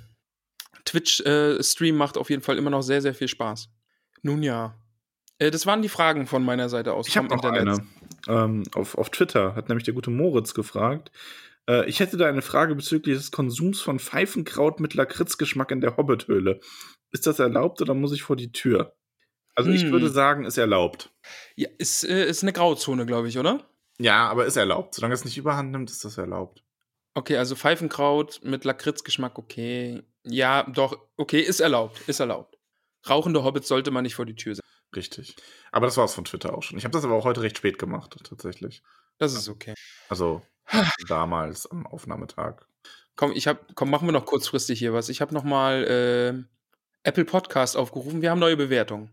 [0.85, 3.69] Twitch-Stream äh, macht auf jeden Fall immer noch sehr, sehr viel Spaß.
[4.23, 4.79] Nun ja.
[5.39, 7.09] Äh, das waren die Fragen von meiner Seite aus.
[7.09, 7.81] Ich habe noch Internet.
[8.29, 8.45] eine.
[8.45, 11.11] Ähm, auf, auf Twitter hat nämlich der gute Moritz gefragt.
[11.69, 15.97] Äh, ich hätte da eine Frage bezüglich des Konsums von Pfeifenkraut mit Lakritzgeschmack in der
[15.97, 16.61] Hobbithöhle.
[17.11, 18.95] Ist das erlaubt oder muss ich vor die Tür?
[19.57, 19.77] Also hm.
[19.77, 21.11] ich würde sagen, ist erlaubt.
[21.57, 23.69] Ja, ist, äh, ist eine Grauzone, glaube ich, oder?
[23.99, 24.95] Ja, aber ist erlaubt.
[24.95, 26.63] Solange es nicht überhand nimmt, ist das erlaubt.
[27.15, 30.03] Okay, also Pfeifenkraut mit Lakritzgeschmack, okay.
[30.25, 32.59] Ja, doch, okay, ist erlaubt, ist erlaubt.
[33.09, 34.69] Rauchende Hobbits sollte man nicht vor die Tür setzen.
[34.95, 35.37] Richtig.
[35.73, 36.79] Aber das war es von Twitter auch schon.
[36.79, 38.83] Ich habe das aber auch heute recht spät gemacht, tatsächlich.
[39.19, 39.75] Das ist okay.
[40.09, 40.43] Also
[41.09, 42.67] damals am Aufnahmetag.
[43.15, 45.09] Komm, ich hab, komm, machen wir noch kurzfristig hier was.
[45.09, 46.45] Ich habe noch mal äh,
[47.03, 48.21] Apple Podcast aufgerufen.
[48.21, 49.11] Wir haben neue Bewertungen.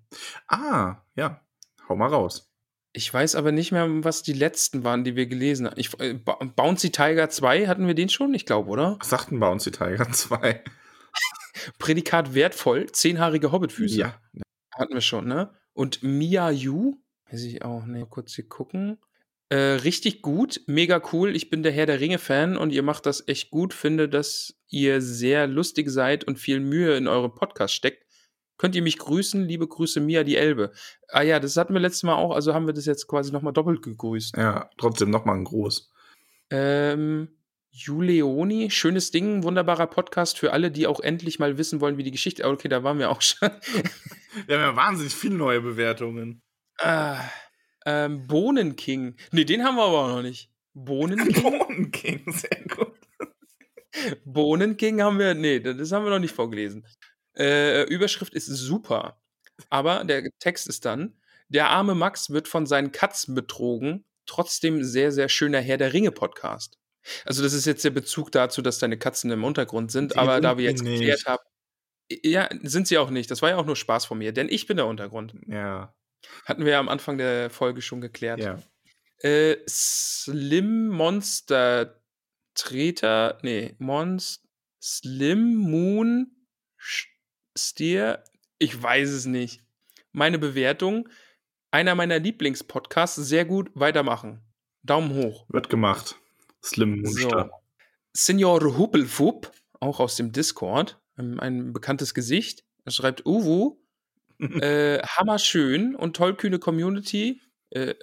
[0.47, 1.41] Ah, ja.
[1.87, 2.52] Hau mal raus.
[2.95, 5.79] Ich weiß aber nicht mehr, was die letzten waren, die wir gelesen haben.
[5.79, 8.33] Ich, äh, Bouncy Tiger 2, hatten wir den schon?
[8.35, 8.97] Ich glaube, oder?
[8.99, 10.63] Was sagten Bouncy Tiger 2?
[11.79, 13.97] Prädikat wertvoll, zehnhaarige Hobbitfüße.
[13.97, 14.21] Ja.
[14.75, 15.51] Hatten wir schon, ne?
[15.73, 16.97] Und Mia Yu,
[17.31, 18.99] weiß ich auch, ne, kurz hier gucken.
[19.49, 21.35] Äh, richtig gut, mega cool.
[21.35, 23.73] Ich bin der Herr der Ringe-Fan und ihr macht das echt gut.
[23.73, 28.02] Finde, dass ihr sehr lustig seid und viel Mühe in eure Podcast steckt.
[28.63, 29.43] Könnt ihr mich grüßen?
[29.45, 30.71] Liebe Grüße, Mia die Elbe.
[31.09, 33.51] Ah ja, das hatten wir letztes Mal auch, also haben wir das jetzt quasi nochmal
[33.51, 34.37] doppelt gegrüßt.
[34.37, 35.91] Ja, trotzdem nochmal ein Gruß.
[36.49, 37.27] Ähm,
[37.71, 42.11] Juleoni, schönes Ding, wunderbarer Podcast für alle, die auch endlich mal wissen wollen, wie die
[42.11, 42.47] Geschichte.
[42.47, 43.49] Okay, da waren wir auch schon.
[44.47, 46.41] wir haben ja wahnsinnig viele neue Bewertungen.
[46.79, 47.19] Ah,
[47.85, 49.17] ähm, Bohnenking.
[49.33, 50.49] Nee, den haben wir aber auch noch nicht.
[50.73, 51.43] Bohnenking?
[51.43, 52.93] Bohnenking, sehr gut.
[54.23, 56.85] Bohnenking haben wir, nee, das haben wir noch nicht vorgelesen.
[57.37, 59.21] Äh, Überschrift ist super.
[59.69, 61.17] Aber der Text ist dann:
[61.49, 64.05] Der arme Max wird von seinen Katzen betrogen.
[64.25, 66.77] Trotzdem sehr, sehr schöner Herr der Ringe-Podcast.
[67.25, 70.13] Also, das ist jetzt der Bezug dazu, dass deine Katzen im Untergrund sind.
[70.13, 71.43] Die aber da wir jetzt geklärt haben.
[72.09, 73.31] Ja, sind sie auch nicht.
[73.31, 75.35] Das war ja auch nur Spaß von mir, denn ich bin der Untergrund.
[75.47, 75.93] Ja.
[76.45, 78.39] Hatten wir ja am Anfang der Folge schon geklärt.
[78.39, 78.61] Ja.
[79.19, 82.01] Äh, Slim Monster
[82.55, 84.45] Treter, nee, Monst
[84.81, 86.31] Slim Moon
[87.57, 88.23] Steer,
[88.59, 89.61] ich weiß es nicht.
[90.11, 91.09] Meine Bewertung,
[91.71, 94.41] einer meiner Lieblingspodcasts, sehr gut, weitermachen.
[94.83, 95.45] Daumen hoch.
[95.49, 96.19] Wird gemacht.
[96.63, 97.49] Slim Moonster.
[97.49, 97.63] So.
[98.13, 102.63] Senior Huppelfupp, auch aus dem Discord, ein, ein bekanntes Gesicht.
[102.85, 103.77] Er schreibt Uwu,
[104.39, 107.41] äh, hammerschön und tollkühne Community.
[107.71, 107.95] Äh,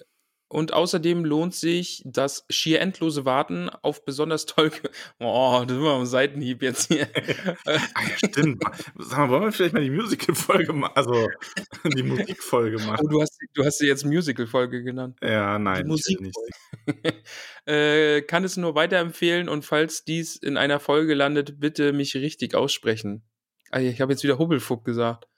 [0.52, 4.72] und außerdem lohnt sich das schier endlose Warten auf besonders toll.
[5.20, 7.08] Oh, das war ein Seitenhieb jetzt hier.
[7.66, 8.62] ah, ja, stimmt.
[8.98, 10.92] Sag mal, wollen wir vielleicht mal die Musical-Folge machen?
[10.96, 11.28] Also
[11.96, 12.98] die Musikfolge machen.
[13.04, 15.16] Oh, du hast, du hast sie jetzt Musical-Folge genannt.
[15.22, 16.36] Ja, nein, Die Musik nicht.
[17.66, 22.56] äh, kann es nur weiterempfehlen und falls dies in einer Folge landet, bitte mich richtig
[22.56, 23.22] aussprechen.
[23.70, 25.28] Ah, ich habe jetzt wieder Hubbelfupp gesagt.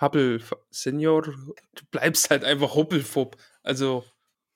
[0.00, 3.36] Hubbel, Senior, du bleibst halt einfach Hubbelfupp.
[3.62, 4.04] Also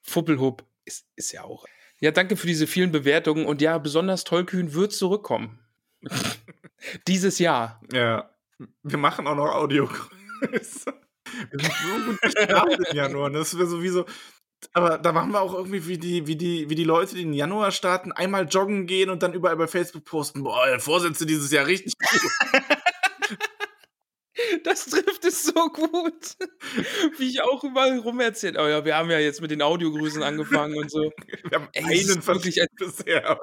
[0.02, 1.64] Fuppelhupp ist, ist ja auch.
[2.00, 5.58] Ja, danke für diese vielen Bewertungen und ja, besonders tollkühn wird zurückkommen.
[7.06, 7.80] Dieses Jahr.
[7.92, 8.30] Ja,
[8.82, 10.94] wir machen auch noch Audiogrüße.
[11.50, 13.30] Wir sind so gut gestartet im Januar.
[13.30, 14.06] Das wäre sowieso.
[14.72, 17.32] Aber da machen wir auch irgendwie wie die, wie, die, wie die Leute, die im
[17.32, 21.66] Januar starten, einmal joggen gehen und dann überall bei Facebook posten, boah, Vorsätze dieses Jahr
[21.66, 22.30] richtig gut.
[24.64, 26.36] Das trifft es so gut.
[27.18, 28.56] Wie ich auch überall rum erzählt.
[28.58, 31.12] Oh ja, wir haben ja jetzt mit den Audiogrüßen angefangen und so.
[31.50, 33.38] Wir haben Ey, einen wirklich bisher.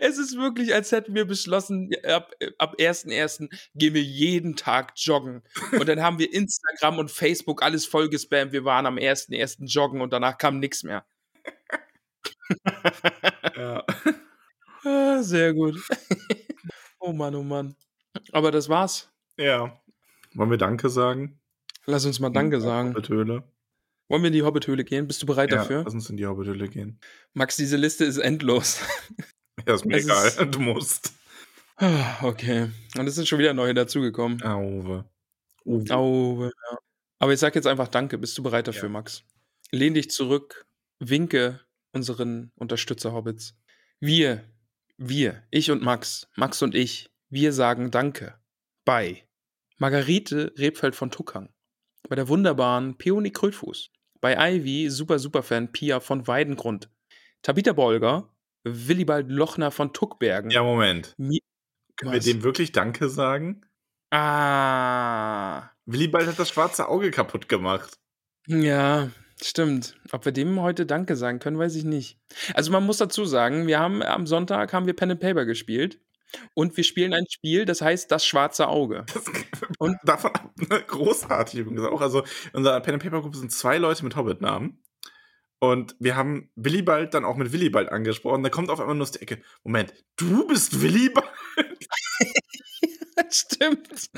[0.00, 3.48] Es ist wirklich, als hätten wir beschlossen, ab, ab 1.1.
[3.74, 5.42] gehen wir jeden Tag joggen.
[5.72, 8.52] Und dann haben wir Instagram und Facebook alles voll gespammt.
[8.52, 9.66] Wir waren am 1.1.
[9.66, 11.04] joggen und danach kam nichts mehr.
[13.56, 13.84] Ja.
[14.84, 15.76] Ah, sehr gut.
[17.00, 17.74] Oh Mann, oh Mann.
[18.32, 19.10] Aber das war's.
[19.36, 19.80] ja.
[20.36, 21.38] Wollen wir Danke sagen?
[21.86, 22.88] Lass uns mal Danke sagen.
[22.90, 23.44] Hobbithöhle.
[24.08, 25.06] Wollen wir in die Hobbithöhle gehen?
[25.06, 25.84] Bist du bereit Ja, dafür?
[25.84, 26.98] lass uns in die Hobbithöhle gehen.
[27.34, 28.80] Max, diese Liste ist endlos.
[29.68, 30.26] Ja, ist mir Es egal.
[30.26, 31.12] ist- Du musst.
[32.22, 32.70] Okay.
[32.98, 34.42] Und es sind schon wieder neue dazugekommen.
[34.42, 35.04] Auwe.
[35.64, 35.94] Uwe.
[35.96, 36.78] Oh, ja.
[37.20, 38.18] Aber ich sag jetzt einfach Danke.
[38.18, 38.88] Bist du bereit dafür, Ja.
[38.90, 39.22] Max?
[39.70, 40.66] Lehn dich zurück,
[40.98, 41.60] winke
[41.92, 43.56] unseren Unterstützer-Hobbits.
[44.00, 44.44] Wir,
[44.98, 48.38] wir, ich und Max, Max und ich, wir sagen Danke
[48.84, 49.26] bei
[49.78, 51.52] Margarete Rebfeld von Tuckang,
[52.08, 53.90] bei der wunderbaren Peony Krötfuß,
[54.20, 56.90] bei Ivy Super Superfan Pia von Weidengrund,
[57.42, 58.30] Tabitha Bolger,
[58.62, 60.50] Willibald Lochner von Tuckbergen.
[60.50, 61.14] Ja, Moment.
[61.18, 61.40] Mi
[61.96, 62.24] Können Was?
[62.24, 63.62] wir dem wirklich Danke sagen?
[64.10, 67.98] ah, Willibald hat das schwarze Auge kaputt gemacht.
[68.46, 69.10] Ja,
[69.42, 69.96] stimmt.
[70.12, 72.18] Ob wir dem heute Danke sagen können, weiß ich nicht.
[72.54, 76.00] Also man muss dazu sagen, wir haben am Sonntag haben wir Pen and Paper gespielt
[76.54, 79.04] und wir spielen ein Spiel, das heißt das schwarze Auge.
[79.12, 79.24] Das,
[79.78, 82.00] Und- davon ab, ne, großartig übrigens auch.
[82.00, 84.82] Also in unserer Pen and Paper Gruppe sind zwei Leute mit Hobbit-Namen.
[85.60, 88.42] Und wir haben Willibald dann auch mit Willibald angesprochen.
[88.42, 91.26] Da kommt auf einmal nur aus der Ecke: Moment, du bist Willibald?
[93.30, 94.10] Stimmt.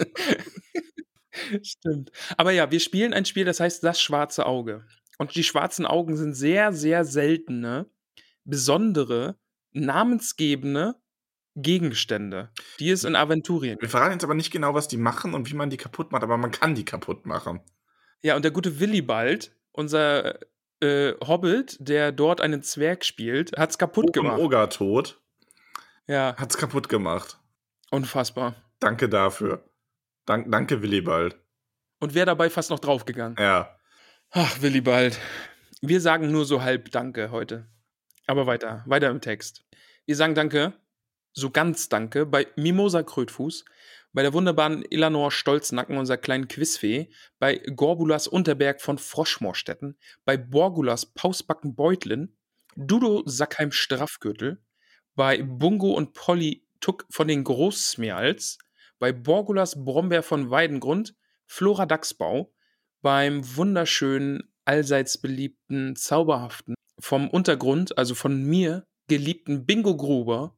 [1.63, 2.11] Stimmt.
[2.37, 4.87] Aber ja, wir spielen ein Spiel, das heißt das schwarze Auge.
[5.19, 7.89] Und die schwarzen Augen sind sehr, sehr seltene,
[8.45, 9.39] besondere,
[9.73, 10.95] namensgebende
[11.57, 15.51] Gegenstände, die es in Aventurien Wir verraten jetzt aber nicht genau, was die machen und
[15.51, 17.61] wie man die kaputt macht, aber man kann die kaputt machen.
[18.23, 20.39] Ja, und der gute Willibald, unser
[20.81, 24.39] äh, Hobbit, der dort einen Zwerg spielt, hat's kaputt Oben gemacht.
[24.39, 25.21] Oga tot,
[26.07, 27.39] Ja, hat's kaputt gemacht.
[27.91, 28.55] unfassbar.
[28.79, 29.65] Danke dafür.
[30.27, 31.39] Dank, danke, Willibald.
[32.01, 33.37] Und wäre dabei fast noch draufgegangen.
[33.39, 33.75] Ja.
[34.31, 35.19] Ach, Willibald.
[35.81, 37.67] Wir sagen nur so halb Danke heute.
[38.27, 39.65] Aber weiter, weiter im Text.
[40.05, 40.75] Wir sagen Danke,
[41.37, 43.65] so ganz Danke, bei Mimosa Krötfuß,
[44.13, 51.05] bei der wunderbaren Elanor Stolznacken, unserer kleinen Quizfee, bei Gorbulas Unterberg von Froschmorstetten, bei Borgulas
[51.05, 52.35] Pausbacken Beutlin,
[52.75, 54.63] Dudo Sackheim Straffgürtel,
[55.15, 58.59] bei Bungo und Polly Tuck von den Großsmeals,
[58.99, 61.15] bei Borgulas Brombeer von Weidengrund,
[61.45, 62.55] Flora Dachsbau,
[63.03, 70.56] beim wunderschönen, allseits beliebten, zauberhaften, vom Untergrund, also von mir geliebten Bingo Gruber,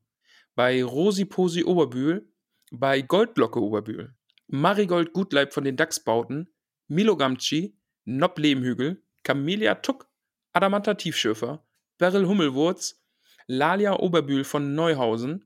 [0.59, 2.29] bei Rosi Posi Oberbühl,
[2.73, 4.17] bei Goldglocke Oberbühl,
[4.49, 6.53] Marigold Gutleib von den Dachsbauten,
[6.89, 10.11] Milo Gamci, Nob Lehmhügel, Camelia Tuck,
[10.53, 11.65] Adamanta Tiefschürfer,
[11.97, 13.01] Beryl Hummelwurz,
[13.47, 15.45] Lalia Oberbühl von Neuhausen,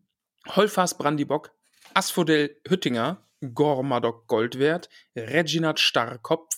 [0.48, 1.52] Holfas Brandibock,
[1.92, 6.56] Asphodel Hüttinger, Gormadok Goldwert, Reginat Starrkopf,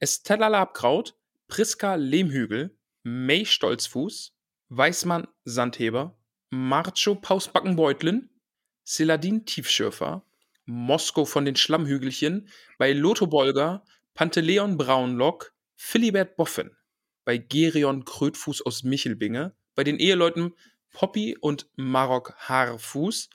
[0.00, 1.16] Estella Labkraut,
[1.46, 4.36] Priska Lehmhügel, May Stolzfuß,
[4.68, 6.18] Weißmann Sandheber,
[6.54, 8.30] Marcho Pausbackenbeutlin,
[8.84, 10.24] Seladin Tiefschürfer,
[10.66, 12.48] Mosko von den Schlammhügelchen,
[12.78, 16.76] bei Lotho Bolger, Panteleon Braunlock, Philibert Boffen,
[17.24, 20.54] bei Gerion Krötfuß aus Michelbinge, bei den Eheleuten
[20.92, 23.30] Poppy und Marok Haarfuß,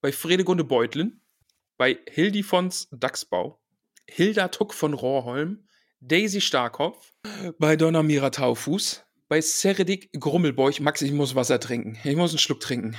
[0.00, 1.20] bei Fredegunde Beutlin,
[1.76, 3.60] bei Hildifons Dachsbau,
[4.08, 5.68] Hilda Tuck von Rohrholm,
[6.00, 7.14] Daisy Starkopf,
[7.60, 10.80] bei Donna Mira Taufuß, bei Seredik Grummelbeuch.
[10.80, 11.98] Max, ich muss Wasser trinken.
[12.04, 12.96] Ich muss einen Schluck trinken.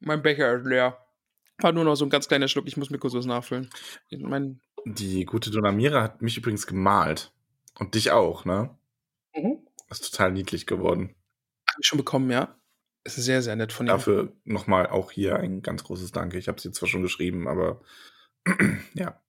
[0.00, 0.98] Mein Becher ist leer.
[1.58, 2.66] War nur noch so ein ganz kleiner Schluck.
[2.66, 3.70] Ich muss mir kurz was nachfüllen.
[4.10, 7.32] Mein Die gute Donamira hat mich übrigens gemalt.
[7.78, 8.76] Und dich auch, ne?
[9.34, 9.66] mhm.
[9.90, 11.14] ist total niedlich geworden.
[11.68, 12.56] Habe ich schon bekommen, ja.
[13.04, 13.88] Es ist sehr, sehr nett von ihm.
[13.88, 16.38] Dafür nochmal auch hier ein ganz großes Danke.
[16.38, 17.80] Ich habe sie zwar schon geschrieben, aber
[18.94, 19.20] ja.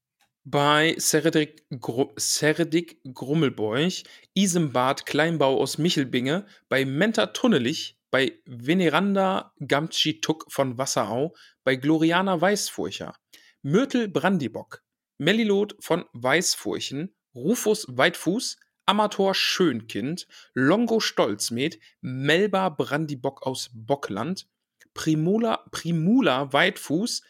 [0.46, 4.04] Bei Seredik, Gru Seredik Grummelbeuch,
[4.36, 12.40] Isembad Kleinbau aus Michelbinge, bei Menta Tunnelich, bei Veneranda Gamtschi Tuck von Wasserau, bei Gloriana
[12.40, 13.16] Weißfurcher,
[13.64, 14.84] Myrtle Brandibock,
[15.18, 24.48] Melilot von Weißfurchen, Rufus Weitfuß, Amator Schönkind, Longo Stolzmed, Melba Brandibock aus Bockland,
[24.94, 27.24] Primula, Primula Weitfuß,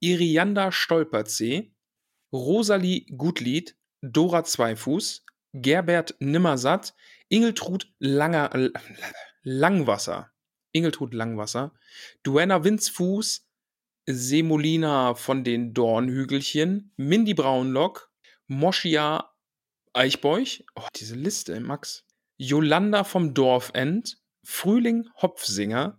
[0.00, 1.75] Irianda Stolperzee,
[2.36, 6.94] Rosalie Gutlied, Dora Zweifuß, Gerbert Nimmersatt,
[7.28, 8.70] Ingeltrud Langer,
[9.42, 10.30] Langwasser,
[10.72, 11.72] Ingeltrud Langwasser,
[12.22, 13.46] Duenna Winzfuß,
[14.04, 18.10] Semolina von den Dornhügelchen, Mindy Braunlock,
[18.46, 19.32] Moschia
[19.94, 22.04] Eichbeuch, oh, diese Liste, Max,
[22.36, 25.98] Jolanda vom Dorfend, Frühling Hopfsinger,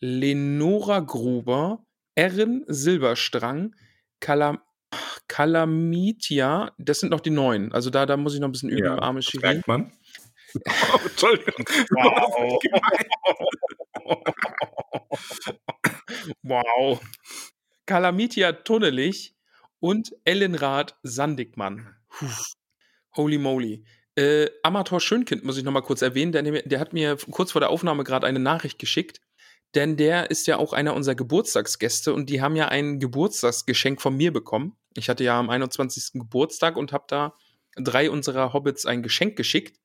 [0.00, 1.86] Lenora Gruber,
[2.16, 3.74] Erin Silberstrang,
[4.20, 4.58] Kalam
[5.28, 7.72] Kalamitia, das sind noch die neuen.
[7.72, 9.92] Also da, da muss ich noch ein bisschen üben, Ja, arme merkt man.
[10.54, 11.68] Oh, Entschuldigung.
[11.90, 12.58] Wow.
[16.42, 17.00] Wow.
[17.86, 19.34] Kalamitia Tunnelich
[19.80, 21.94] und Ellenrath Sandigmann.
[22.08, 22.26] Puh.
[23.16, 23.84] Holy moly.
[24.16, 27.60] Äh, Amator Schönkind muss ich noch mal kurz erwähnen, der, der hat mir kurz vor
[27.60, 29.20] der Aufnahme gerade eine Nachricht geschickt,
[29.74, 34.16] denn der ist ja auch einer unserer Geburtstagsgäste und die haben ja ein Geburtstagsgeschenk von
[34.16, 34.76] mir bekommen.
[34.96, 36.12] Ich hatte ja am 21.
[36.14, 37.34] Geburtstag und habe da
[37.76, 39.78] drei unserer Hobbits ein Geschenk geschickt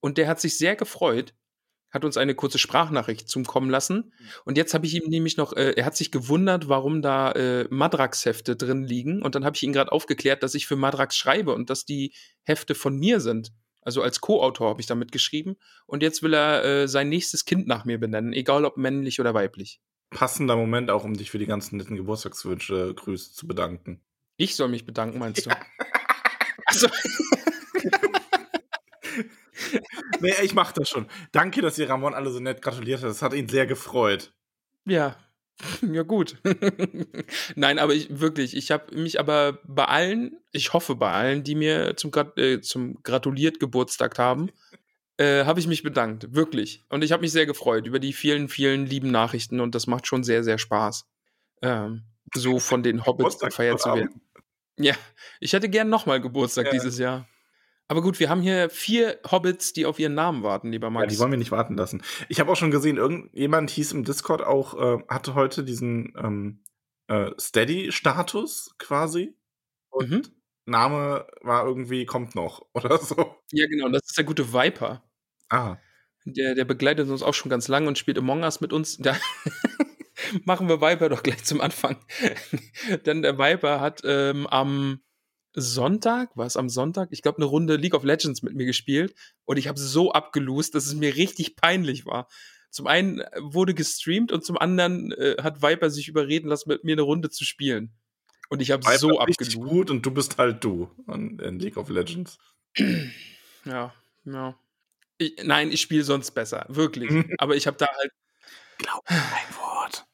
[0.00, 1.34] und der hat sich sehr gefreut,
[1.90, 4.12] hat uns eine kurze Sprachnachricht zukommen lassen
[4.44, 7.68] und jetzt habe ich ihm nämlich noch, äh, er hat sich gewundert, warum da äh,
[7.70, 11.54] Madrax-Hefte drin liegen und dann habe ich ihn gerade aufgeklärt, dass ich für Madrax schreibe
[11.54, 13.52] und dass die Hefte von mir sind.
[13.86, 15.56] Also als Co-Autor habe ich damit geschrieben
[15.86, 19.32] und jetzt will er äh, sein nächstes Kind nach mir benennen, egal ob männlich oder
[19.32, 19.80] weiblich.
[20.10, 24.00] Passender Moment auch, um dich für die ganzen netten Geburtstagswünsche, Grüße zu bedanken.
[24.36, 25.50] Ich soll mich bedanken, meinst du?
[26.66, 26.88] Also,
[30.20, 31.06] Nee, ich mach das schon.
[31.32, 33.10] Danke, dass ihr Ramon alle so nett gratuliert habt.
[33.10, 34.32] Das hat ihn sehr gefreut.
[34.84, 35.16] ja.
[35.82, 36.36] Ja, gut.
[37.56, 41.54] Nein, aber ich wirklich, ich habe mich aber bei allen, ich hoffe bei allen, die
[41.54, 44.50] mir zum, äh, zum gratuliert Geburtstag haben,
[45.16, 46.34] äh, habe ich mich bedankt.
[46.34, 46.84] Wirklich.
[46.88, 50.06] Und ich habe mich sehr gefreut über die vielen, vielen lieben Nachrichten und das macht
[50.06, 51.06] schon sehr, sehr Spaß.
[51.62, 52.02] Ähm,
[52.34, 54.20] so von den Hobbits gefeiert zu werden.
[54.78, 54.94] Ja,
[55.40, 56.72] ich hätte gern nochmal Geburtstag Ja.
[56.72, 57.26] dieses Jahr.
[57.88, 61.12] Aber gut, wir haben hier vier Hobbits, die auf ihren Namen warten, lieber Ja, Max.
[61.12, 62.02] die wollen wir nicht warten lassen.
[62.28, 66.64] Ich habe auch schon gesehen, irgendjemand hieß im Discord auch, äh, hatte heute diesen ähm,
[67.08, 69.34] äh, Steady-Status quasi.
[69.90, 70.22] Und Mhm.
[70.68, 73.36] Name war irgendwie, kommt noch oder so.
[73.52, 75.04] Ja, genau, das ist der gute Viper.
[75.48, 75.76] Ah.
[76.24, 78.96] Der, der begleitet uns auch schon ganz lange und spielt Among Us mit uns.
[78.98, 79.16] Da
[80.44, 81.96] machen wir Viper doch gleich zum Anfang.
[83.06, 85.00] Denn der Viper hat ähm, am
[85.56, 87.08] Sonntag, war es am Sonntag?
[87.10, 89.14] Ich glaube, eine Runde League of Legends mit mir gespielt
[89.44, 92.28] und ich habe so abgelost, dass es mir richtig peinlich war.
[92.70, 96.84] Zum einen äh, wurde gestreamt und zum anderen äh, hat Viper sich überreden lassen, mit
[96.84, 97.94] mir eine Runde zu spielen.
[98.48, 99.56] Und ich habe so abgelost.
[99.56, 102.38] gut und du bist halt du in, in League of Legends.
[103.64, 103.92] Ja,
[104.24, 104.56] ja.
[105.18, 107.10] Ich, nein, ich spiele sonst besser, wirklich.
[107.38, 108.12] Aber ich habe da halt
[108.78, 110.06] Glaub mir ein Wort.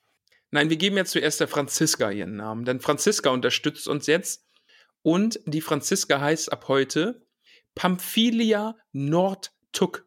[0.51, 4.47] Nein, wir geben jetzt zuerst der Franziska ihren Namen, denn Franziska unterstützt uns jetzt
[5.03, 7.27] und die Franziska heißt ab heute
[7.75, 10.07] Pamphilia Nordtuck.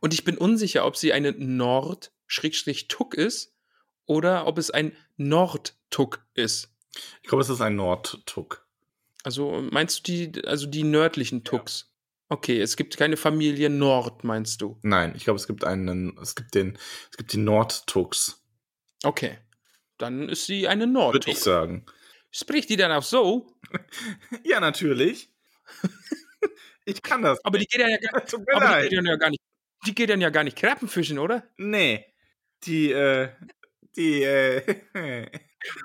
[0.00, 3.54] Und ich bin unsicher, ob sie eine Nord-Tuck ist
[4.06, 6.70] oder ob es ein Nordtuck ist.
[7.22, 8.66] Ich glaube, es ist ein Nordtuck.
[9.22, 11.92] Also meinst du die, also die nördlichen Tucks?
[12.28, 14.78] Okay, es gibt keine Familie Nord, meinst du?
[14.82, 16.76] Nein, ich glaube, es gibt einen, es gibt den,
[17.10, 18.42] es gibt die Nordtucks,
[19.04, 19.38] Okay,
[19.96, 21.28] dann ist sie eine würde Nordtuck.
[21.28, 21.86] ich sagen.
[22.30, 23.54] Spricht die dann auch so?
[24.44, 25.30] Ja, natürlich.
[26.84, 27.42] ich kann das.
[27.44, 28.90] Aber die geht dann ja gar, Tut mir aber die leid.
[28.90, 29.42] geht dann ja gar nicht.
[29.86, 31.44] Die geht dann ja gar nicht Krabbenfischen, oder?
[31.56, 32.06] Nee.
[32.64, 33.30] Die, äh,
[33.96, 34.62] die, äh,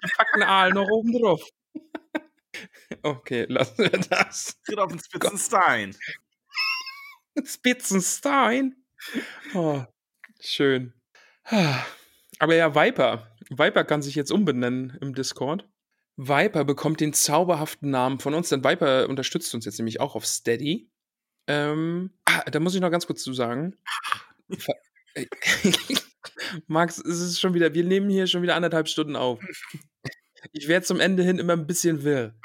[0.04, 1.42] Die packen Aal noch oben drauf.
[3.04, 4.62] Okay, lassen wir das.
[4.64, 5.96] tritt auf den spitzen Stein.
[7.44, 8.76] Spitzenstein.
[9.54, 9.84] Oh,
[10.40, 10.94] schön.
[12.40, 13.36] Aber ja, Viper.
[13.50, 15.68] Viper kann sich jetzt umbenennen im Discord.
[16.16, 20.26] Viper bekommt den zauberhaften Namen von uns, denn Viper unterstützt uns jetzt nämlich auch auf
[20.26, 20.90] Steady.
[21.48, 23.76] Ähm, ah, da muss ich noch ganz kurz zu sagen.
[26.68, 29.40] Max, es ist schon wieder, wir nehmen hier schon wieder anderthalb Stunden auf.
[30.52, 32.36] Ich werde zum Ende hin immer ein bisschen wirr.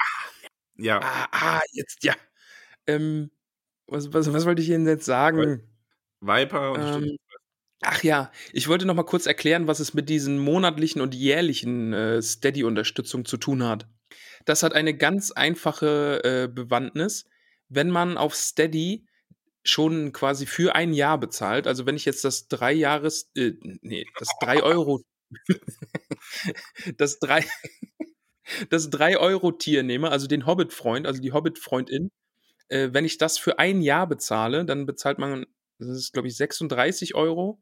[0.76, 1.00] Ja.
[1.02, 2.14] Ah, ah jetzt, ja.
[2.86, 3.30] Ähm,
[3.86, 5.62] was, was, was wollte ich Ihnen jetzt sagen?
[6.20, 7.16] Viper und Ähm,
[7.82, 11.92] ach ja, ich wollte noch mal kurz erklären, was es mit diesen monatlichen und jährlichen
[11.92, 13.86] äh, Steady-Unterstützung zu tun hat.
[14.44, 17.26] Das hat eine ganz einfache äh, Bewandtnis.
[17.68, 19.06] Wenn man auf Steady
[19.62, 23.52] schon quasi für ein Jahr bezahlt, also wenn ich jetzt das drei Jahres, äh,
[23.82, 25.02] nee, das drei Euro,
[26.96, 27.44] das drei,
[28.70, 32.10] das drei Euro Tier nehme, also den Hobbit-Freund, also die Hobbit-Freundin,
[32.68, 35.46] äh, wenn ich das für ein Jahr bezahle, dann bezahlt man,
[35.78, 37.60] das ist glaube ich 36 Euro,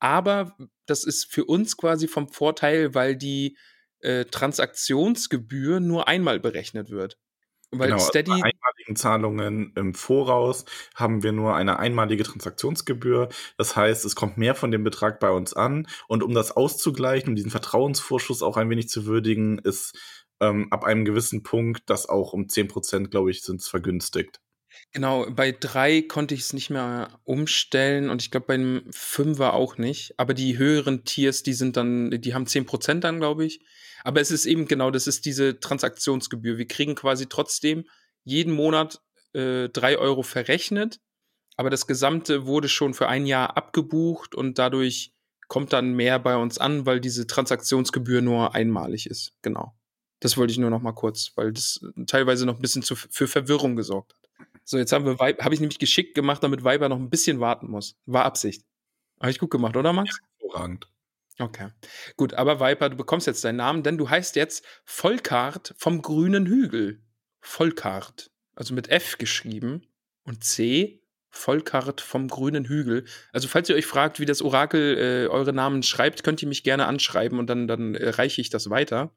[0.00, 0.56] aber
[0.86, 3.56] das ist für uns quasi vom Vorteil, weil die
[4.00, 7.18] äh, Transaktionsgebühr nur einmal berechnet wird.
[7.70, 10.64] Weil genau, Steady, also bei einmaligen Zahlungen im Voraus
[10.94, 13.28] haben wir nur eine einmalige Transaktionsgebühr.
[13.58, 15.86] Das heißt, es kommt mehr von dem Betrag bei uns an.
[16.06, 19.98] Und um das auszugleichen, um diesen Vertrauensvorschuss auch ein wenig zu würdigen, ist
[20.40, 24.40] ähm, ab einem gewissen Punkt das auch um 10%, glaube ich, sind es vergünstigt.
[24.92, 29.76] Genau, bei drei konnte ich es nicht mehr umstellen und ich glaube beim Fünfer auch
[29.76, 30.14] nicht.
[30.18, 33.60] Aber die höheren Tiers, die sind dann, die haben 10% dann, glaube ich.
[34.04, 36.58] Aber es ist eben genau, das ist diese Transaktionsgebühr.
[36.58, 37.84] Wir kriegen quasi trotzdem
[38.24, 39.00] jeden Monat
[39.34, 41.00] äh, drei Euro verrechnet,
[41.56, 45.12] aber das Gesamte wurde schon für ein Jahr abgebucht und dadurch
[45.48, 49.32] kommt dann mehr bei uns an, weil diese Transaktionsgebühr nur einmalig ist.
[49.42, 49.74] Genau.
[50.20, 53.28] Das wollte ich nur noch mal kurz, weil das teilweise noch ein bisschen zu, für
[53.28, 54.27] Verwirrung gesorgt hat.
[54.70, 57.70] So, jetzt haben wir habe ich nämlich geschickt gemacht, damit Viber noch ein bisschen warten
[57.70, 57.96] muss.
[58.04, 58.66] War Absicht.
[59.18, 60.18] Habe ich gut gemacht, oder Max?
[60.38, 60.92] Hervorragend.
[61.38, 61.70] Okay.
[62.18, 66.44] Gut, aber Viper, du bekommst jetzt deinen Namen, denn du heißt jetzt Volkart vom grünen
[66.44, 67.00] Hügel.
[67.40, 68.30] Volkart.
[68.56, 69.86] Also mit F geschrieben
[70.24, 71.02] und C.
[71.30, 73.06] Volkart vom grünen Hügel.
[73.32, 76.62] Also, falls ihr euch fragt, wie das Orakel äh, eure Namen schreibt, könnt ihr mich
[76.62, 79.14] gerne anschreiben und dann, dann äh, reiche ich das weiter.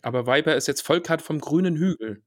[0.00, 2.22] Aber Viper ist jetzt Volkart vom grünen Hügel.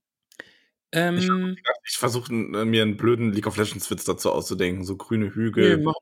[0.91, 1.56] Ähm,
[1.86, 5.78] Ich versuche mir einen blöden League of Legends Witz dazu auszudenken, so grüne Hügel.
[5.78, 5.94] Nee, mach-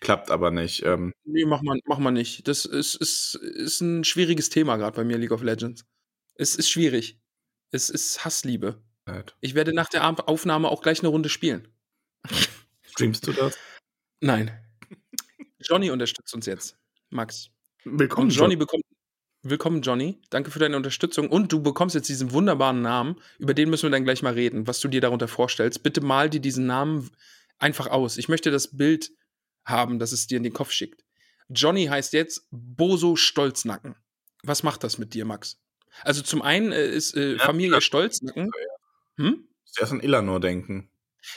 [0.00, 0.84] Klappt aber nicht.
[0.84, 2.46] Ähm, nee, mach mal, mach mal nicht.
[2.46, 5.84] Das ist, ist, ist ein schwieriges Thema gerade bei mir, League of Legends.
[6.36, 7.18] Es ist schwierig.
[7.72, 8.80] Es ist Hassliebe.
[9.06, 9.36] halt.
[9.40, 11.66] Ich werde nach der Aufnahme auch gleich eine Runde spielen.
[12.90, 13.56] Streamst du das?
[14.20, 14.50] Nein.
[15.60, 16.76] Johnny unterstützt uns jetzt.
[17.10, 17.50] Max.
[17.84, 18.84] Willkommen, Und Johnny bekommt.
[19.48, 20.20] Willkommen, Johnny.
[20.30, 21.28] Danke für deine Unterstützung.
[21.28, 23.16] Und du bekommst jetzt diesen wunderbaren Namen.
[23.38, 25.82] Über den müssen wir dann gleich mal reden, was du dir darunter vorstellst.
[25.82, 27.10] Bitte mal dir diesen Namen
[27.58, 28.16] einfach aus.
[28.18, 29.10] Ich möchte das Bild
[29.64, 31.04] haben, das es dir in den Kopf schickt.
[31.48, 33.94] Johnny heißt jetzt Boso Stolznacken.
[34.42, 35.58] Was macht das mit dir, Max?
[36.02, 38.50] Also zum einen äh, ist äh, Ja, Familie das- Stolznacken.
[39.16, 39.46] Hm?
[39.64, 40.90] Zuerst an Illanor denken.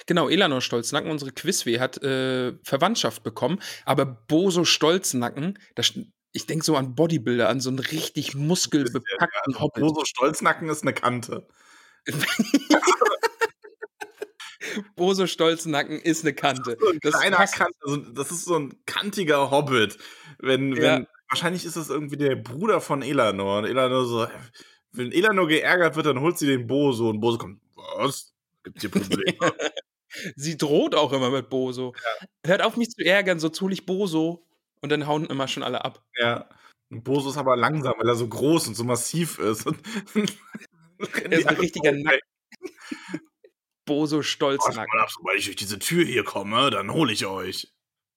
[0.05, 6.45] Genau, Elanor Stolznacken, unsere Quizweh, hat äh, Verwandtschaft bekommen, aber Boso Stolznacken, da, st- ich
[6.45, 9.81] denke so an Bodybuilder, an so einen richtig muskelbepackten Hobbit.
[9.81, 11.47] Boso Stolznacken ist eine Kante.
[14.95, 16.77] Boso Stolznacken ist eine Kante.
[16.79, 17.55] So ein Das kleiner passt.
[17.55, 19.97] Kant, also das ist so ein kantiger Hobbit.
[20.39, 20.81] Wenn, Ja.
[20.97, 23.59] wenn, wahrscheinlich ist das irgendwie der Bruder von Elanor.
[23.59, 24.27] Und Elanor so,
[24.91, 27.09] wenn Elanor geärgert wird, dann holt sie den Boso.
[27.09, 28.33] Und Boso kommt, was?
[28.63, 29.35] Gibt's hier Probleme?
[30.35, 31.93] Sie droht auch immer mit Boso.
[32.43, 34.43] Hört auf, mich zu ärgern, so hol ich Boso.
[34.81, 36.03] Und dann hauen immer schon alle ab.
[36.17, 36.47] ja.
[36.91, 39.67] Und Boso ist aber langsam, weil er so groß und so massiv ist.
[39.67, 39.77] Und
[41.23, 42.19] Er ist ein richtiger Nack.
[43.85, 44.89] Boso Stolznacken.
[44.95, 47.71] mal ab, sobald ich durch diese Tür hier komme, dann hole ich euch.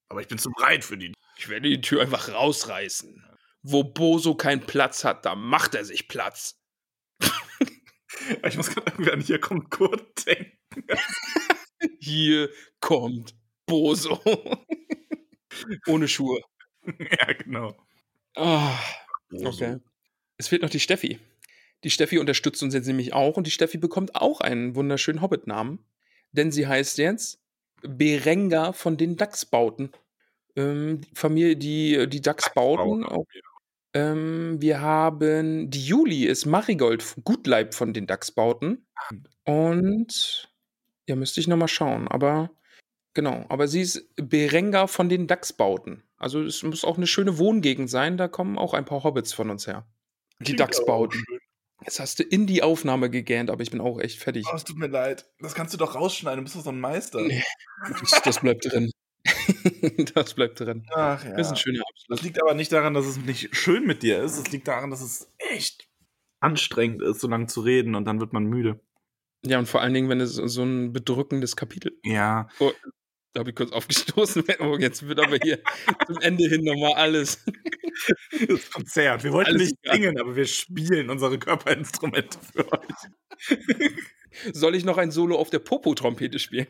[0.09, 1.13] Aber ich bin zu breit für die.
[1.37, 3.23] Ich werde die Tür einfach rausreißen.
[3.61, 6.59] Wo Boso keinen Platz hat, da macht er sich Platz.
[8.45, 10.57] Ich muss gerade irgendwie an hier kommt Kurt denken.
[11.99, 12.49] Hier
[12.79, 13.35] kommt
[13.65, 14.21] Boso.
[15.87, 16.41] Ohne Schuhe.
[16.99, 17.75] ja, genau.
[19.29, 19.49] Boso.
[19.49, 19.77] okay.
[20.37, 21.19] Es fehlt noch die Steffi.
[21.83, 25.79] Die Steffi unterstützt uns jetzt nämlich auch und die Steffi bekommt auch einen wunderschönen Hobbit-Namen.
[26.31, 27.39] Denn sie heißt jetzt
[27.81, 29.91] Berenga von den Dachsbauten.
[30.55, 33.03] Ähm, die Familie, die, die Dachsbauten.
[33.03, 33.25] Auch,
[33.93, 38.87] ähm, wir haben die Juli ist Marigold Gutleib von den Dachsbauten.
[39.43, 40.51] Und
[41.07, 42.07] ja, müsste ich nochmal schauen.
[42.07, 42.49] Aber
[43.13, 46.03] genau, aber sie ist Berenga von den Dachsbauten.
[46.23, 48.17] Also es muss auch eine schöne Wohngegend sein.
[48.17, 49.85] Da kommen auch ein paar Hobbits von uns her.
[50.39, 51.23] Die Dachsbauten.
[51.83, 54.45] Jetzt hast du in die Aufnahme gegähnt, aber ich bin auch echt fertig.
[54.49, 55.29] Oh, es tut mir leid.
[55.39, 56.39] Das kannst du doch rausschneiden.
[56.39, 57.21] Du bist doch so ein Meister.
[57.21, 57.43] Nee.
[57.99, 58.89] Das, das bleibt drin.
[60.15, 60.85] das bleibt drin.
[60.93, 61.35] Ach ja.
[61.35, 62.21] Das ist ein schöner Das Abschluss.
[62.21, 64.37] liegt aber nicht daran, dass es nicht schön mit dir ist.
[64.37, 65.89] Es liegt daran, dass es echt
[66.39, 68.79] anstrengend ist, so lange zu reden und dann wird man müde.
[69.45, 71.97] Ja, und vor allen Dingen, wenn es so ein bedrückendes Kapitel.
[72.03, 72.47] Ja.
[73.33, 74.43] Da habe ich kurz aufgestoßen.
[74.59, 75.59] Oh, jetzt wird aber hier
[76.05, 77.43] zum Ende hin nochmal alles.
[78.47, 79.23] Das Konzert.
[79.23, 83.91] Wir wollten Alles nicht singen, aber wir spielen unsere Körperinstrumente für euch.
[84.51, 86.65] Soll ich noch ein Solo auf der Popo-Trompete spielen?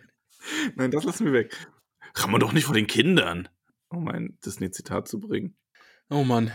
[0.76, 1.56] Nein, das lassen wir weg.
[2.14, 3.48] Kann man doch nicht vor den Kindern.
[3.88, 5.56] Um ein Disney-Zitat zu bringen.
[6.10, 6.52] Oh Mann.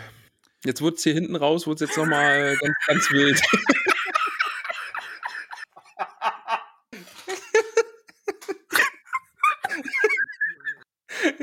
[0.65, 3.41] Jetzt wurde es hier hinten raus, wurde es jetzt nochmal ganz, ganz wild.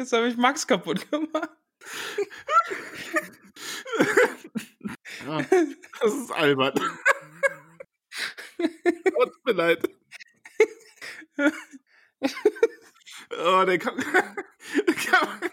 [0.05, 1.49] Jetzt habe ich Max kaputt gemacht.
[5.99, 6.73] Das ist albern.
[8.59, 9.89] oh, tut mir leid.
[13.31, 13.97] Oh, der kann.
[14.87, 15.49] Der kann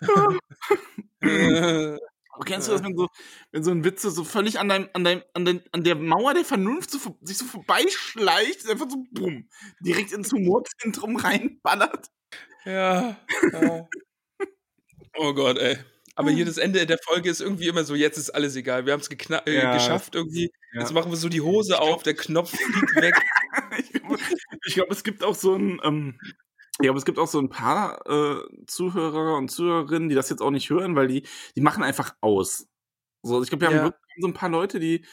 [1.22, 3.08] Äh, Aber kennst du das, wenn so,
[3.52, 6.34] wenn so ein Witze so völlig an, deinem, an, deinem, an, dein, an der Mauer
[6.34, 9.48] der Vernunft so, sich so vorbeischleicht, ist einfach so bumm,
[9.80, 12.08] direkt ins Humorzentrum reinballert?
[12.64, 13.16] ja.
[13.52, 13.88] ja.
[15.20, 15.76] Oh Gott, ey.
[16.14, 18.86] Aber hier das Ende der Folge ist irgendwie immer so, jetzt ist alles egal.
[18.86, 19.74] Wir haben es äh, Ja.
[19.74, 20.50] geschafft irgendwie.
[20.72, 20.80] Ja.
[20.80, 23.14] Jetzt machen wir so die Hose auf, der Knopf fliegt weg.
[23.78, 24.18] ich glaube,
[24.64, 26.18] glaub, es gibt auch so ein, ähm,
[26.80, 30.40] ich glaube, es gibt auch so ein paar äh, Zuhörer und Zuhörerinnen, die das jetzt
[30.42, 31.26] auch nicht hören, weil die,
[31.56, 32.66] die machen einfach aus.
[33.22, 33.84] So, ich glaube, wir haben Ja.
[33.84, 35.04] wirklich so ein paar Leute, die,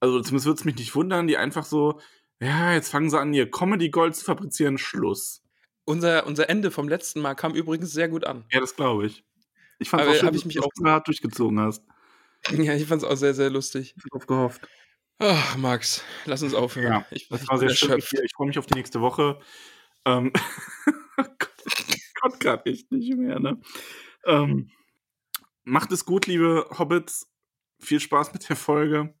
[0.00, 2.00] also zumindest würde es mich nicht wundern, die einfach so,
[2.40, 5.42] ja, jetzt fangen sie an, ihr Comedy Gold zu fabrizieren, Schluss.
[5.86, 8.44] Unser, unser Ende vom letzten Mal kam übrigens sehr gut an.
[8.50, 9.24] Ja, das glaube ich.
[9.78, 11.84] Ich fand Aber auch schön, ich mich auch- hart durchgezogen hast.
[12.50, 13.94] Ja, ich fand es auch sehr, sehr lustig.
[13.96, 14.68] Ich hab drauf gehofft.
[15.18, 16.92] Ach, Max, lass uns aufhören.
[16.92, 17.98] Ja, ich, Das war sehr schön.
[17.98, 19.38] Ich freue mich auf die nächste Woche.
[20.04, 20.32] Ähm,
[21.38, 21.64] Gott,
[22.20, 23.60] Gott gerade echt nicht mehr, ne?
[24.24, 24.70] Ähm,
[25.64, 27.30] macht es gut, liebe Hobbits.
[27.80, 29.14] Viel Spaß mit der Folge.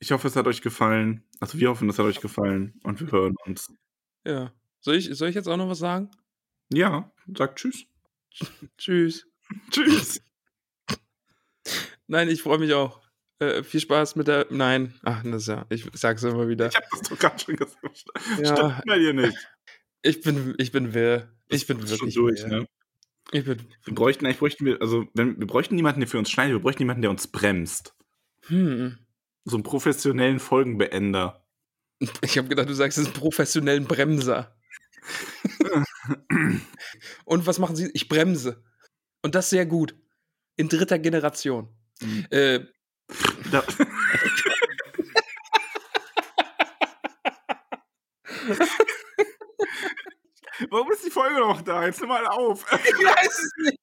[0.00, 1.24] Ich hoffe, es hat euch gefallen.
[1.40, 3.72] Also wir hoffen, es hat euch gefallen und wir hören uns.
[4.24, 4.52] Ja.
[4.80, 6.10] Soll ich, soll ich jetzt auch noch was sagen?
[6.72, 7.86] Ja, sagt Tschüss.
[8.78, 9.26] Tschüss.
[9.70, 10.20] Tschüss.
[12.06, 13.00] Nein, ich freue mich auch.
[13.40, 14.46] Äh, viel Spaß mit der.
[14.50, 14.94] Nein.
[15.04, 15.66] Ach, das ist ja.
[15.68, 16.68] Ich sag's immer wieder.
[16.68, 18.04] Ich habe das doch gerade schon gesagt.
[18.38, 18.56] Ja.
[18.56, 19.36] Stimmt bei dir nicht.
[20.02, 21.28] Ich bin, ich bin wirr.
[21.48, 22.60] Ich bin wirklich schon durch, wirr.
[22.60, 22.66] ne?
[23.32, 23.58] Ich bin.
[23.84, 26.60] Wir bräuchten, eigentlich bräuchten wir, also wenn, wir bräuchten niemanden, der für uns schneidet, wir
[26.60, 27.94] bräuchten jemanden, der uns bremst.
[28.46, 28.98] Hm.
[29.44, 31.44] So einen professionellen Folgenbeender.
[32.22, 34.56] Ich habe gedacht, du sagst es ist einen professionellen Bremser.
[37.24, 37.90] Und was machen sie?
[37.92, 38.62] Ich bremse.
[39.20, 39.96] Und das sehr gut.
[40.56, 41.68] In dritter Generation.
[42.00, 42.26] Mhm.
[42.30, 42.60] Äh,
[43.50, 43.64] Da,
[50.70, 51.84] Warum ist die Folge noch da?
[51.84, 52.64] Jetzt nimm mal auf.
[52.84, 53.78] ich weiß es nicht.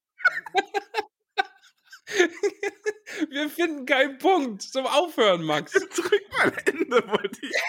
[3.29, 5.71] Wir finden keinen Punkt zum Aufhören, Max.
[5.73, 7.51] Drück mal Ende, wollte ich.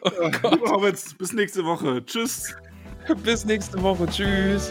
[0.00, 0.60] Oh Gott.
[0.62, 2.04] Hobbits, bis nächste Woche.
[2.06, 2.54] Tschüss.
[3.22, 4.06] Bis nächste Woche.
[4.06, 4.70] Tschüss.